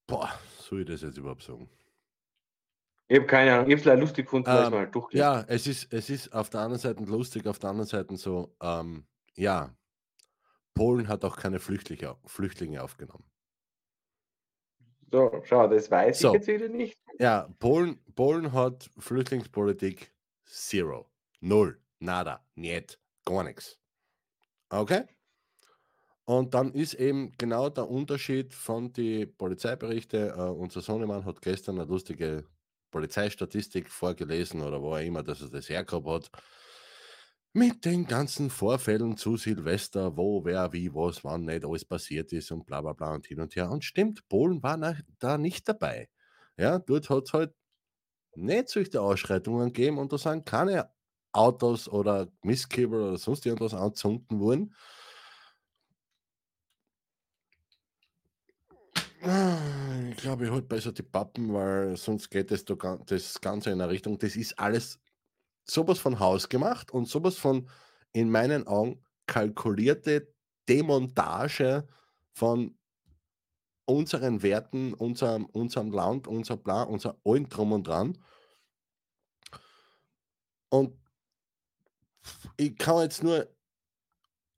Boah, 0.07 0.39
soll 0.59 0.81
ich 0.81 0.87
das 0.87 1.03
jetzt 1.03 1.19
überhaupt 1.19 1.43
sagen? 1.43 1.69
Ich 3.15 3.21
habe 3.21 3.29
keine 3.29 3.53
Ahnung, 3.55 3.71
ich 3.71 3.81
habe 3.81 3.91
es 3.95 4.01
lustig 4.01 4.25
gefunden, 4.27 4.51
Ähm, 4.51 4.73
mal 4.73 4.91
durchgelesen 4.91 5.25
Ja, 5.25 5.45
es 5.47 5.69
ist, 5.69 5.93
es 5.93 6.11
ist 6.11 6.33
auf 6.33 6.51
der 6.51 6.62
anderen 6.62 6.81
Seite 6.81 7.05
lustig, 7.05 7.47
auf 7.47 7.61
der 7.61 7.71
anderen 7.71 7.87
Seite 7.87 8.17
so, 8.17 8.57
ähm, 8.61 9.07
ja, 9.37 9.73
Polen 10.75 11.07
hat 11.07 11.25
auch 11.25 11.37
keine 11.37 11.61
Flüchtlinge, 11.61 12.17
Flüchtlinge 12.27 12.83
aufgenommen. 12.83 13.23
So, 15.12 15.41
schau, 15.45 15.69
das 15.69 15.89
weiß 15.89 16.19
So. 16.19 16.29
ich 16.31 16.35
jetzt 16.35 16.49
wieder 16.49 16.69
nicht. 16.69 16.99
Ja, 17.21 17.49
Polen, 17.61 18.01
Polen 18.17 18.53
hat 18.53 18.91
Flüchtlingspolitik 18.99 20.12
zero. 20.45 21.07
Null. 21.41 21.81
Nada. 22.01 22.45
Niet. 22.57 22.99
Gar 23.25 23.45
nichts. 23.45 23.79
Okay? 24.71 25.05
Und 26.25 26.55
dann 26.55 26.73
ist 26.73 26.95
eben 26.95 27.31
genau 27.39 27.69
der 27.69 27.89
Unterschied 27.89 28.55
von 28.55 28.93
den 28.93 29.37
Polizeiberichten. 29.37 30.31
Äh, 30.31 30.33
unser 30.33 30.81
Sohnemann 30.81 31.25
hat 31.25 31.43
gestern 31.43 31.79
eine 31.79 31.89
lustige 31.89 32.45
Polizeistatistik 32.95 33.90
vorgelesen 33.90 34.62
oder 34.62 34.80
wo 34.80 34.95
er 34.95 35.03
immer, 35.03 35.24
dass 35.24 35.42
er 35.42 35.51
das 35.51 35.68
hergehabt 35.68 36.07
hat. 36.07 36.30
Mit 37.53 37.84
den 37.84 38.07
ganzen 38.07 38.51
Vorfällen 38.51 39.16
zu 39.16 39.36
Silvester, 39.36 40.16
wo, 40.16 40.45
wer, 40.45 40.72
wie, 40.72 40.95
was, 40.95 41.24
wann 41.24 41.45
nicht 41.45 41.64
alles 41.64 41.84
passiert 41.84 42.32
ist 42.32 42.53
und 42.53 42.66
bla 42.66 42.80
bla 42.80 42.92
bla 42.92 43.12
und 43.14 43.26
hin 43.26 43.40
und 43.40 43.57
her. 43.57 43.68
Und 43.70 43.84
stimmt, 43.84 44.28
Polen 44.28 44.62
war 44.62 44.76
na, 44.76 44.97
da 45.18 45.38
nicht 45.38 45.68
dabei. 45.68 46.09
Ja, 46.57 46.78
dort 46.78 47.11
hat 47.11 47.24
es 47.26 47.32
halt 47.32 47.53
nicht 48.36 48.68
solche 48.68 49.01
Ausschreitungen 49.01 49.72
gegeben 49.72 49.99
und 49.99 50.12
da 50.12 50.18
sind 50.18 50.47
keine 50.47 50.90
Autos 51.32 51.88
oder 51.88 52.28
Mistkabel 52.42 53.01
oder 53.03 53.18
sonst 53.18 53.47
irgendwas 53.47 53.74
anzünden 53.74 54.40
worden. 54.40 54.74
Ich 60.15 60.23
glaube, 60.23 60.45
ich 60.45 60.51
halt 60.53 60.69
besser 60.69 60.93
die 60.93 61.03
Pappen, 61.03 61.53
weil 61.53 61.97
sonst 61.97 62.31
geht 62.31 62.53
das, 62.53 62.65
das 62.65 63.41
Ganze 63.41 63.71
in 63.71 63.81
eine 63.81 63.91
Richtung. 63.91 64.17
Das 64.17 64.37
ist 64.37 64.57
alles 64.61 65.01
sowas 65.65 65.99
von 65.99 66.21
Haus 66.21 66.49
gemacht 66.49 66.93
und 66.93 67.09
sowas 67.09 67.37
von, 67.37 67.69
in 68.12 68.31
meinen 68.31 68.65
Augen, 68.69 69.05
kalkulierte 69.27 70.33
Demontage 70.69 71.89
von 72.33 72.79
unseren 73.87 74.43
Werten, 74.45 74.95
unserem, 74.95 75.47
unserem 75.47 75.91
Land, 75.91 76.29
unser 76.29 76.59
Plan, 76.59 76.87
unser 76.87 77.19
allem 77.25 77.49
drum 77.49 77.73
und 77.73 77.89
dran. 77.89 78.17
Und 80.69 80.97
ich 82.57 82.77
kann 82.79 83.03
jetzt 83.03 83.25
nur, 83.25 83.53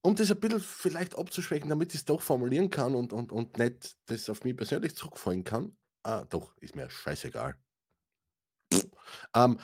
um 0.07 0.15
das 0.15 0.31
ein 0.31 0.39
bisschen 0.39 0.61
vielleicht 0.61 1.19
abzuschwächen, 1.19 1.69
damit 1.69 1.93
ich 1.93 2.01
es 2.01 2.05
doch 2.05 2.23
formulieren 2.23 2.71
kann 2.71 2.95
und, 2.95 3.13
und, 3.13 3.33
und 3.33 3.59
nicht 3.59 3.97
das 4.07 4.31
auf 4.31 4.45
mich 4.45 4.57
persönlich 4.57 4.95
zurückfallen 4.95 5.43
kann. 5.43 5.77
Ah, 6.05 6.25
doch, 6.25 6.57
ist 6.59 6.77
mir 6.77 6.89
scheißegal. 6.89 7.57
Ähm, 9.35 9.59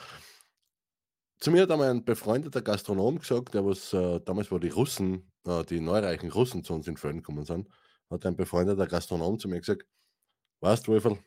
zu 1.39 1.49
mir 1.49 1.61
hat 1.61 1.71
einmal 1.71 1.89
ein 1.89 2.03
befreundeter 2.03 2.61
Gastronom 2.61 3.19
gesagt, 3.19 3.53
der 3.53 3.65
was 3.65 3.93
äh, 3.93 4.19
damals, 4.19 4.51
wo 4.51 4.59
die 4.59 4.67
Russen, 4.67 5.31
äh, 5.47 5.63
die 5.63 5.79
neureichen 5.79 6.29
Russen 6.29 6.65
zu 6.65 6.73
uns 6.73 6.87
in 6.87 6.97
Föhn 6.97 7.17
gekommen 7.17 7.45
sind, 7.45 7.69
hat 8.09 8.25
ein 8.25 8.35
befreundeter 8.35 8.87
Gastronom 8.87 9.39
zu 9.39 9.47
mir 9.47 9.61
gesagt, 9.61 9.85
weißt 10.59 10.87
du, 10.87 10.91
Wolferl, 10.91 11.23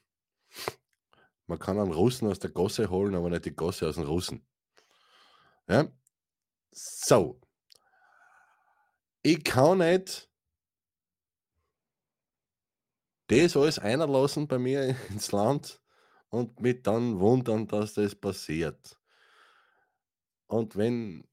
man 1.46 1.58
kann 1.58 1.78
einen 1.78 1.92
Russen 1.92 2.28
aus 2.28 2.38
der 2.38 2.50
Gosse 2.50 2.90
holen, 2.90 3.14
aber 3.14 3.30
nicht 3.30 3.46
die 3.46 3.56
Gosse 3.56 3.88
aus 3.88 3.94
den 3.94 4.04
Russen. 4.04 4.46
Ja? 5.68 5.88
So. 6.70 7.40
Ich 9.28 9.42
kann 9.42 9.78
nicht 9.78 10.30
das 13.26 13.56
alles 13.56 13.80
einlassen 13.80 14.46
bei 14.46 14.56
mir 14.56 14.94
ins 15.10 15.32
Land 15.32 15.82
und 16.28 16.60
mich 16.60 16.84
dann 16.84 17.18
wundern, 17.18 17.66
dass 17.66 17.94
das 17.94 18.14
passiert. 18.14 18.96
Und 20.46 20.76
wenn 20.76 21.26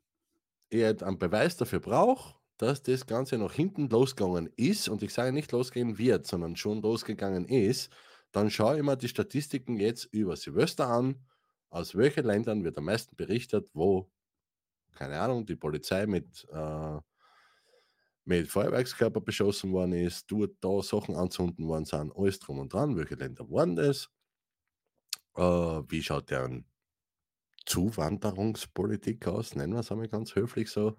ich 0.72 0.84
halt 0.84 1.04
einen 1.04 1.20
Beweis 1.20 1.56
dafür 1.56 1.82
brauche, 1.82 2.34
dass 2.58 2.82
das 2.82 3.06
Ganze 3.06 3.38
nach 3.38 3.54
hinten 3.54 3.90
losgegangen 3.90 4.52
ist, 4.56 4.90
und 4.90 5.04
ich 5.04 5.14
sage 5.14 5.32
nicht 5.32 5.52
losgehen 5.52 6.00
wird, 6.00 6.26
sondern 6.26 6.56
schon 6.56 6.82
losgegangen 6.82 7.46
ist, 7.46 7.94
dann 8.32 8.50
schaue 8.50 8.78
ich 8.78 8.84
mir 8.84 8.98
die 8.98 9.08
Statistiken 9.08 9.78
jetzt 9.78 10.06
über 10.06 10.36
Silvester 10.36 10.88
an, 10.88 11.28
aus 11.70 11.94
welchen 11.94 12.26
Ländern 12.26 12.64
wird 12.64 12.76
am 12.80 12.86
meisten 12.86 13.16
berichtet, 13.16 13.70
wo, 13.76 14.10
keine 14.96 15.20
Ahnung, 15.20 15.46
die 15.46 15.56
Polizei 15.56 16.08
mit, 16.08 16.48
äh, 16.52 16.98
mit 18.26 18.48
Feuerwerkskörper 18.48 19.22
beschossen 19.22 19.72
worden 19.72 19.94
ist, 19.94 20.32
dort 20.32 20.52
da 20.62 20.82
Sachen 20.82 21.16
anzünden 21.16 21.68
worden 21.68 21.86
sind, 21.86 22.16
alles 22.16 22.40
drum 22.40 22.60
und 22.60 22.74
dran, 22.74 22.96
welche 22.96 23.16
Länder 23.16 23.50
waren 23.50 23.76
das, 23.76 24.10
äh, 25.36 25.42
wie 25.42 26.02
schaut 26.02 26.30
deren 26.30 26.66
Zuwanderungspolitik 27.66 29.28
aus, 29.28 29.56
nennen 29.56 29.74
wir 29.74 29.80
es 29.80 29.92
einmal 29.92 30.10
ganz 30.10 30.36
höflich 30.36 30.70
so. 30.70 30.98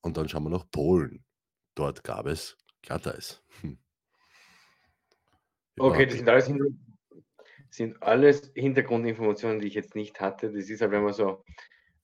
Und 0.00 0.16
dann 0.16 0.28
schauen 0.28 0.44
wir 0.44 0.50
nach 0.50 0.70
Polen. 0.70 1.24
Dort 1.74 2.04
gab 2.04 2.26
es 2.26 2.56
Glatteis. 2.82 3.42
Hm. 3.60 3.78
Okay, 5.78 6.06
das 6.06 6.16
sind 6.16 6.28
alles, 6.28 6.46
Hinter- 6.46 6.78
sind 7.70 8.02
alles 8.02 8.52
Hintergrundinformationen, 8.54 9.60
die 9.60 9.68
ich 9.68 9.74
jetzt 9.74 9.94
nicht 9.94 10.20
hatte. 10.20 10.52
Das 10.52 10.68
ist 10.68 10.80
halt, 10.80 10.90
wenn 10.90 11.04
man 11.04 11.12
so 11.12 11.44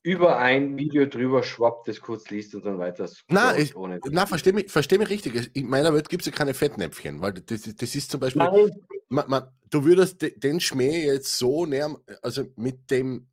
über 0.05 0.37
ein 0.39 0.77
Video 0.77 1.07
drüber 1.07 1.43
schwappt, 1.43 1.89
das 1.89 1.99
kurz 2.01 2.29
liest 2.29 2.55
und 2.55 2.65
dann 2.67 2.79
weiter 2.79 3.09
Na, 3.29 3.57
ich-. 3.57 3.75
Na, 4.11 4.27
versteh 4.27 4.53
mich, 4.53 4.71
versteh 4.71 4.99
mich 4.99 5.09
richtig. 5.09 5.35
Es- 5.35 5.47
In 5.49 5.67
meiner 5.67 5.93
Welt 5.95 6.09
gibt 6.11 6.23
es 6.23 6.27
ja 6.27 6.33
keine 6.33 6.53
Fettnäpfchen, 6.53 7.21
weil 7.23 7.33
das, 7.33 7.67
ist- 7.67 7.81
das 7.83 7.95
ist 7.95 8.11
zum 8.11 8.21
Beispiel, 8.21 8.71
man, 9.09 9.29
man, 9.31 9.49
du 9.71 9.83
würdest 9.85 10.21
de, 10.21 10.39
den 10.39 10.61
Schmäh 10.61 11.07
jetzt 11.07 11.37
so 11.39 11.65
näher, 11.65 11.99
also 12.23 12.45
mit 12.57 12.91
dem, 12.91 13.29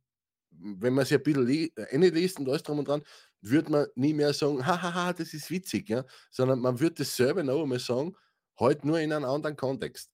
wenn 0.50 0.94
man 0.94 1.04
sich 1.04 1.18
ein 1.18 1.22
bisschen 1.22 1.46
äh, 1.76 2.08
liest 2.08 2.40
und 2.40 2.48
alles 2.48 2.62
drum 2.62 2.78
und 2.78 2.88
dran, 2.88 3.02
würde 3.42 3.70
man 3.70 3.86
nie 3.94 4.14
mehr 4.14 4.32
sagen, 4.32 4.64
hahaha, 4.66 5.12
das 5.12 5.34
ist 5.34 5.50
witzig, 5.50 5.90
ja, 5.90 6.04
sondern 6.30 6.60
man 6.60 6.80
würde 6.80 6.94
dasselbe 6.96 7.44
noch 7.44 7.62
einmal 7.62 7.80
sagen, 7.80 8.16
halt 8.58 8.84
nur 8.84 8.98
in 8.98 9.12
einem 9.12 9.26
anderen 9.26 9.56
Kontext. 9.56 10.10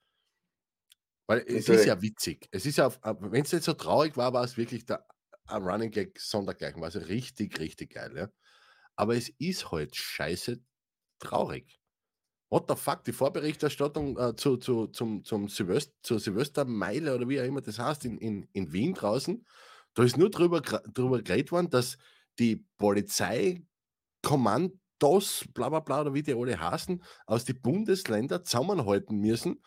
Weil 1.29 1.41
es 1.47 1.55
ist 1.55 1.69
Natürlich. 1.69 1.87
ja 1.87 2.03
witzig. 2.03 2.49
Es 2.51 2.67
ist 2.67 2.79
ja, 2.79 2.91
wenn 3.21 3.45
es 3.45 3.53
nicht 3.53 3.65
so 3.65 3.75
traurig 3.75 4.17
war, 4.17 4.33
war 4.33 4.43
es 4.43 4.57
wirklich 4.57 4.87
der 4.87 5.07
ein 5.49 5.63
Running 5.63 5.91
Gag 5.91 6.19
sondergleichen, 6.21 6.83
es 6.83 7.09
richtig, 7.09 7.59
richtig 7.59 7.95
geil, 7.95 8.13
ja. 8.17 8.29
Aber 8.97 9.17
es 9.17 9.31
ist 9.39 9.71
halt 9.71 9.97
scheiße 9.97 10.61
traurig. 11.19 11.79
What 12.51 12.65
the 12.69 12.77
fuck, 12.77 13.05
die 13.05 13.13
Vorberichterstattung 13.13 14.19
äh, 14.19 14.35
zu, 14.37 14.57
zu, 14.57 14.87
zum, 14.89 15.23
zum 15.25 15.49
Silvester, 15.49 15.93
zur 16.03 16.19
Silvestermeile 16.19 17.15
oder 17.15 17.29
wie 17.29 17.41
auch 17.41 17.45
immer 17.45 17.61
das 17.61 17.79
heißt, 17.79 18.05
in, 18.07 18.19
in, 18.19 18.49
in 18.53 18.73
Wien 18.73 18.95
draußen, 18.95 19.47
Da 19.95 20.03
ist 20.05 20.17
nur 20.17 20.31
drüber, 20.31 20.61
drüber 20.63 21.23
geredet 21.23 21.53
worden, 21.53 21.71
dass 21.71 21.99
die 22.39 22.65
Polizeikommandos, 22.79 25.45
bla 25.53 25.69
bla 25.69 25.81
bla, 25.81 26.01
oder 26.03 26.15
wie 26.15 26.23
die 26.23 26.35
alle 26.35 26.59
heißen, 26.59 27.03
aus 27.27 27.45
den 27.45 27.61
Bundesländern 27.61 28.45
zusammenhalten 28.45 29.19
müssen, 29.19 29.63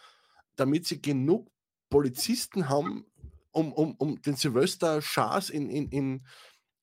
damit 0.55 0.88
sie 0.88 1.01
genug 1.01 1.51
Polizisten 1.89 2.69
haben, 2.69 3.05
um, 3.52 3.72
um, 3.74 3.95
um 3.95 4.22
den 4.22 4.36
Silvester 4.36 5.02
Schaas 5.02 5.49
in, 5.49 5.70
in, 5.70 5.89
in, 5.89 6.26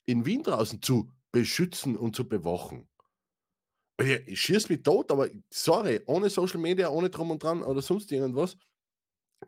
in 0.07 0.27
Wien 0.27 0.43
draußen 0.43 0.83
zu 0.83 1.11
beschützen 1.33 1.97
und 1.97 2.17
zu 2.17 2.29
bewachen. 2.29 2.89
Ich 4.27 4.41
schieß 4.41 4.69
mich 4.69 4.83
tot, 4.83 5.11
aber 5.11 5.29
sorry, 5.51 6.01
ohne 6.07 6.31
Social 6.31 6.61
Media, 6.61 6.89
ohne 6.89 7.11
drum 7.11 7.31
und 7.33 7.43
dran 7.43 7.63
oder 7.63 7.83
sonst 7.83 8.13
irgendwas, 8.13 8.57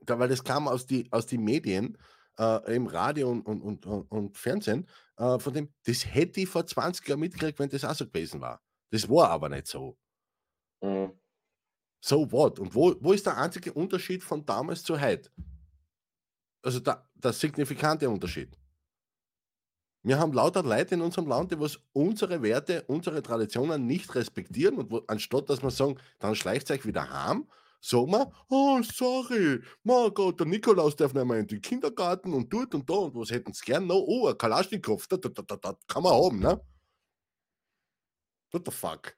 da, 0.04 0.18
weil 0.18 0.28
das 0.28 0.42
kam 0.42 0.66
aus 0.66 0.86
den 0.86 1.10
aus 1.12 1.26
die 1.26 1.38
Medien, 1.38 1.96
äh, 2.38 2.74
im 2.74 2.86
Radio 2.86 3.30
und, 3.30 3.42
und, 3.42 3.60
und, 3.62 3.86
und, 3.86 4.10
und 4.10 4.38
Fernsehen, 4.38 4.88
äh, 5.16 5.38
von 5.38 5.52
dem, 5.52 5.72
das 5.84 6.06
hätte 6.06 6.40
ich 6.40 6.48
vor 6.48 6.66
20 6.66 7.06
Jahren 7.06 7.20
mitgekriegt, 7.20 7.58
wenn 7.58 7.68
das 7.68 7.84
auch 7.84 7.94
so 7.94 8.06
gewesen 8.06 8.40
war. 8.40 8.60
Das 8.90 9.08
war 9.08 9.30
aber 9.30 9.48
nicht 9.48 9.66
so. 9.66 9.96
Mhm. 10.82 11.12
So 12.02 12.32
what? 12.32 12.58
Und 12.58 12.74
wo, 12.74 12.96
wo 13.00 13.12
ist 13.12 13.26
der 13.26 13.36
einzige 13.36 13.72
Unterschied 13.74 14.24
von 14.24 14.44
damals 14.46 14.82
zu 14.82 14.98
heute? 14.98 15.30
Also 16.62 16.80
der, 16.80 17.06
der 17.24 17.32
signifikante 17.32 18.08
Unterschied. 18.08 18.56
Wir 20.02 20.18
haben 20.18 20.32
lauter 20.32 20.62
Leute 20.62 20.94
in 20.94 21.02
unserem 21.02 21.28
Land, 21.28 21.52
die 21.52 21.60
was 21.60 21.78
unsere 21.92 22.42
Werte, 22.42 22.84
unsere 22.86 23.22
Traditionen 23.22 23.86
nicht 23.86 24.14
respektieren 24.14 24.78
und 24.78 24.90
wo, 24.90 25.02
anstatt 25.06 25.50
dass 25.50 25.62
wir 25.62 25.70
sagen, 25.70 25.98
dann 26.18 26.34
schleicht 26.34 26.70
euch 26.70 26.86
wieder 26.86 27.10
heim, 27.10 27.46
sagen 27.82 28.10
wir, 28.10 28.32
oh, 28.48 28.80
sorry, 28.82 29.60
mein 29.82 30.14
Gott, 30.14 30.40
der 30.40 30.46
Nikolaus 30.46 30.96
darf 30.96 31.12
nicht 31.12 31.26
mehr 31.26 31.38
in 31.38 31.46
den 31.46 31.60
Kindergarten 31.60 32.32
und 32.32 32.50
dort 32.50 32.74
und 32.74 32.88
da 32.88 32.94
und 32.94 33.14
was 33.14 33.30
hätten 33.30 33.52
sie 33.52 33.64
gern 33.64 33.86
noch? 33.86 34.02
Oh, 34.06 34.26
ein 34.28 34.38
Kalaschnikow, 34.38 35.06
da, 35.06 35.18
da, 35.18 35.28
da, 35.28 35.56
da, 35.56 35.76
kann 35.86 36.02
man 36.02 36.12
haben, 36.12 36.40
ne? 36.40 36.60
What 38.52 38.64
the 38.64 38.72
fuck? 38.72 39.14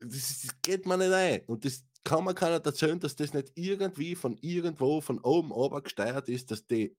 Das, 0.00 0.42
das 0.42 0.50
geht 0.62 0.84
mir 0.84 0.98
nicht 0.98 1.12
ein. 1.12 1.42
Und 1.46 1.64
das 1.64 1.84
kann 2.06 2.24
man 2.24 2.36
keiner 2.36 2.64
erzählen, 2.64 3.00
dass 3.00 3.16
das 3.16 3.34
nicht 3.34 3.52
irgendwie 3.56 4.14
von 4.14 4.38
irgendwo, 4.40 5.00
von 5.00 5.18
oben 5.18 5.50
ober 5.50 5.82
gesteuert 5.82 6.28
ist, 6.28 6.52
dass 6.52 6.64
die, 6.64 6.96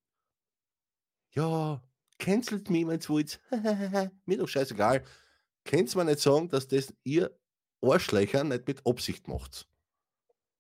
ja, 1.34 1.82
cancelt 2.20 2.70
mich, 2.70 2.86
wenn's 2.86 3.10
wollt. 3.10 3.40
Mir 4.26 4.38
doch 4.38 4.50
scheißegal. 4.50 5.06
Könnt's 5.64 5.96
mir 5.96 6.06
nicht 6.06 6.20
sagen, 6.20 6.50
dass 6.50 6.68
das 6.68 6.94
ihr 7.04 7.38
Arschlöcher 7.82 8.44
nicht 8.44 8.68
mit 8.68 8.86
Absicht 8.86 9.28
macht. 9.28 9.68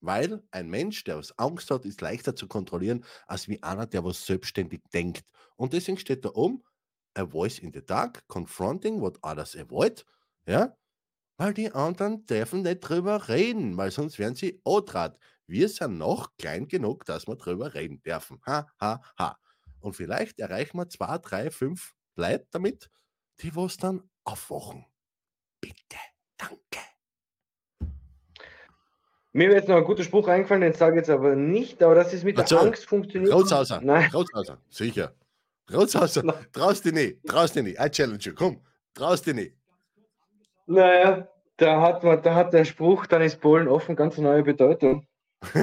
Weil 0.01 0.43
ein 0.51 0.69
Mensch, 0.69 1.03
der 1.03 1.17
was 1.17 1.37
Angst 1.37 1.71
hat, 1.71 1.85
ist 1.85 2.01
leichter 2.01 2.35
zu 2.35 2.47
kontrollieren, 2.47 3.03
als 3.25 3.47
wie 3.47 3.61
einer, 3.63 3.85
der 3.85 4.03
was 4.03 4.25
selbstständig 4.25 4.81
denkt. 4.93 5.25
Und 5.55 5.73
deswegen 5.73 5.97
steht 5.97 6.23
da 6.23 6.29
oben, 6.33 6.63
a 7.15 7.25
voice 7.25 7.59
in 7.59 7.73
the 7.73 7.83
dark, 7.83 8.25
confronting 8.27 9.01
what 9.01 9.17
others 9.23 9.55
avoid, 9.55 10.05
ja, 10.45 10.75
weil 11.37 11.53
die 11.53 11.71
anderen 11.71 12.25
dürfen 12.25 12.63
nicht 12.63 12.79
drüber 12.81 13.29
reden, 13.29 13.77
weil 13.77 13.91
sonst 13.91 14.19
werden 14.19 14.35
sie 14.35 14.59
Otrat. 14.63 15.17
Wir 15.45 15.69
sind 15.69 15.97
noch 15.97 16.35
klein 16.37 16.67
genug, 16.67 17.05
dass 17.05 17.27
wir 17.27 17.35
drüber 17.35 17.73
reden 17.73 18.01
dürfen. 18.01 18.41
Ha, 18.45 18.67
ha, 18.81 19.01
ha. 19.17 19.37
Und 19.79 19.93
vielleicht 19.95 20.39
erreichen 20.39 20.77
wir 20.77 20.89
zwei, 20.89 21.17
drei, 21.19 21.49
fünf 21.51 21.93
Leute 22.15 22.47
damit, 22.51 22.89
die 23.41 23.55
was 23.55 23.77
dann 23.77 24.09
aufwachen. 24.23 24.85
Bitte, 25.61 25.97
danke. 26.37 26.57
Mir 29.31 29.49
wäre 29.49 29.59
jetzt 29.59 29.69
noch 29.69 29.77
ein 29.77 29.83
guter 29.83 30.03
Spruch 30.03 30.27
eingefallen, 30.27 30.61
den 30.61 30.73
sage 30.73 30.95
ich 30.95 31.01
jetzt 31.01 31.09
aber 31.11 31.35
nicht, 31.35 31.81
aber 31.83 31.95
das 31.95 32.11
ist 32.13 32.23
mit 32.23 32.37
Erzähl. 32.37 32.57
der 32.57 32.67
Angst 32.67 32.85
funktioniert. 32.85 33.31
Rotshauser, 33.33 33.79
Nein, 33.81 34.09
Rotshauser, 34.11 34.59
sicher. 34.69 35.13
Rotshauser, 35.71 36.23
traust 36.51 36.85
dich 36.85 36.93
nicht, 36.93 37.23
traust 37.25 37.55
dich 37.55 37.63
nicht. 37.63 37.79
I 37.79 37.89
challenge 37.89 38.23
you, 38.23 38.33
komm, 38.33 38.61
traust 38.95 39.27
dich 39.27 39.35
nicht. 39.35 39.55
Naja, 40.67 41.27
da 41.57 41.81
hat 41.81 42.03
man, 42.03 42.21
da 42.21 42.35
hat 42.35 42.53
der 42.53 42.65
Spruch, 42.65 43.07
dann 43.07 43.21
ist 43.21 43.41
Polen 43.41 43.67
offen, 43.67 43.95
ganz 43.95 44.17
neue 44.17 44.43
Bedeutung. 44.43 45.07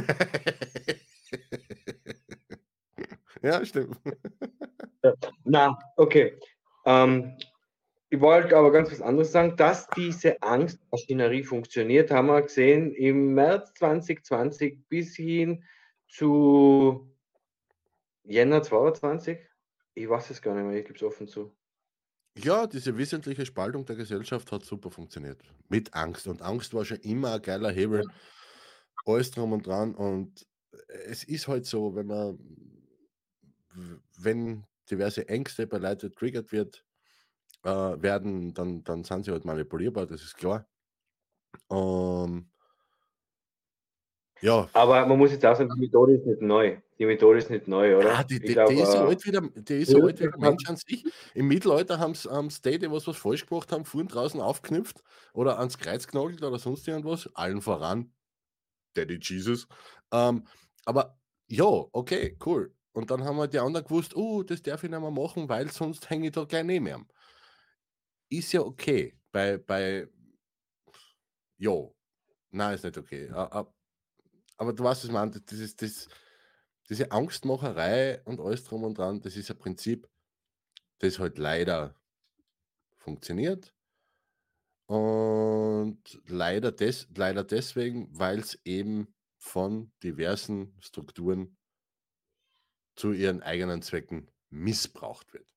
ja, 3.42 3.64
stimmt. 3.64 3.96
Na, 5.44 5.78
okay. 5.96 6.38
Ähm, 6.84 7.36
ich 8.10 8.20
wollte 8.20 8.56
aber 8.56 8.72
ganz 8.72 8.90
was 8.92 9.02
anderes 9.02 9.32
sagen, 9.32 9.56
dass 9.56 9.88
diese 9.90 10.40
Angstmaschinerie 10.42 11.44
funktioniert, 11.44 12.10
haben 12.10 12.28
wir 12.28 12.42
gesehen 12.42 12.94
im 12.94 13.34
März 13.34 13.72
2020 13.74 14.88
bis 14.88 15.16
hin 15.16 15.64
zu 16.08 17.12
Jänner 18.22 18.62
22. 18.62 19.38
Ich 19.94 20.08
weiß 20.08 20.30
es 20.30 20.42
gar 20.42 20.54
nicht 20.54 20.64
mehr, 20.64 20.78
ich 20.78 20.86
gebe 20.86 20.96
es 20.96 21.02
offen 21.02 21.28
zu. 21.28 21.54
Ja, 22.36 22.66
diese 22.66 22.96
wissentliche 22.98 23.46
Spaltung 23.46 23.84
der 23.86 23.94
Gesellschaft 23.96 24.50
hat 24.50 24.64
super 24.64 24.90
funktioniert. 24.90 25.42
Mit 25.68 25.94
Angst. 25.94 26.26
Und 26.26 26.42
Angst 26.42 26.74
war 26.74 26.84
schon 26.84 26.98
immer 26.98 27.34
ein 27.34 27.42
geiler 27.42 27.70
Hebel. 27.70 28.04
Alles 29.06 29.30
drum 29.30 29.52
und 29.52 29.66
dran. 29.66 29.94
Und 29.94 30.46
es 31.06 31.24
ist 31.24 31.46
halt 31.48 31.66
so, 31.66 31.94
wenn 31.94 32.06
man, 32.06 32.38
wenn 34.18 34.64
diverse 34.90 35.28
Ängste 35.28 35.66
bei 35.66 35.78
Leuten 35.78 36.08
getriggert 36.08 36.52
wird, 36.52 36.84
äh, 37.64 37.70
werden, 37.70 38.54
dann, 38.54 38.84
dann 38.84 39.04
sind 39.04 39.24
sie 39.24 39.32
halt 39.32 39.44
manipulierbar, 39.44 40.06
das 40.06 40.22
ist 40.22 40.36
klar. 40.36 40.68
Ähm, 41.70 42.50
ja, 44.44 44.68
Aber 44.72 45.06
man 45.06 45.18
muss 45.18 45.30
jetzt 45.32 45.44
auch 45.46 45.56
sagen, 45.56 45.70
die 45.74 45.80
Methode 45.80 46.14
ist 46.14 46.26
nicht 46.26 46.42
neu. 46.42 46.76
Die 46.98 47.06
Methode 47.06 47.38
ist 47.38 47.50
nicht 47.50 47.66
neu, 47.66 47.96
oder? 47.96 48.10
Ja, 48.10 48.24
die, 48.24 48.40
die, 48.40 48.52
glaub, 48.52 48.68
die 48.68 48.74
ist 48.80 48.92
so 48.92 48.98
äh, 48.98 49.08
alt 49.08 49.24
wie 49.24 49.30
der, 49.32 49.40
die 49.40 49.74
ist 49.80 49.90
so 49.90 49.98
ja, 49.98 50.04
alt 50.04 50.20
wie 50.20 50.28
der 50.28 50.38
Mensch 50.38 50.68
an 50.68 50.76
sich. 50.76 51.04
Im 51.34 51.48
Mittelalter 51.48 51.98
haben 51.98 52.12
es 52.12 52.60
die, 52.60 52.78
die 52.78 52.90
was, 52.90 53.06
was 53.06 53.16
falsch 53.16 53.46
gemacht 53.46 53.72
haben, 53.72 53.84
vorn 53.84 54.08
draußen 54.08 54.40
aufknüpft 54.40 55.02
oder 55.32 55.58
ans 55.58 55.78
Kreuz 55.78 56.06
genagelt 56.06 56.42
oder 56.42 56.58
sonst 56.58 56.86
irgendwas. 56.86 57.28
Allen 57.34 57.62
voran. 57.62 58.12
Daddy 58.94 59.18
Jesus. 59.20 59.66
Ähm, 60.12 60.44
aber 60.84 61.18
ja, 61.48 61.64
okay, 61.64 62.36
cool. 62.46 62.74
Und 62.92 63.10
dann 63.10 63.24
haben 63.24 63.36
wir 63.36 63.48
die 63.48 63.58
anderen 63.58 63.86
gewusst, 63.86 64.14
oh, 64.14 64.42
das 64.42 64.62
darf 64.62 64.84
ich 64.84 64.90
nicht 64.90 65.00
mehr 65.00 65.10
machen, 65.10 65.48
weil 65.48 65.70
sonst 65.70 66.10
hänge 66.10 66.26
ich 66.26 66.32
da 66.32 66.44
gleich 66.44 66.64
neben 66.64 66.86
ihm. 66.86 67.06
Ist 68.30 68.52
ja 68.52 68.60
okay. 68.60 69.14
Bei, 69.32 69.58
bei, 69.58 70.08
ja, 71.58 71.72
nein, 72.50 72.74
ist 72.74 72.84
nicht 72.84 72.98
okay. 72.98 73.30
A- 73.30 73.60
a- 73.60 73.74
Aber 74.56 74.72
du 74.72 74.84
weißt, 74.84 75.02
was 75.02 75.04
ich 75.04 75.12
meine, 75.12 75.30
das 75.30 75.58
ist 75.58 75.82
das, 75.82 76.08
diese 76.88 77.10
Angstmacherei 77.10 78.22
und 78.24 78.40
alles 78.40 78.64
drum 78.64 78.84
und 78.84 78.98
dran, 78.98 79.20
das 79.20 79.36
ist 79.36 79.50
ein 79.50 79.58
Prinzip, 79.58 80.08
das 80.98 81.18
halt 81.18 81.38
leider 81.38 81.94
funktioniert. 82.96 83.74
Und 84.86 85.98
leider, 86.26 86.72
des, 86.72 87.08
leider 87.14 87.42
deswegen, 87.42 88.08
weil 88.16 88.38
es 88.38 88.58
eben 88.64 89.14
von 89.38 89.92
diversen 90.02 90.76
Strukturen 90.80 91.56
zu 92.96 93.12
ihren 93.12 93.42
eigenen 93.42 93.82
Zwecken 93.82 94.30
missbraucht 94.50 95.32
wird. 95.32 95.54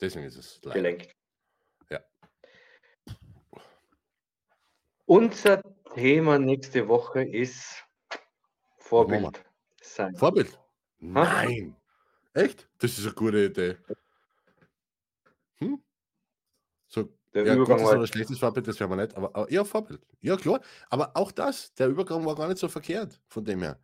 Deswegen 0.00 0.26
ist 0.26 0.36
es 0.36 0.60
leider. 0.62 0.80
gelenkt. 0.80 1.16
Ja. 1.90 2.04
Unser 5.06 5.62
Thema 5.94 6.38
nächste 6.38 6.86
Woche 6.86 7.22
ist 7.22 7.87
Vorbild 8.88 9.44
sein. 9.82 10.14
Vorbild? 10.16 10.58
Nein. 10.98 11.76
Echt? 12.32 12.68
Das 12.78 12.98
ist 12.98 13.04
eine 13.04 13.14
gute 13.14 13.44
Idee. 13.44 13.76
Hm? 15.58 15.82
So, 16.88 17.12
Der 17.34 17.44
ja, 17.44 17.54
Übergang 17.54 17.76
gutes 17.78 17.90
war- 17.92 17.98
oder 17.98 18.06
schlechtes 18.06 18.38
Vorbild, 18.38 18.66
das 18.66 18.80
wäre 18.80 18.88
wir 18.88 18.96
nicht, 18.96 19.14
aber, 19.14 19.34
aber 19.34 19.52
ja, 19.52 19.62
Vorbild. 19.64 20.00
Ja, 20.20 20.36
klar. 20.36 20.60
Aber 20.88 21.14
auch 21.14 21.32
das, 21.32 21.74
der 21.74 21.88
Übergang 21.88 22.24
war 22.24 22.34
gar 22.34 22.48
nicht 22.48 22.58
so 22.58 22.68
verkehrt, 22.68 23.20
von 23.28 23.44
dem 23.44 23.62
her. 23.62 23.78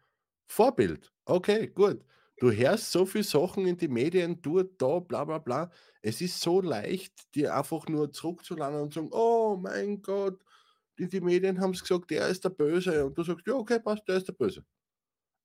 Vorbild. 0.46 1.12
Okay, 1.26 1.68
gut. 1.68 2.02
Du 2.38 2.50
hörst 2.50 2.90
so 2.90 3.06
viele 3.06 3.24
Sachen 3.24 3.66
in 3.66 3.76
die 3.76 3.88
Medien, 3.88 4.40
dort, 4.42 4.80
da, 4.80 4.98
bla 5.00 5.24
bla 5.24 5.38
bla. 5.38 5.70
Es 6.02 6.20
ist 6.20 6.40
so 6.40 6.60
leicht, 6.60 7.34
dir 7.34 7.54
einfach 7.54 7.86
nur 7.88 8.10
zurückzuladen 8.10 8.80
und 8.80 8.92
zu 8.92 9.00
sagen, 9.00 9.12
oh 9.12 9.56
mein 9.56 10.02
Gott, 10.02 10.40
die, 10.98 11.08
die 11.08 11.20
Medien 11.20 11.60
haben 11.60 11.72
es 11.72 11.82
gesagt, 11.82 12.10
der 12.10 12.28
ist 12.28 12.44
der 12.44 12.50
Böse. 12.50 13.04
Und 13.06 13.16
du 13.18 13.22
sagst, 13.22 13.46
ja, 13.46 13.54
okay, 13.54 13.78
passt, 13.80 14.08
der 14.08 14.16
ist 14.16 14.28
der 14.28 14.32
Böse. 14.32 14.64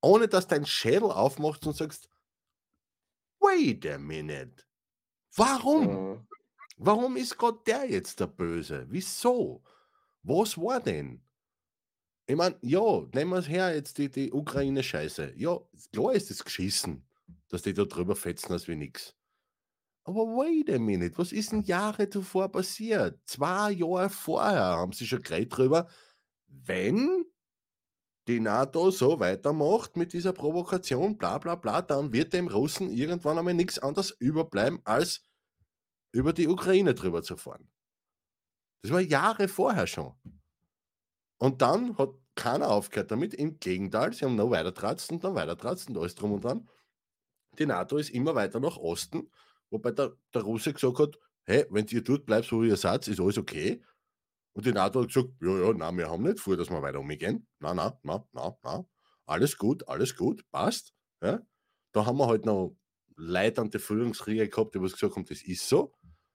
Ohne 0.02 0.28
dass 0.28 0.48
dein 0.48 0.66
Schädel 0.66 1.12
aufmachst 1.12 1.66
und 1.68 1.76
sagst, 1.76 2.10
wait 3.40 3.86
a 3.88 3.98
minute. 3.98 4.64
Warum? 5.36 5.88
Mhm. 5.88 6.28
Warum 6.78 7.18
ist 7.18 7.38
Gott 7.38 7.68
der 7.68 7.90
jetzt 7.90 8.20
der 8.20 8.28
Böse? 8.28 8.86
Wieso? 8.90 9.64
Was 10.24 10.58
war 10.58 10.80
denn? 10.80 11.22
Ich 12.26 12.36
meine, 12.36 12.58
ja, 12.62 13.02
nehmen 13.14 13.32
wir 13.32 13.40
es 13.40 13.50
her, 13.50 13.74
jetzt 13.74 13.98
die, 13.98 14.10
die 14.10 14.32
Ukraine-Scheiße. 14.32 15.34
Ja, 15.36 15.60
klar 15.92 16.14
ist 16.14 16.32
es 16.32 16.44
geschissen, 16.44 17.06
dass 17.50 17.64
die 17.64 17.74
da 17.74 17.86
drüber 17.86 18.16
fetzen 18.16 18.54
als 18.54 18.68
wie 18.68 18.76
nix. 18.76 19.16
Aber 20.04 20.26
wait 20.26 20.70
a 20.70 20.80
minute, 20.80 21.18
was 21.18 21.32
ist 21.32 21.52
denn 21.52 21.64
Jahre 21.64 22.10
zuvor 22.10 22.50
passiert? 22.50 23.20
Zwei 23.26 23.72
Jahre 23.72 24.10
vorher 24.10 24.78
haben 24.78 24.94
sie 24.94 25.06
schon 25.06 25.22
geredet 25.22 25.58
drüber, 25.58 25.90
wenn 26.48 27.26
die 28.30 28.40
NATO 28.40 28.92
so 28.92 29.20
weitermacht 29.20 29.98
mit 29.98 30.14
dieser 30.14 30.34
Provokation, 30.34 31.18
bla 31.18 31.38
bla 31.40 31.56
bla, 31.56 31.82
dann 31.82 32.14
wird 32.14 32.34
dem 32.34 32.48
Russen 32.48 32.92
irgendwann 32.92 33.38
einmal 33.38 33.56
nichts 33.56 33.80
anderes 33.80 34.12
überbleiben, 34.12 34.80
als 34.86 35.26
über 36.14 36.32
die 36.32 36.48
Ukraine 36.48 36.94
drüber 36.94 37.24
zu 37.24 37.38
fahren. 37.38 37.70
Das 38.84 38.92
war 38.92 39.02
Jahre 39.02 39.48
vorher 39.48 39.88
schon. 39.88 40.14
Und 41.40 41.62
dann 41.62 41.98
hat 41.98 42.10
keiner 42.36 42.70
aufgehört 42.70 43.12
damit. 43.12 43.34
Im 43.34 43.60
Gegenteil, 43.60 44.14
sie 44.14 44.26
haben 44.26 44.36
noch 44.36 44.52
weiter 44.52 44.74
tratzt 44.74 45.12
und 45.12 45.24
dann 45.24 45.36
weiter 45.36 45.58
tratzt 45.58 45.90
und 45.90 45.98
alles 45.98 46.16
drum 46.16 46.34
und 46.34 46.44
dran. 46.44 46.70
Die 47.58 47.66
NATO 47.66 47.98
ist 47.98 48.12
immer 48.12 48.36
weiter 48.36 48.60
nach 48.60 48.78
Osten, 48.78 49.32
wobei 49.70 49.92
der, 49.92 50.16
der 50.34 50.44
Russe 50.44 50.74
gesagt 50.74 51.00
hat, 51.00 51.20
hey, 51.46 51.66
wenn 51.70 51.88
ihr 51.88 52.04
tut, 52.04 52.26
bleibt 52.26 52.52
wie 52.52 52.68
ihr 52.68 52.78
seid, 52.78 53.08
ist 53.08 53.20
alles 53.20 53.38
okay. 53.38 53.84
Und 54.54 54.66
die 54.66 54.72
NATO 54.72 55.02
hat 55.02 55.08
gesagt, 55.08 55.30
ja, 55.42 55.58
ja, 55.58 55.74
nein, 55.74 55.98
wir 55.98 56.10
haben 56.10 56.24
nicht 56.24 56.40
vor, 56.40 56.58
dass 56.58 56.70
wir 56.70 56.82
weiter 56.82 57.00
umgehen. 57.00 57.48
Nein, 57.60 57.76
nein, 57.76 57.94
nein, 58.04 58.22
nein, 58.32 58.54
nein. 58.64 58.86
Alles 59.26 59.58
gut, 59.58 59.88
alles 59.88 60.16
gut, 60.16 60.44
passt. 60.52 60.94
Ja. 61.22 61.42
Da 61.92 62.06
haben 62.06 62.18
wir 62.18 62.28
halt 62.28 62.46
noch 62.46 62.76
leitende 63.16 63.80
Führungsriege 63.80 64.48
gehabt, 64.48 64.76
die 64.76 64.82
was 64.82 64.94
gesagt 64.94 65.16
haben, 65.16 65.26
das 65.26 65.42
ist 65.44 65.68
so, 65.68 65.94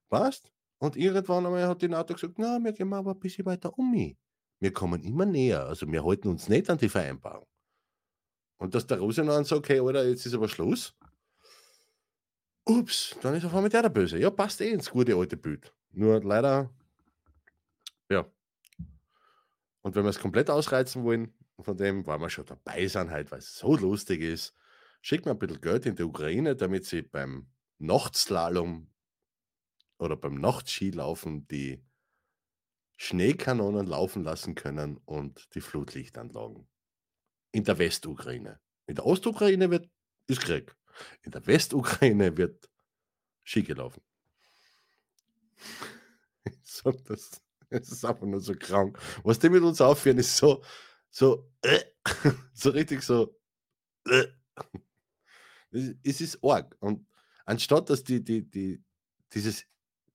passt. 0.08 0.50
Und 0.78 0.96
irgendwann 0.96 1.46
einmal 1.46 1.66
hat 1.66 1.82
die 1.82 1.88
NATO 1.88 2.14
gesagt, 2.14 2.34
na, 2.38 2.58
wir 2.62 2.72
gehen 2.72 2.92
aber 2.92 3.12
ein 3.12 3.18
bisschen 3.18 3.46
weiter 3.46 3.76
um. 3.78 4.16
Wir 4.60 4.72
kommen 4.72 5.02
immer 5.02 5.26
näher. 5.26 5.66
Also 5.66 5.90
wir 5.90 6.04
halten 6.04 6.28
uns 6.28 6.48
nicht 6.48 6.70
an 6.70 6.78
die 6.78 6.88
Vereinbarung. 6.88 7.46
Und 8.58 8.74
dass 8.74 8.86
der 8.86 8.98
Russe 8.98 9.24
dann 9.24 9.44
sagt, 9.44 9.58
okay, 9.58 9.80
Alter, 9.80 10.06
jetzt 10.06 10.26
ist 10.26 10.34
aber 10.34 10.48
Schluss. 10.48 10.94
Ups, 12.66 13.16
dann 13.20 13.34
ist 13.34 13.44
auf 13.44 13.54
einmal 13.54 13.68
der 13.68 13.82
der 13.82 13.88
Böse. 13.90 14.18
Ja, 14.18 14.30
passt 14.30 14.60
eh 14.60 14.70
ins 14.70 14.90
gute 14.90 15.14
alte 15.16 15.36
Bild. 15.36 15.74
Nur 15.90 16.22
leider, 16.22 16.70
ja. 18.08 18.30
Und 19.82 19.94
wenn 19.94 20.04
wir 20.04 20.10
es 20.10 20.18
komplett 20.18 20.50
ausreizen 20.50 21.04
wollen, 21.04 21.34
von 21.60 21.76
dem, 21.76 22.06
weil 22.06 22.18
wir 22.18 22.30
schon 22.30 22.46
dabei 22.46 22.86
sind, 22.86 23.10
halt, 23.10 23.30
weil 23.30 23.38
es 23.38 23.56
so 23.56 23.76
lustig 23.76 24.20
ist, 24.20 24.54
schickt 25.02 25.26
mir 25.26 25.32
ein 25.32 25.38
bisschen 25.38 25.60
Geld 25.60 25.86
in 25.86 25.96
die 25.96 26.02
Ukraine, 26.02 26.56
damit 26.56 26.86
sie 26.86 27.02
beim 27.02 27.50
Nachtslalom 27.78 28.90
oder 29.98 30.16
beim 30.16 30.34
Nachtskilaufen 30.34 31.46
die 31.48 31.84
Schneekanonen 32.96 33.86
laufen 33.86 34.24
lassen 34.24 34.54
können 34.54 34.98
und 35.04 35.54
die 35.54 35.60
Flutlichtanlagen. 35.60 36.66
In 37.52 37.64
der 37.64 37.78
Westukraine. 37.78 38.60
In 38.86 38.94
der 38.96 39.06
Ostukraine 39.06 39.70
wird, 39.70 39.88
ist 40.26 40.40
Krieg. 40.40 40.74
In 41.22 41.32
der 41.32 41.46
Westukraine 41.46 42.36
wird 42.36 42.68
Ski 43.42 43.62
gelaufen. 43.62 44.02
so, 46.62 46.90
das, 46.92 47.43
das 47.80 47.90
ist 47.90 48.04
einfach 48.04 48.26
nur 48.26 48.40
so 48.40 48.54
krank. 48.54 48.98
Was 49.22 49.38
die 49.38 49.48
mit 49.48 49.62
uns 49.62 49.80
aufführen, 49.80 50.18
ist 50.18 50.36
so, 50.36 50.62
so, 51.10 51.50
äh, 51.62 51.80
so 52.52 52.70
richtig 52.70 53.02
so, 53.02 53.36
äh. 54.08 54.26
es 56.02 56.20
ist 56.20 56.38
arg. 56.44 56.76
Und 56.80 57.06
anstatt 57.44 57.90
dass 57.90 58.04
die, 58.04 58.22
die, 58.22 58.48
die, 58.48 58.82
dieses 59.32 59.64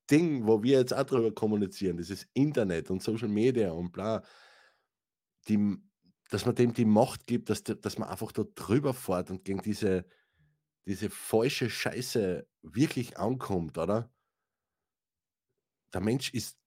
Ding, 0.09 0.47
wo 0.47 0.63
wir 0.63 0.79
jetzt 0.79 0.93
auch 0.93 1.03
drüber 1.03 1.33
kommunizieren, 1.33 1.97
dieses 1.97 2.27
Internet 2.33 2.89
und 2.89 3.03
Social 3.03 3.27
Media 3.27 3.71
und 3.71 3.91
bla, 3.91 4.23
die, 5.47 5.77
dass 6.29 6.45
man 6.45 6.55
dem 6.55 6.73
die 6.73 6.85
Macht 6.85 7.27
gibt, 7.27 7.49
dass, 7.49 7.63
dass 7.63 7.97
man 7.97 8.09
einfach 8.09 8.31
da 8.31 8.43
drüber 8.55 8.93
fährt 8.93 9.31
und 9.31 9.43
gegen 9.43 9.61
diese, 9.61 10.05
diese 10.85 11.09
falsche 11.09 11.69
Scheiße 11.69 12.47
wirklich 12.61 13.17
ankommt, 13.17 13.77
oder? 13.77 14.11
Der 15.93 16.01
Mensch 16.01 16.33
ist 16.33 16.58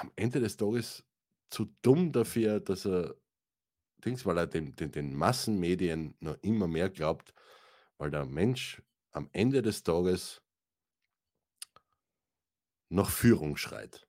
am 0.00 0.12
Ende 0.16 0.40
des 0.40 0.56
Tages 0.56 1.04
zu 1.50 1.66
dumm 1.82 2.12
dafür, 2.12 2.60
dass 2.60 2.86
er 2.86 3.14
Dings, 4.04 4.26
weil 4.26 4.38
er 4.38 4.46
den, 4.46 4.74
den, 4.74 4.90
den 4.90 5.14
Massenmedien 5.14 6.14
noch 6.20 6.36
immer 6.42 6.66
mehr 6.66 6.90
glaubt, 6.90 7.34
weil 7.98 8.10
der 8.10 8.24
Mensch 8.24 8.82
am 9.12 9.28
Ende 9.32 9.62
des 9.62 9.82
Tages 9.82 10.42
nach 12.88 13.10
Führung 13.10 13.56
schreit. 13.56 14.06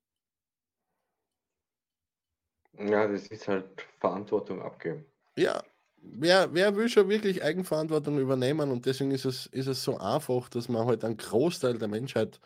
Ja, 2.78 3.08
das 3.08 3.28
ist 3.28 3.48
halt 3.48 3.82
Verantwortung 4.00 4.62
abgeben. 4.62 5.06
Ja, 5.38 5.64
wer, 5.98 6.54
wer 6.54 6.76
will 6.76 6.90
schon 6.90 7.08
wirklich 7.08 7.44
Eigenverantwortung 7.44 8.20
übernehmen 8.20 8.72
und 8.72 8.86
deswegen 8.86 9.12
ist 9.12 9.26
es, 9.26 9.46
ist 9.48 9.68
es 9.68 9.84
so 9.84 9.98
einfach, 9.98 10.50
dass 10.50 10.70
man 10.70 10.88
halt 10.88 11.04
einen 11.04 11.18
Großteil 11.18 11.78
der 11.78 11.88
Menschheit 11.88 12.40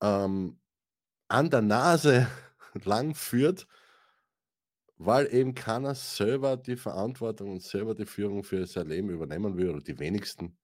ähm, 0.00 0.58
an 1.28 1.50
der 1.50 1.62
Nase 1.62 2.28
lang 2.84 3.14
führt, 3.14 3.66
weil 4.98 5.32
eben 5.32 5.54
keiner 5.54 5.94
selber 5.94 6.56
die 6.56 6.76
Verantwortung 6.76 7.52
und 7.52 7.62
selber 7.62 7.94
die 7.94 8.06
Führung 8.06 8.44
für 8.44 8.66
sein 8.66 8.88
Leben 8.88 9.10
übernehmen 9.10 9.56
will 9.56 9.70
oder 9.70 9.80
die 9.80 9.98
wenigsten. 9.98 10.56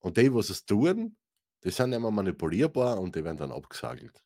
Und 0.00 0.16
die, 0.16 0.32
was 0.34 0.50
es 0.50 0.66
tun, 0.66 1.16
die 1.62 1.70
sind 1.70 1.92
immer 1.92 2.10
manipulierbar 2.10 3.00
und 3.00 3.16
die 3.16 3.24
werden 3.24 3.38
dann 3.38 3.52
abgesagelt. 3.52 4.22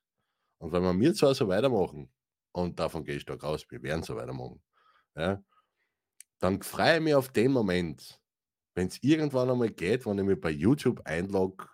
Und 0.59 0.73
wenn 0.73 0.83
wir 0.83 0.93
mir 0.93 1.15
zwar 1.15 1.35
so 1.35 1.47
weitermachen, 1.49 2.11
und 2.53 2.81
davon 2.81 3.05
gehe 3.05 3.17
ich 3.17 3.23
stark 3.23 3.45
aus, 3.45 3.71
wir 3.71 3.83
werden 3.83 4.03
so 4.03 4.17
weitermachen, 4.17 4.63
ja, 5.15 5.43
dann 6.41 6.63
freue 6.63 6.97
ich 6.97 7.03
mich 7.03 7.15
auf 7.15 7.29
den 7.31 7.53
Moment, 7.53 8.21
wenn 8.75 8.89
es 8.89 9.03
irgendwann 9.03 9.51
einmal 9.51 9.71
geht, 9.71 10.07
wenn 10.07 10.19
ich 10.19 10.25
mich 10.25 10.41
bei 10.41 10.51
YouTube 10.51 11.01
einlogge 11.05 11.67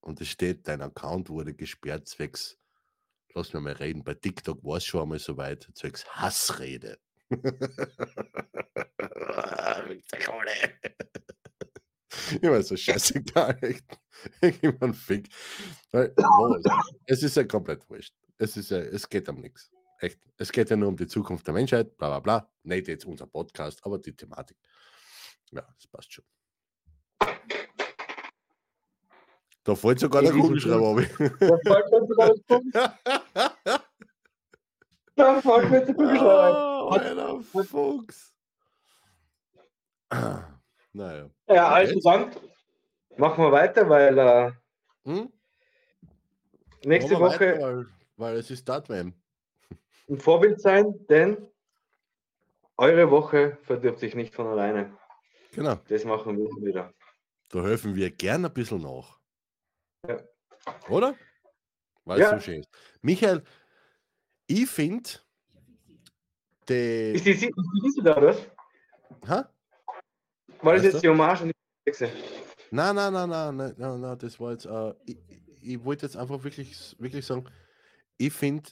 und 0.00 0.20
es 0.20 0.28
steht, 0.28 0.66
dein 0.66 0.82
Account 0.82 1.30
wurde 1.30 1.54
gesperrt, 1.54 2.08
zwecks, 2.08 2.58
lass 3.34 3.52
mich 3.52 3.62
mal 3.62 3.72
reden, 3.72 4.04
bei 4.04 4.14
TikTok 4.14 4.64
war 4.64 4.76
es 4.78 4.84
schon 4.84 5.02
einmal 5.02 5.18
so 5.18 5.36
weit, 5.36 5.68
zwecks 5.74 6.06
Hassrede. 6.06 6.98
Immer 12.42 12.62
so 12.62 12.76
scheißegal. 12.76 13.58
Ich 14.40 14.60
gebe 14.60 14.84
einen 14.84 14.94
Fick. 14.94 15.28
Es 17.06 17.22
ist 17.22 17.36
ja 17.36 17.44
komplett 17.44 17.88
wurscht. 17.88 18.12
Es, 18.36 18.56
ist 18.56 18.70
ja, 18.70 18.78
es 18.78 19.08
geht 19.08 19.28
um 19.28 19.40
nichts. 19.40 19.70
Echt. 20.00 20.18
Es 20.36 20.50
geht 20.50 20.70
ja 20.70 20.76
nur 20.76 20.88
um 20.88 20.96
die 20.96 21.06
Zukunft 21.06 21.46
der 21.46 21.54
Menschheit, 21.54 21.96
bla 21.96 22.08
bla 22.08 22.20
bla. 22.20 22.52
Nicht 22.64 22.88
jetzt 22.88 23.04
unser 23.04 23.26
Podcast, 23.26 23.84
aber 23.84 23.98
die 23.98 24.16
Thematik. 24.16 24.56
Ja, 25.52 25.62
das 25.62 25.86
passt 25.86 26.12
schon. 26.12 26.24
Da 29.68 29.74
fällt 29.74 30.00
sogar 30.00 30.22
der 30.22 30.32
Kugelschreiber 30.32 30.88
ab. 30.92 30.96
Da 31.40 31.82
fällt 31.82 32.08
sogar 32.08 32.28
das 32.30 32.40
Kugelschreiber. 32.48 32.98
Da 35.14 35.40
fällt 35.42 35.70
mir 35.70 35.84
der 35.84 35.94
Kugelschreiber. 35.94 36.84
Oh, 36.86 36.88
Alter, 36.88 37.40
Fuchs. 37.42 38.34
Naja. 40.94 41.28
Ja, 41.50 41.68
also 41.68 42.00
dann 42.00 42.34
machen 43.18 43.44
wir 43.44 43.52
weiter, 43.52 43.86
weil 43.90 44.18
äh, 44.18 44.52
Hm? 45.04 45.30
nächste 46.86 47.20
Woche 47.20 47.38
weiter, 47.58 47.60
weil, 47.60 47.86
weil 48.16 48.36
es 48.38 48.50
ist 48.50 48.66
Dartman. 48.66 49.12
ein 50.08 50.18
Vorbild 50.18 50.62
sein, 50.62 50.94
denn 51.10 51.46
eure 52.78 53.10
Woche 53.10 53.58
verdirbt 53.64 53.98
sich 54.00 54.14
nicht 54.14 54.34
von 54.34 54.46
alleine. 54.46 54.96
Genau. 55.52 55.74
Das 55.88 56.06
machen 56.06 56.38
wir 56.38 56.48
wieder. 56.66 56.90
Da 57.50 57.62
helfen 57.62 57.94
wir 57.94 58.10
gern 58.10 58.46
ein 58.46 58.52
bisschen 58.54 58.80
nach. 58.80 59.17
Ja. 60.06 60.22
Oder? 60.88 61.16
Weil 62.04 62.20
Ja. 62.20 62.26
es 62.36 62.44
so 62.44 62.50
schön 62.50 62.60
ist. 62.60 62.68
Michael, 63.02 63.42
ich 64.46 64.68
finde, 64.68 65.08
Ist 65.10 65.20
die. 66.68 67.20
die, 67.24 67.30
ist 67.30 67.42
die 67.42 67.80
Liste 67.82 68.02
da, 68.02 68.16
oder? 68.16 68.36
Ha? 69.26 69.52
War 70.62 70.74
das 70.74 70.84
jetzt 70.84 71.02
die 71.02 71.08
Hommage 71.08 71.42
an 71.42 71.48
die 71.48 71.54
Hexe? 71.86 72.10
Nein, 72.70 72.94
nein, 72.94 73.12
nein, 73.12 73.28
nein, 73.28 73.56
nein, 73.56 73.74
nein, 73.76 74.00
nein, 74.00 74.18
das 74.18 74.38
war 74.40 74.52
jetzt. 74.52 74.66
Ich, 75.06 75.16
ich- 75.28 75.38
ich 75.60 75.84
wollte 75.84 76.06
jetzt 76.06 76.16
einfach 76.16 76.42
wirklich, 76.44 76.94
wirklich 77.00 77.26
sagen, 77.26 77.44
ich 78.16 78.32
finde, 78.32 78.70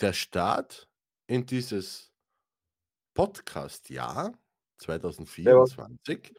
der 0.00 0.12
Start 0.12 0.88
in 1.28 1.46
dieses 1.46 2.12
Podcast-Jahr 3.14 4.36
2024 4.78 6.34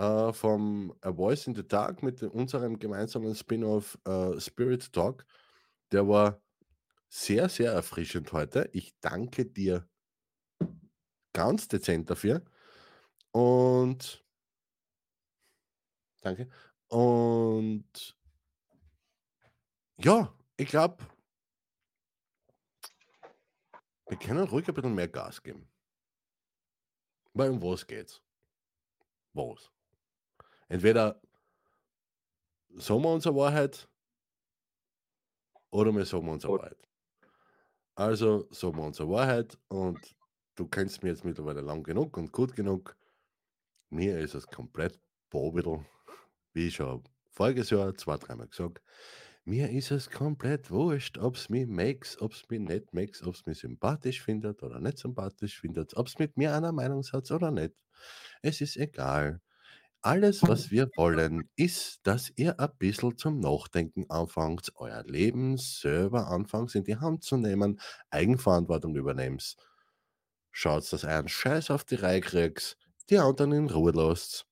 äh, 0.00 0.32
vom 0.32 0.96
A 1.02 1.12
Voice 1.12 1.46
in 1.46 1.54
the 1.54 1.66
Dark 1.66 2.02
mit 2.02 2.22
unserem 2.22 2.78
gemeinsamen 2.78 3.34
Spin-off 3.34 3.98
äh, 4.06 4.40
Spirit 4.40 4.90
Talk, 4.94 5.26
der 5.92 6.08
war 6.08 6.40
sehr, 7.10 7.50
sehr 7.50 7.72
erfrischend 7.72 8.32
heute. 8.32 8.70
Ich 8.72 8.98
danke 9.00 9.44
dir 9.44 9.86
ganz 11.34 11.68
dezent 11.68 12.08
dafür. 12.08 12.42
Und 13.32 14.24
danke. 16.22 16.48
Und 16.88 18.16
ja, 19.98 20.34
ich 20.56 20.68
glaube, 20.68 21.04
wir 24.08 24.18
können 24.18 24.48
ruhig 24.48 24.66
ein 24.66 24.74
bisschen 24.74 24.94
mehr 24.94 25.08
Gas 25.08 25.42
geben. 25.42 25.68
Weil 27.34 27.50
um 27.50 27.62
was 27.62 27.86
geht's? 27.86 28.22
Was? 29.34 29.70
Entweder 30.70 31.20
sagen 32.76 33.02
wir 33.02 33.12
unsere 33.12 33.34
Wahrheit 33.34 33.88
oder 35.70 35.92
wir 35.92 36.04
sagen 36.04 36.28
unsere 36.28 36.52
Wahrheit. 36.52 36.88
Also 37.96 38.46
sagen 38.52 38.76
wir 38.76 38.84
unsere 38.84 39.10
Wahrheit 39.10 39.58
und 39.66 39.98
du 40.54 40.68
kennst 40.68 41.02
mich 41.02 41.10
jetzt 41.10 41.24
mittlerweile 41.24 41.60
lang 41.60 41.82
genug 41.82 42.16
und 42.16 42.30
gut 42.30 42.54
genug. 42.54 42.96
Mir 43.88 44.20
ist 44.20 44.36
es 44.36 44.46
komplett 44.46 45.00
Bobidel, 45.28 45.84
wie 46.52 46.68
ich 46.68 46.76
schon 46.76 47.02
voriges 47.30 47.70
Jahr 47.70 47.92
zwei, 47.96 48.16
dreimal 48.16 48.46
gesagt. 48.46 48.80
Mir 49.44 49.70
ist 49.70 49.90
es 49.90 50.08
komplett 50.08 50.70
wurscht, 50.70 51.18
ob 51.18 51.34
es 51.34 51.48
mich 51.48 51.66
makes, 51.66 52.20
ob 52.22 52.32
es 52.32 52.48
mich 52.48 52.60
nicht 52.60 52.94
makes, 52.94 53.24
ob 53.24 53.34
es 53.34 53.44
mich 53.44 53.58
sympathisch 53.58 54.22
findet 54.22 54.62
oder 54.62 54.78
nicht 54.78 54.98
sympathisch 54.98 55.58
findet, 55.58 55.96
ob 55.96 56.06
es 56.06 56.16
mit 56.20 56.36
mir 56.36 56.54
einer 56.54 56.70
Meinung 56.70 57.02
hat 57.12 57.28
oder 57.32 57.50
nicht. 57.50 57.74
Es 58.40 58.60
ist 58.60 58.76
egal. 58.76 59.40
Alles, 60.02 60.46
was 60.46 60.70
wir 60.70 60.88
wollen, 60.96 61.48
ist, 61.56 62.00
dass 62.04 62.30
ihr 62.36 62.58
ein 62.60 62.70
bisschen 62.78 63.16
zum 63.18 63.38
Nachdenken 63.40 64.08
anfangt, 64.10 64.72
euer 64.76 65.02
Leben 65.04 65.56
selber 65.58 66.28
anfangt 66.28 66.74
in 66.74 66.84
die 66.84 66.96
Hand 66.96 67.22
zu 67.22 67.36
nehmen, 67.36 67.80
Eigenverantwortung 68.10 68.94
übernehmt. 68.96 69.56
Schaut, 70.52 70.92
dass 70.92 71.04
ihr 71.04 71.10
einen 71.18 71.28
Scheiß 71.28 71.70
auf 71.70 71.84
die 71.84 71.96
Reihe 71.96 72.20
kriegt, 72.20 72.78
die 73.10 73.18
anderen 73.18 73.52
in 73.52 73.70
Ruhe 73.70 73.92
lasst, 73.92 74.46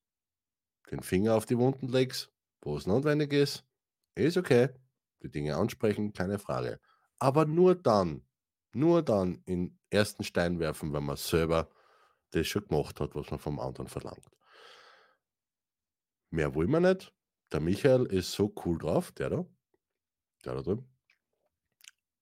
den 0.91 1.01
Finger 1.03 1.35
auf 1.35 1.45
die 1.45 1.57
Wunden 1.57 1.87
legt, 1.87 2.31
wo 2.61 2.75
es 2.77 2.87
notwendig 2.87 3.33
ist, 3.33 3.65
ist 4.15 4.37
okay. 4.37 4.69
Die 5.23 5.31
Dinge 5.31 5.55
ansprechen, 5.57 6.13
keine 6.13 6.39
Frage. 6.39 6.79
Aber 7.19 7.45
nur 7.45 7.75
dann, 7.75 8.25
nur 8.73 9.03
dann 9.03 9.41
in 9.45 9.79
ersten 9.89 10.23
Stein 10.23 10.59
werfen, 10.59 10.93
wenn 10.93 11.05
man 11.05 11.17
selber 11.17 11.69
das 12.31 12.47
schon 12.47 12.67
gemacht 12.67 12.99
hat, 13.01 13.15
was 13.15 13.31
man 13.31 13.39
vom 13.39 13.59
anderen 13.59 13.87
verlangt. 13.87 14.25
Mehr 16.31 16.53
wollen 16.55 16.71
wir 16.71 16.79
nicht. 16.79 17.13
Der 17.51 17.59
Michael 17.59 18.05
ist 18.05 18.31
so 18.31 18.53
cool 18.65 18.77
drauf, 18.77 19.11
der 19.11 19.29
da, 19.29 19.45
der 20.45 20.55
da 20.55 20.61
drüben. 20.61 20.87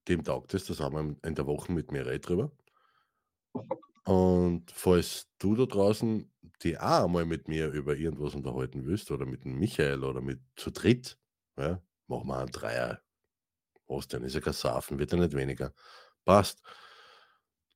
Dem 0.08 0.24
taugt 0.24 0.54
es, 0.54 0.66
das 0.66 0.80
haben 0.80 0.96
wir 0.96 1.28
in 1.28 1.36
der 1.36 1.48
Woche 1.48 1.72
mit 1.72 1.92
mir 1.92 2.06
red 2.06 2.28
drüber. 2.28 2.52
Und 4.06 4.72
falls 4.72 5.28
du 5.38 5.56
da 5.56 5.66
draußen 5.66 6.32
die 6.64 6.78
auch 6.80 7.06
einmal 7.06 7.26
mit 7.26 7.48
mir 7.48 7.70
über 7.72 7.96
irgendwas 7.96 8.34
unterhalten 8.34 8.86
willst 8.86 9.12
oder 9.12 9.26
mit 9.26 9.44
dem 9.46 9.60
Michael 9.60 10.04
oder 10.04 10.22
mit 10.22 10.42
zu 10.56 10.72
dritt, 10.72 11.20
ja, 11.58 11.82
machen 12.08 12.28
wir 12.28 12.40
einen 12.40 12.52
Dreier. 12.52 13.02
Was 13.88 14.08
denn? 14.08 14.24
Ist 14.24 14.34
ja 14.36 14.42
kein 14.42 14.54
Safen, 14.54 15.00
wird 15.00 15.12
ja 15.12 15.18
nicht 15.18 15.36
weniger. 15.36 15.74
Passt. 16.26 16.62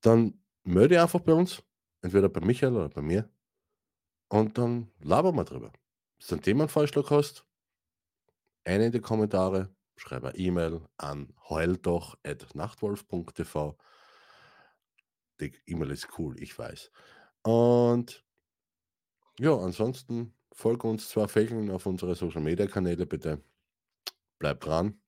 Dann 0.02 0.44
melde 0.64 1.02
einfach 1.02 1.20
bei 1.22 1.34
uns, 1.34 1.64
entweder 2.02 2.30
bei 2.30 2.42
Michael 2.42 2.76
oder 2.76 2.90
bei 2.90 3.02
mir. 3.02 3.30
Und 4.30 4.58
dann 4.58 4.92
labern 5.00 5.36
wir 5.36 5.44
drüber. 5.44 5.72
Du 6.28 6.36
einen 6.36 6.44
Themenvorschlag 6.44 7.10
hast, 7.10 7.46
eine 8.64 8.86
in 8.86 8.92
die 8.92 9.02
Kommentare, 9.02 9.76
schreib 9.98 10.24
eine 10.24 10.38
E-Mail 10.38 10.88
an 10.98 11.34
heuldoch.nachtwolf.tv. 11.50 13.76
Die 15.40 15.60
E-Mail 15.66 15.90
ist 15.92 16.20
cool, 16.20 16.40
ich 16.42 16.58
weiß. 16.58 16.90
Und 17.42 18.26
ja, 19.40 19.58
ansonsten 19.58 20.34
folge 20.54 20.88
uns 20.88 21.10
zwei 21.10 21.28
Fächeln 21.28 21.70
auf 21.72 21.88
unsere 21.88 22.16
Social 22.16 22.42
Media 22.42 22.68
Kanäle 22.68 23.06
bitte. 23.06 23.44
Bleib 24.38 24.62
dran. 24.62 25.02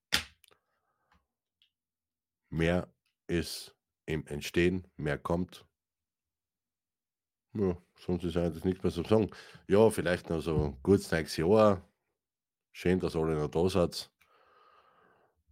Mehr 2.49 2.93
ist 3.27 3.75
im 4.05 4.27
Entstehen, 4.27 4.87
mehr 4.97 5.19
kommt. 5.19 5.65
Ja, 7.55 7.77
sonst 7.99 8.23
ist 8.23 8.35
eigentlich 8.35 8.63
nichts 8.63 8.83
mehr 8.83 8.91
zu 8.91 9.03
sagen. 9.03 9.29
Ja, 9.67 9.89
vielleicht 9.91 10.29
noch 10.29 10.41
so 10.41 10.65
ein 10.65 10.77
gutes 10.81 11.11
neues 11.11 11.37
Jahr. 11.37 11.87
Schön, 12.71 12.99
dass 12.99 13.15
alle 13.15 13.35
noch 13.35 13.49
da 13.49 13.69
seid. 13.69 14.09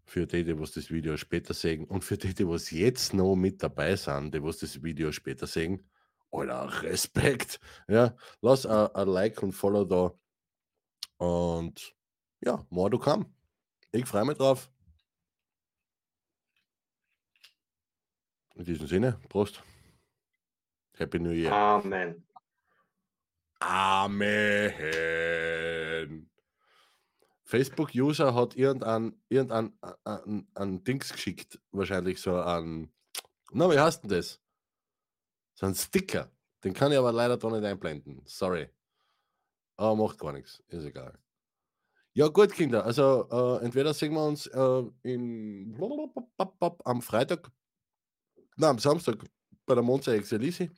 Für 0.06 0.26
die, 0.26 0.44
die 0.44 0.56
das 0.56 0.90
Video 0.90 1.16
später 1.16 1.54
sehen 1.54 1.86
und 1.86 2.04
für 2.04 2.18
die, 2.18 2.34
die 2.34 2.48
was 2.48 2.72
jetzt 2.72 3.14
noch 3.14 3.36
mit 3.36 3.62
dabei 3.62 3.96
sind, 3.96 4.34
die 4.34 4.44
was 4.44 4.58
das 4.58 4.82
Video 4.82 5.12
später 5.12 5.46
sehen. 5.46 5.88
Alter, 6.32 6.84
Respekt. 6.84 7.60
Ja, 7.88 8.16
lass 8.42 8.66
ein 8.66 9.08
Like 9.08 9.44
und 9.44 9.52
Follow 9.52 9.86
da. 9.86 10.14
Und 11.18 11.96
ja, 12.42 12.66
more 12.70 12.90
to 12.90 12.98
come. 12.98 13.32
Ich 13.92 14.06
freue 14.06 14.26
mich 14.26 14.38
drauf. 14.38 14.72
In 18.56 18.66
diesem 18.66 18.88
Sinne, 18.88 19.20
Prost. 19.30 19.64
Happy 21.02 21.20
New 21.20 21.32
Year. 21.32 21.52
Amen. 21.52 22.24
Amen. 23.60 24.72
Facebook-User 27.44 28.36
hat 28.36 28.56
irgendein, 28.56 29.20
irgendein 29.28 29.74
ein, 30.04 30.48
ein 30.54 30.84
Dings 30.84 31.12
geschickt, 31.12 31.60
wahrscheinlich 31.72 32.22
so 32.22 32.40
ein, 32.40 32.94
na, 33.52 33.70
wie 33.72 33.80
heißt 33.80 34.04
denn 34.04 34.12
das? 34.12 34.40
So 35.56 35.66
ein 35.66 35.74
Sticker. 35.74 36.32
Den 36.64 36.74
kann 36.76 36.92
ich 36.92 37.00
aber 37.00 37.12
leider 37.12 37.38
da 37.38 37.50
nicht 37.50 37.64
einblenden. 37.64 38.22
Sorry. 38.26 38.70
Aber 39.78 39.96
macht 39.96 40.20
gar 40.20 40.34
nichts. 40.34 40.64
Ist 40.68 40.86
egal. 40.86 41.18
Ja, 42.14 42.28
gut, 42.28 42.54
Kinder. 42.54 42.86
Also, 42.86 43.28
äh, 43.32 43.66
entweder 43.66 43.96
sehen 43.96 44.14
wir 44.14 44.24
uns 44.24 44.46
äh, 44.46 44.84
in, 45.02 45.76
am 46.84 47.02
Freitag, 47.02 47.52
na, 48.56 48.70
am 48.70 48.78
Samstag 48.78 49.18
bei 49.66 49.74
der 49.74 49.84
Monster 49.84 50.16
Lisi. 50.16 50.70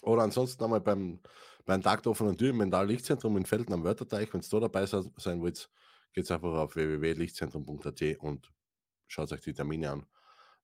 Oder 0.00 0.22
ansonsten 0.22 0.64
einmal 0.64 0.80
beim, 0.80 1.20
beim 1.64 1.82
Tag 1.82 2.02
der 2.02 2.12
offenen 2.12 2.36
Tür 2.36 2.50
im 2.50 2.56
Mental 2.56 2.86
Lichtzentrum 2.86 3.36
in 3.36 3.46
Felden 3.46 3.72
am 3.72 3.84
Wörterteich. 3.84 4.32
Wenn 4.32 4.40
ihr 4.40 4.48
da 4.50 4.60
dabei 4.60 4.86
sein, 4.86 5.40
wollt, 5.40 5.70
geht 6.12 6.30
einfach 6.30 6.54
auf 6.54 6.74
www.lichtzentrum.at 6.74 8.02
und 8.20 8.50
schaut 9.06 9.32
euch 9.32 9.40
die 9.40 9.52
Termine 9.52 9.90
an. 9.90 10.06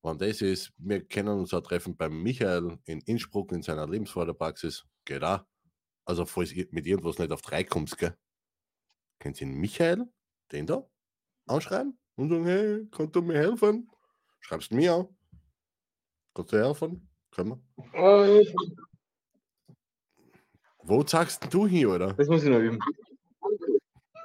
Wann 0.02 0.18
das 0.18 0.40
ist, 0.40 0.72
wir 0.78 1.04
können 1.04 1.40
uns 1.40 1.52
auch 1.52 1.62
treffen 1.62 1.96
beim 1.96 2.22
Michael 2.22 2.78
in 2.84 3.00
Innsbruck 3.00 3.52
in 3.52 3.62
seiner 3.62 3.88
Lebensförderpraxis. 3.88 4.84
Geht 5.04 5.24
auch. 5.24 5.44
Also, 6.04 6.24
falls 6.24 6.52
ihr 6.52 6.68
mit 6.70 6.86
irgendwas 6.86 7.18
nicht 7.18 7.32
auf 7.32 7.42
drei 7.42 7.64
kommt, 7.64 7.96
gell? 7.98 8.16
Könnt 9.18 9.40
ihr 9.40 9.48
den 9.48 9.58
Michael, 9.58 10.06
den 10.52 10.66
da, 10.66 10.88
anschreiben 11.46 11.98
und 12.14 12.28
sagen: 12.28 12.44
Hey, 12.44 12.86
kannst 12.90 13.16
du 13.16 13.22
mir 13.22 13.38
helfen? 13.38 13.90
Schreibst 14.40 14.70
du 14.70 14.76
mir 14.76 14.94
an. 14.94 15.08
Kannst 16.34 16.52
du 16.52 16.58
helfen? 16.58 17.08
Können 17.32 17.50
wir. 17.50 18.44
Wo 20.88 21.04
sagst 21.04 21.52
du 21.52 21.66
hin, 21.66 21.86
oder? 21.86 22.12
Das 22.12 22.28
muss 22.28 22.44
ich 22.44 22.48
noch 22.50 22.58
üben. 22.60 22.78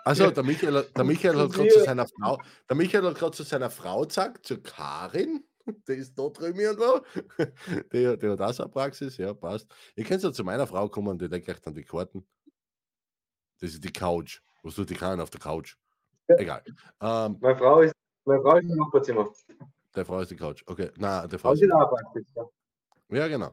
Also, 0.03 0.29
der 0.31 0.43
Michael, 0.43 0.85
der 0.95 1.03
Michael 1.03 1.37
hat 1.37 1.53
gerade 1.53 1.69
zu 1.69 1.79
seiner 1.83 2.07
Frau, 2.07 2.39
der 2.69 2.75
Michael 2.75 3.03
hat 3.05 3.15
gerade 3.15 3.35
zu 3.35 3.43
seiner 3.43 3.69
Frau 3.69 4.03
gesagt, 4.05 4.45
zu 4.45 4.61
Karin, 4.61 5.43
die 5.87 5.93
ist 5.93 6.17
da 6.17 6.27
drüben 6.29 6.59
irgendwo. 6.59 7.01
Die, 7.91 8.17
die 8.17 8.27
hat 8.29 8.41
auch 8.41 8.53
so 8.53 8.63
eine 8.63 8.71
Praxis, 8.71 9.17
ja, 9.17 9.33
passt. 9.33 9.67
Ihr 9.95 10.03
könnt 10.03 10.23
ja 10.23 10.31
zu 10.31 10.43
meiner 10.43 10.65
Frau 10.65 10.87
kommen, 10.89 11.17
die 11.19 11.27
legt 11.27 11.47
euch 11.49 11.59
dann 11.61 11.73
die 11.75 11.83
Karten. 11.83 12.25
Das 13.59 13.71
ist 13.73 13.83
die 13.83 13.93
Couch. 13.93 14.41
Was 14.63 14.75
tut 14.75 14.89
die 14.89 14.95
Karin 14.95 15.19
auf 15.19 15.29
der 15.29 15.39
Couch? 15.39 15.75
Egal. 16.27 16.63
Ähm, 17.01 17.37
Meine 17.39 17.57
Frau 17.57 17.81
ist, 17.81 17.93
meine 18.25 18.41
Frau 18.41 18.55
ist 18.57 18.69
im 18.69 18.75
Nachbarzimmer. 18.77 19.29
der 19.95 20.05
Frau 20.05 20.19
ist 20.21 20.31
die 20.31 20.35
Couch. 20.35 20.63
Okay, 20.65 20.89
nein, 20.97 21.29
der 21.29 21.37
Frau 21.39 21.53
ist 21.53 21.63
auch 21.71 21.89
praktisch. 21.89 22.27
Ja. 22.35 22.45
Ja, 23.09 23.27
genau. 23.27 23.51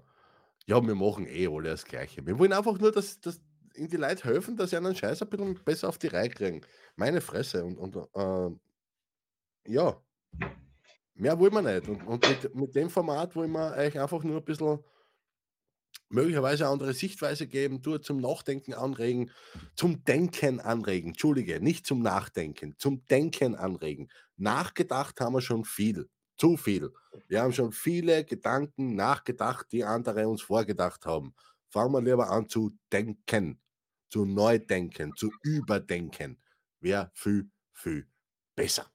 Ja, 0.68 0.86
wir 0.86 0.94
machen 0.94 1.26
eh 1.26 1.48
alle 1.48 1.70
das 1.70 1.86
Gleiche. 1.86 2.26
Wir 2.26 2.38
wollen 2.38 2.52
einfach 2.52 2.78
nur, 2.78 2.92
dass, 2.92 3.18
dass 3.20 3.40
ihnen 3.74 3.88
die 3.88 3.96
Leute 3.96 4.24
helfen, 4.24 4.54
dass 4.54 4.68
sie 4.68 4.76
einen 4.76 4.94
Scheiß 4.94 5.22
ein 5.22 5.30
bisschen 5.30 5.54
besser 5.64 5.88
auf 5.88 5.96
die 5.96 6.08
Reihe 6.08 6.28
kriegen. 6.28 6.60
Meine 6.94 7.22
Fresse. 7.22 7.64
Und, 7.64 7.78
und 7.78 7.96
äh, 7.96 8.50
ja, 9.72 9.98
mehr 11.14 11.38
wollen 11.40 11.54
wir 11.54 11.62
nicht. 11.62 11.88
Und, 11.88 12.06
und 12.06 12.28
mit, 12.28 12.54
mit 12.54 12.74
dem 12.74 12.90
Format 12.90 13.34
wollen 13.34 13.52
wir 13.52 13.76
euch 13.78 13.98
einfach 13.98 14.22
nur 14.22 14.36
ein 14.36 14.44
bisschen 14.44 14.80
möglicherweise 16.10 16.64
eine 16.64 16.72
andere 16.72 16.92
Sichtweise 16.92 17.46
geben, 17.46 17.80
du 17.80 17.96
zum 17.96 18.20
Nachdenken 18.20 18.74
anregen, 18.74 19.30
zum 19.74 20.04
Denken 20.04 20.60
anregen. 20.60 21.08
Entschuldige, 21.10 21.60
nicht 21.60 21.86
zum 21.86 22.02
Nachdenken, 22.02 22.74
zum 22.76 23.06
Denken 23.06 23.54
anregen. 23.54 24.10
Nachgedacht 24.36 25.18
haben 25.22 25.32
wir 25.32 25.40
schon 25.40 25.64
viel, 25.64 26.10
zu 26.38 26.56
viel. 26.56 26.92
Wir 27.26 27.42
haben 27.42 27.52
schon 27.52 27.72
viele 27.72 28.24
Gedanken 28.24 28.94
nachgedacht, 28.94 29.66
die 29.72 29.84
andere 29.84 30.28
uns 30.28 30.40
vorgedacht 30.40 31.04
haben. 31.04 31.34
Fangen 31.68 31.92
wir 31.92 32.00
lieber 32.00 32.30
an 32.30 32.48
zu 32.48 32.72
denken, 32.90 33.60
zu 34.08 34.24
neu 34.24 34.58
denken, 34.58 35.14
zu 35.16 35.30
überdenken. 35.42 36.40
Wäre 36.80 37.10
viel, 37.14 37.50
viel 37.72 38.08
besser. 38.54 38.90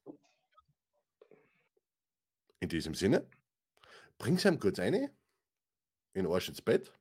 In 2.59 2.69
diesem 2.69 2.95
Sinne, 2.95 3.29
bring's 4.17 4.45
ihm 4.45 4.59
kurz 4.59 4.79
eine 4.79 5.13
in 6.13 6.27
Arsch 6.27 6.47
ins 6.47 6.61
Bett. 6.61 6.91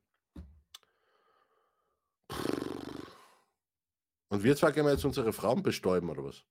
Und 4.27 4.43
wir 4.43 4.55
zwei 4.55 4.71
gehen 4.71 4.87
jetzt 4.87 5.05
unsere 5.05 5.31
Frauen 5.31 5.63
bestäuben, 5.63 6.09
oder 6.09 6.23
was? 6.23 6.43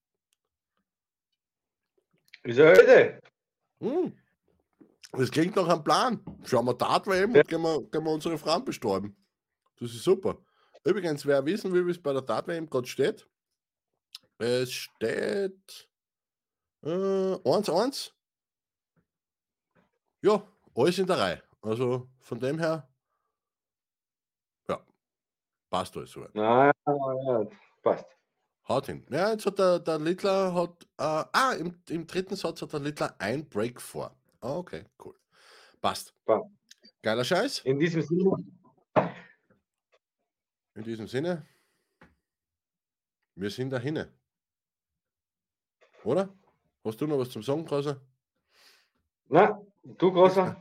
Ja 2.45 2.71
heute. 2.71 3.21
Hm. 3.83 4.17
Das 5.11 5.31
klingt 5.31 5.57
nach 5.57 5.69
einem 5.69 5.83
Plan. 5.83 6.25
Schauen 6.45 6.65
wir 6.67 6.79
Tat 6.79 7.07
WM 7.07 7.35
und 7.35 7.49
gehen 7.49 7.61
wir, 7.61 7.83
gehen 7.91 8.05
wir 8.05 8.13
unsere 8.13 8.39
Frauen 8.39 8.65
bestäuben. 8.65 9.17
Das 9.79 9.91
ist 9.91 10.05
super. 10.05 10.39
Übrigens, 10.85 11.27
wer 11.27 11.45
wissen 11.45 11.73
will, 11.73 11.87
wie 11.87 11.91
es 11.91 12.01
bei 12.01 12.13
der 12.13 12.25
Tat 12.25 12.47
gerade 12.47 12.87
steht, 12.87 13.29
es 14.39 14.73
steht 14.73 15.89
äh, 16.83 16.89
1-1. 16.89 18.13
ja, 20.23 20.43
alles 20.75 20.99
in 20.99 21.07
der 21.07 21.19
Reihe. 21.19 21.43
Also 21.61 22.09
von 22.21 22.41
dem 22.41 22.59
her, 22.59 22.89
ja, 24.69 24.85
passt 25.71 25.97
alles 25.97 26.11
soweit. 26.11 26.31
Na, 26.35 26.73
ja, 26.87 27.47
passt. 27.83 28.07
Haut 28.69 28.87
hin. 28.87 29.05
Ja, 29.11 29.31
jetzt 29.33 29.45
hat 29.47 29.59
der, 29.59 29.81
der 29.81 29.99
Littler 29.99 30.55
hat, 30.55 30.85
äh, 30.99 31.25
ah, 31.33 31.53
im, 31.59 31.83
im 31.89 32.07
dritten 32.07 32.37
Satz 32.37 32.63
hat 32.63 32.73
der 32.73 32.81
Littler 32.81 33.15
ein 33.19 33.49
Break 33.49 33.81
vor. 33.81 34.17
Ah, 34.41 34.57
okay, 34.57 34.85
cool. 35.05 35.15
Passt. 35.81 36.15
Passt. 36.25 36.47
Geiler 37.03 37.25
Scheiß. 37.25 37.61
In 37.61 37.79
diesem 37.79 38.03
Sinne, 38.03 38.37
In 40.75 40.85
diesem 40.85 41.07
Sinne, 41.09 41.45
wir 43.35 43.51
sind 43.51 43.71
dahin. 43.71 44.07
Oder? 46.05 46.35
Hast 46.85 47.01
du 47.01 47.07
noch 47.07 47.19
was 47.19 47.31
zum 47.31 47.43
Sagen, 47.43 47.65
Krause? 47.65 48.01
na, 49.29 49.61
du 49.83 50.13
großer? 50.13 50.57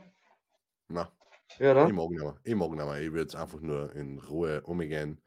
Na, 0.88 1.12
Ja, 1.58 1.70
ich 1.70 1.74
dann. 1.74 1.94
mag 1.94 2.10
nicht 2.10 2.20
mehr. 2.22 2.40
Ich 2.44 2.54
mag 2.54 2.70
nicht 2.70 2.84
mehr. 2.84 3.00
Ich 3.00 3.10
würde 3.10 3.22
jetzt 3.22 3.36
einfach 3.36 3.60
nur 3.60 3.94
in 3.94 4.18
Ruhe 4.18 4.62
umgehen 4.62 5.20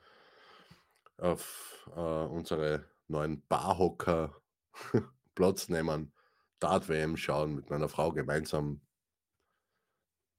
auf 1.17 1.89
äh, 1.95 1.99
unsere 1.99 2.89
neuen 3.07 3.45
Barhocker 3.47 4.41
Platz 5.35 5.69
nehmen, 5.69 6.13
Dart 6.59 6.89
WM 6.89 7.17
schauen, 7.17 7.55
mit 7.55 7.69
meiner 7.69 7.89
Frau 7.89 8.11
gemeinsam 8.11 8.81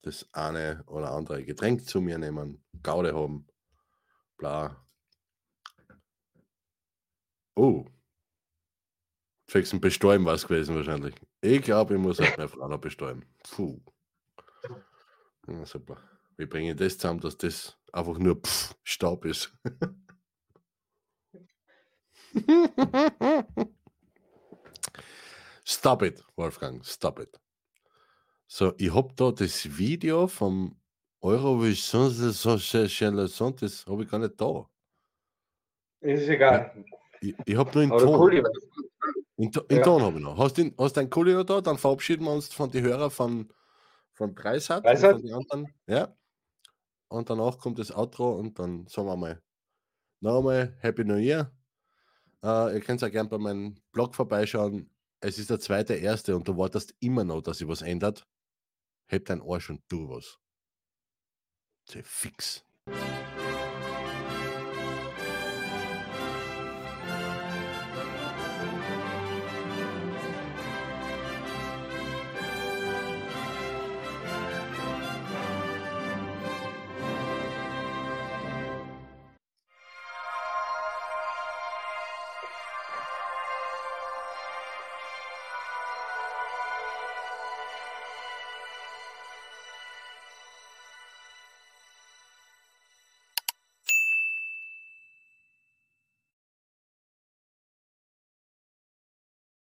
das 0.02 0.28
eine 0.32 0.84
oder 0.86 1.10
andere 1.10 1.44
Getränk 1.44 1.86
zu 1.86 2.00
mir 2.00 2.18
nehmen, 2.18 2.64
Gaude 2.82 3.14
haben, 3.14 3.46
bla. 4.36 4.86
Oh. 7.54 7.86
Fixen 9.48 9.80
bestäuben 9.80 10.24
war 10.24 10.34
es 10.34 10.46
gewesen 10.46 10.74
wahrscheinlich. 10.74 11.14
Ich 11.40 11.62
glaube, 11.62 11.94
ich 11.94 12.00
muss 12.00 12.20
auch 12.20 12.36
meine 12.36 12.48
Frau 12.48 12.68
noch 12.68 12.80
bestäuben. 12.80 13.24
Puh. 13.42 13.80
Ja, 15.48 15.64
super. 15.64 15.96
Wie 16.36 16.46
bringe 16.46 16.72
ich 16.72 16.76
das 16.76 16.98
zusammen, 16.98 17.20
dass 17.20 17.36
das 17.36 17.78
einfach 17.92 18.18
nur 18.18 18.40
pff, 18.40 18.74
Staub 18.82 19.24
ist? 19.24 19.56
Stop 25.64 26.02
it, 26.02 26.22
Wolfgang, 26.36 26.84
stop 26.84 27.18
it. 27.20 27.40
So, 28.46 28.72
ich 28.78 28.94
habe 28.94 29.12
da 29.16 29.32
das 29.32 29.76
Video 29.76 30.28
vom 30.28 30.76
Eurovision 31.20 32.10
Song, 32.32 33.56
das 33.56 33.86
habe 33.86 34.02
ich 34.04 34.10
gar 34.10 34.18
nicht 34.20 34.40
da. 34.40 34.66
Ist 36.00 36.28
egal. 36.28 36.84
Ich, 37.20 37.34
ich 37.44 37.56
habe 37.56 37.70
nur 37.74 37.82
in 37.82 37.90
Aber 37.90 38.00
Ton. 38.02 38.20
cool. 38.20 38.44
In, 39.38 39.50
in 39.68 39.76
Ja. 39.78 39.82
Ton 39.82 40.02
habe 40.02 40.18
ich 40.18 40.22
noch. 40.24 40.38
Hast 40.38 40.56
du 40.58 40.70
hast 40.78 40.96
einen 40.98 41.10
Kuli 41.10 41.34
noch 41.34 41.44
da? 41.44 41.60
Dann 41.60 41.78
verabschieden 41.78 42.24
wir 42.24 42.32
uns 42.32 42.52
von 42.52 42.70
den 42.70 42.84
Hörern 42.84 43.10
von, 43.10 43.52
von 44.12 44.34
Dreisat. 44.34 44.78
und 44.78 44.84
Dreisat? 44.84 45.22
Den 45.22 45.34
anderen. 45.34 45.74
Ja. 45.86 46.14
Und 47.08 47.28
danach 47.28 47.58
kommt 47.58 47.78
das 47.78 47.90
Outro 47.90 48.36
und 48.36 48.58
dann 48.58 48.86
sagen 48.86 49.08
wir 49.08 49.16
mal 49.16 49.42
nochmal 50.20 50.76
Happy 50.80 51.04
New 51.04 51.16
Year. 51.16 51.50
Äh, 52.47 52.74
ihr 52.74 52.81
könnt 52.81 53.02
auch 53.02 53.10
gerne 53.10 53.28
bei 53.28 53.39
meinem 53.39 53.74
Blog 53.90 54.14
vorbeischauen. 54.14 54.89
Es 55.20 55.36
ist 55.39 55.51
der 55.51 55.59
zweite, 55.59 55.94
erste 55.94 56.36
und 56.36 56.47
du 56.47 56.56
wartest 56.56 56.94
immer 57.01 57.24
noch, 57.24 57.43
dass 57.43 57.59
sich 57.59 57.66
was 57.66 57.82
ändert. 57.82 58.24
Heb 59.09 59.24
dein 59.27 59.43
Arsch 59.43 59.70
und 59.70 59.82
tu 59.89 60.09
was. 60.09 60.39
Sei 61.89 62.05
fix. 62.05 62.64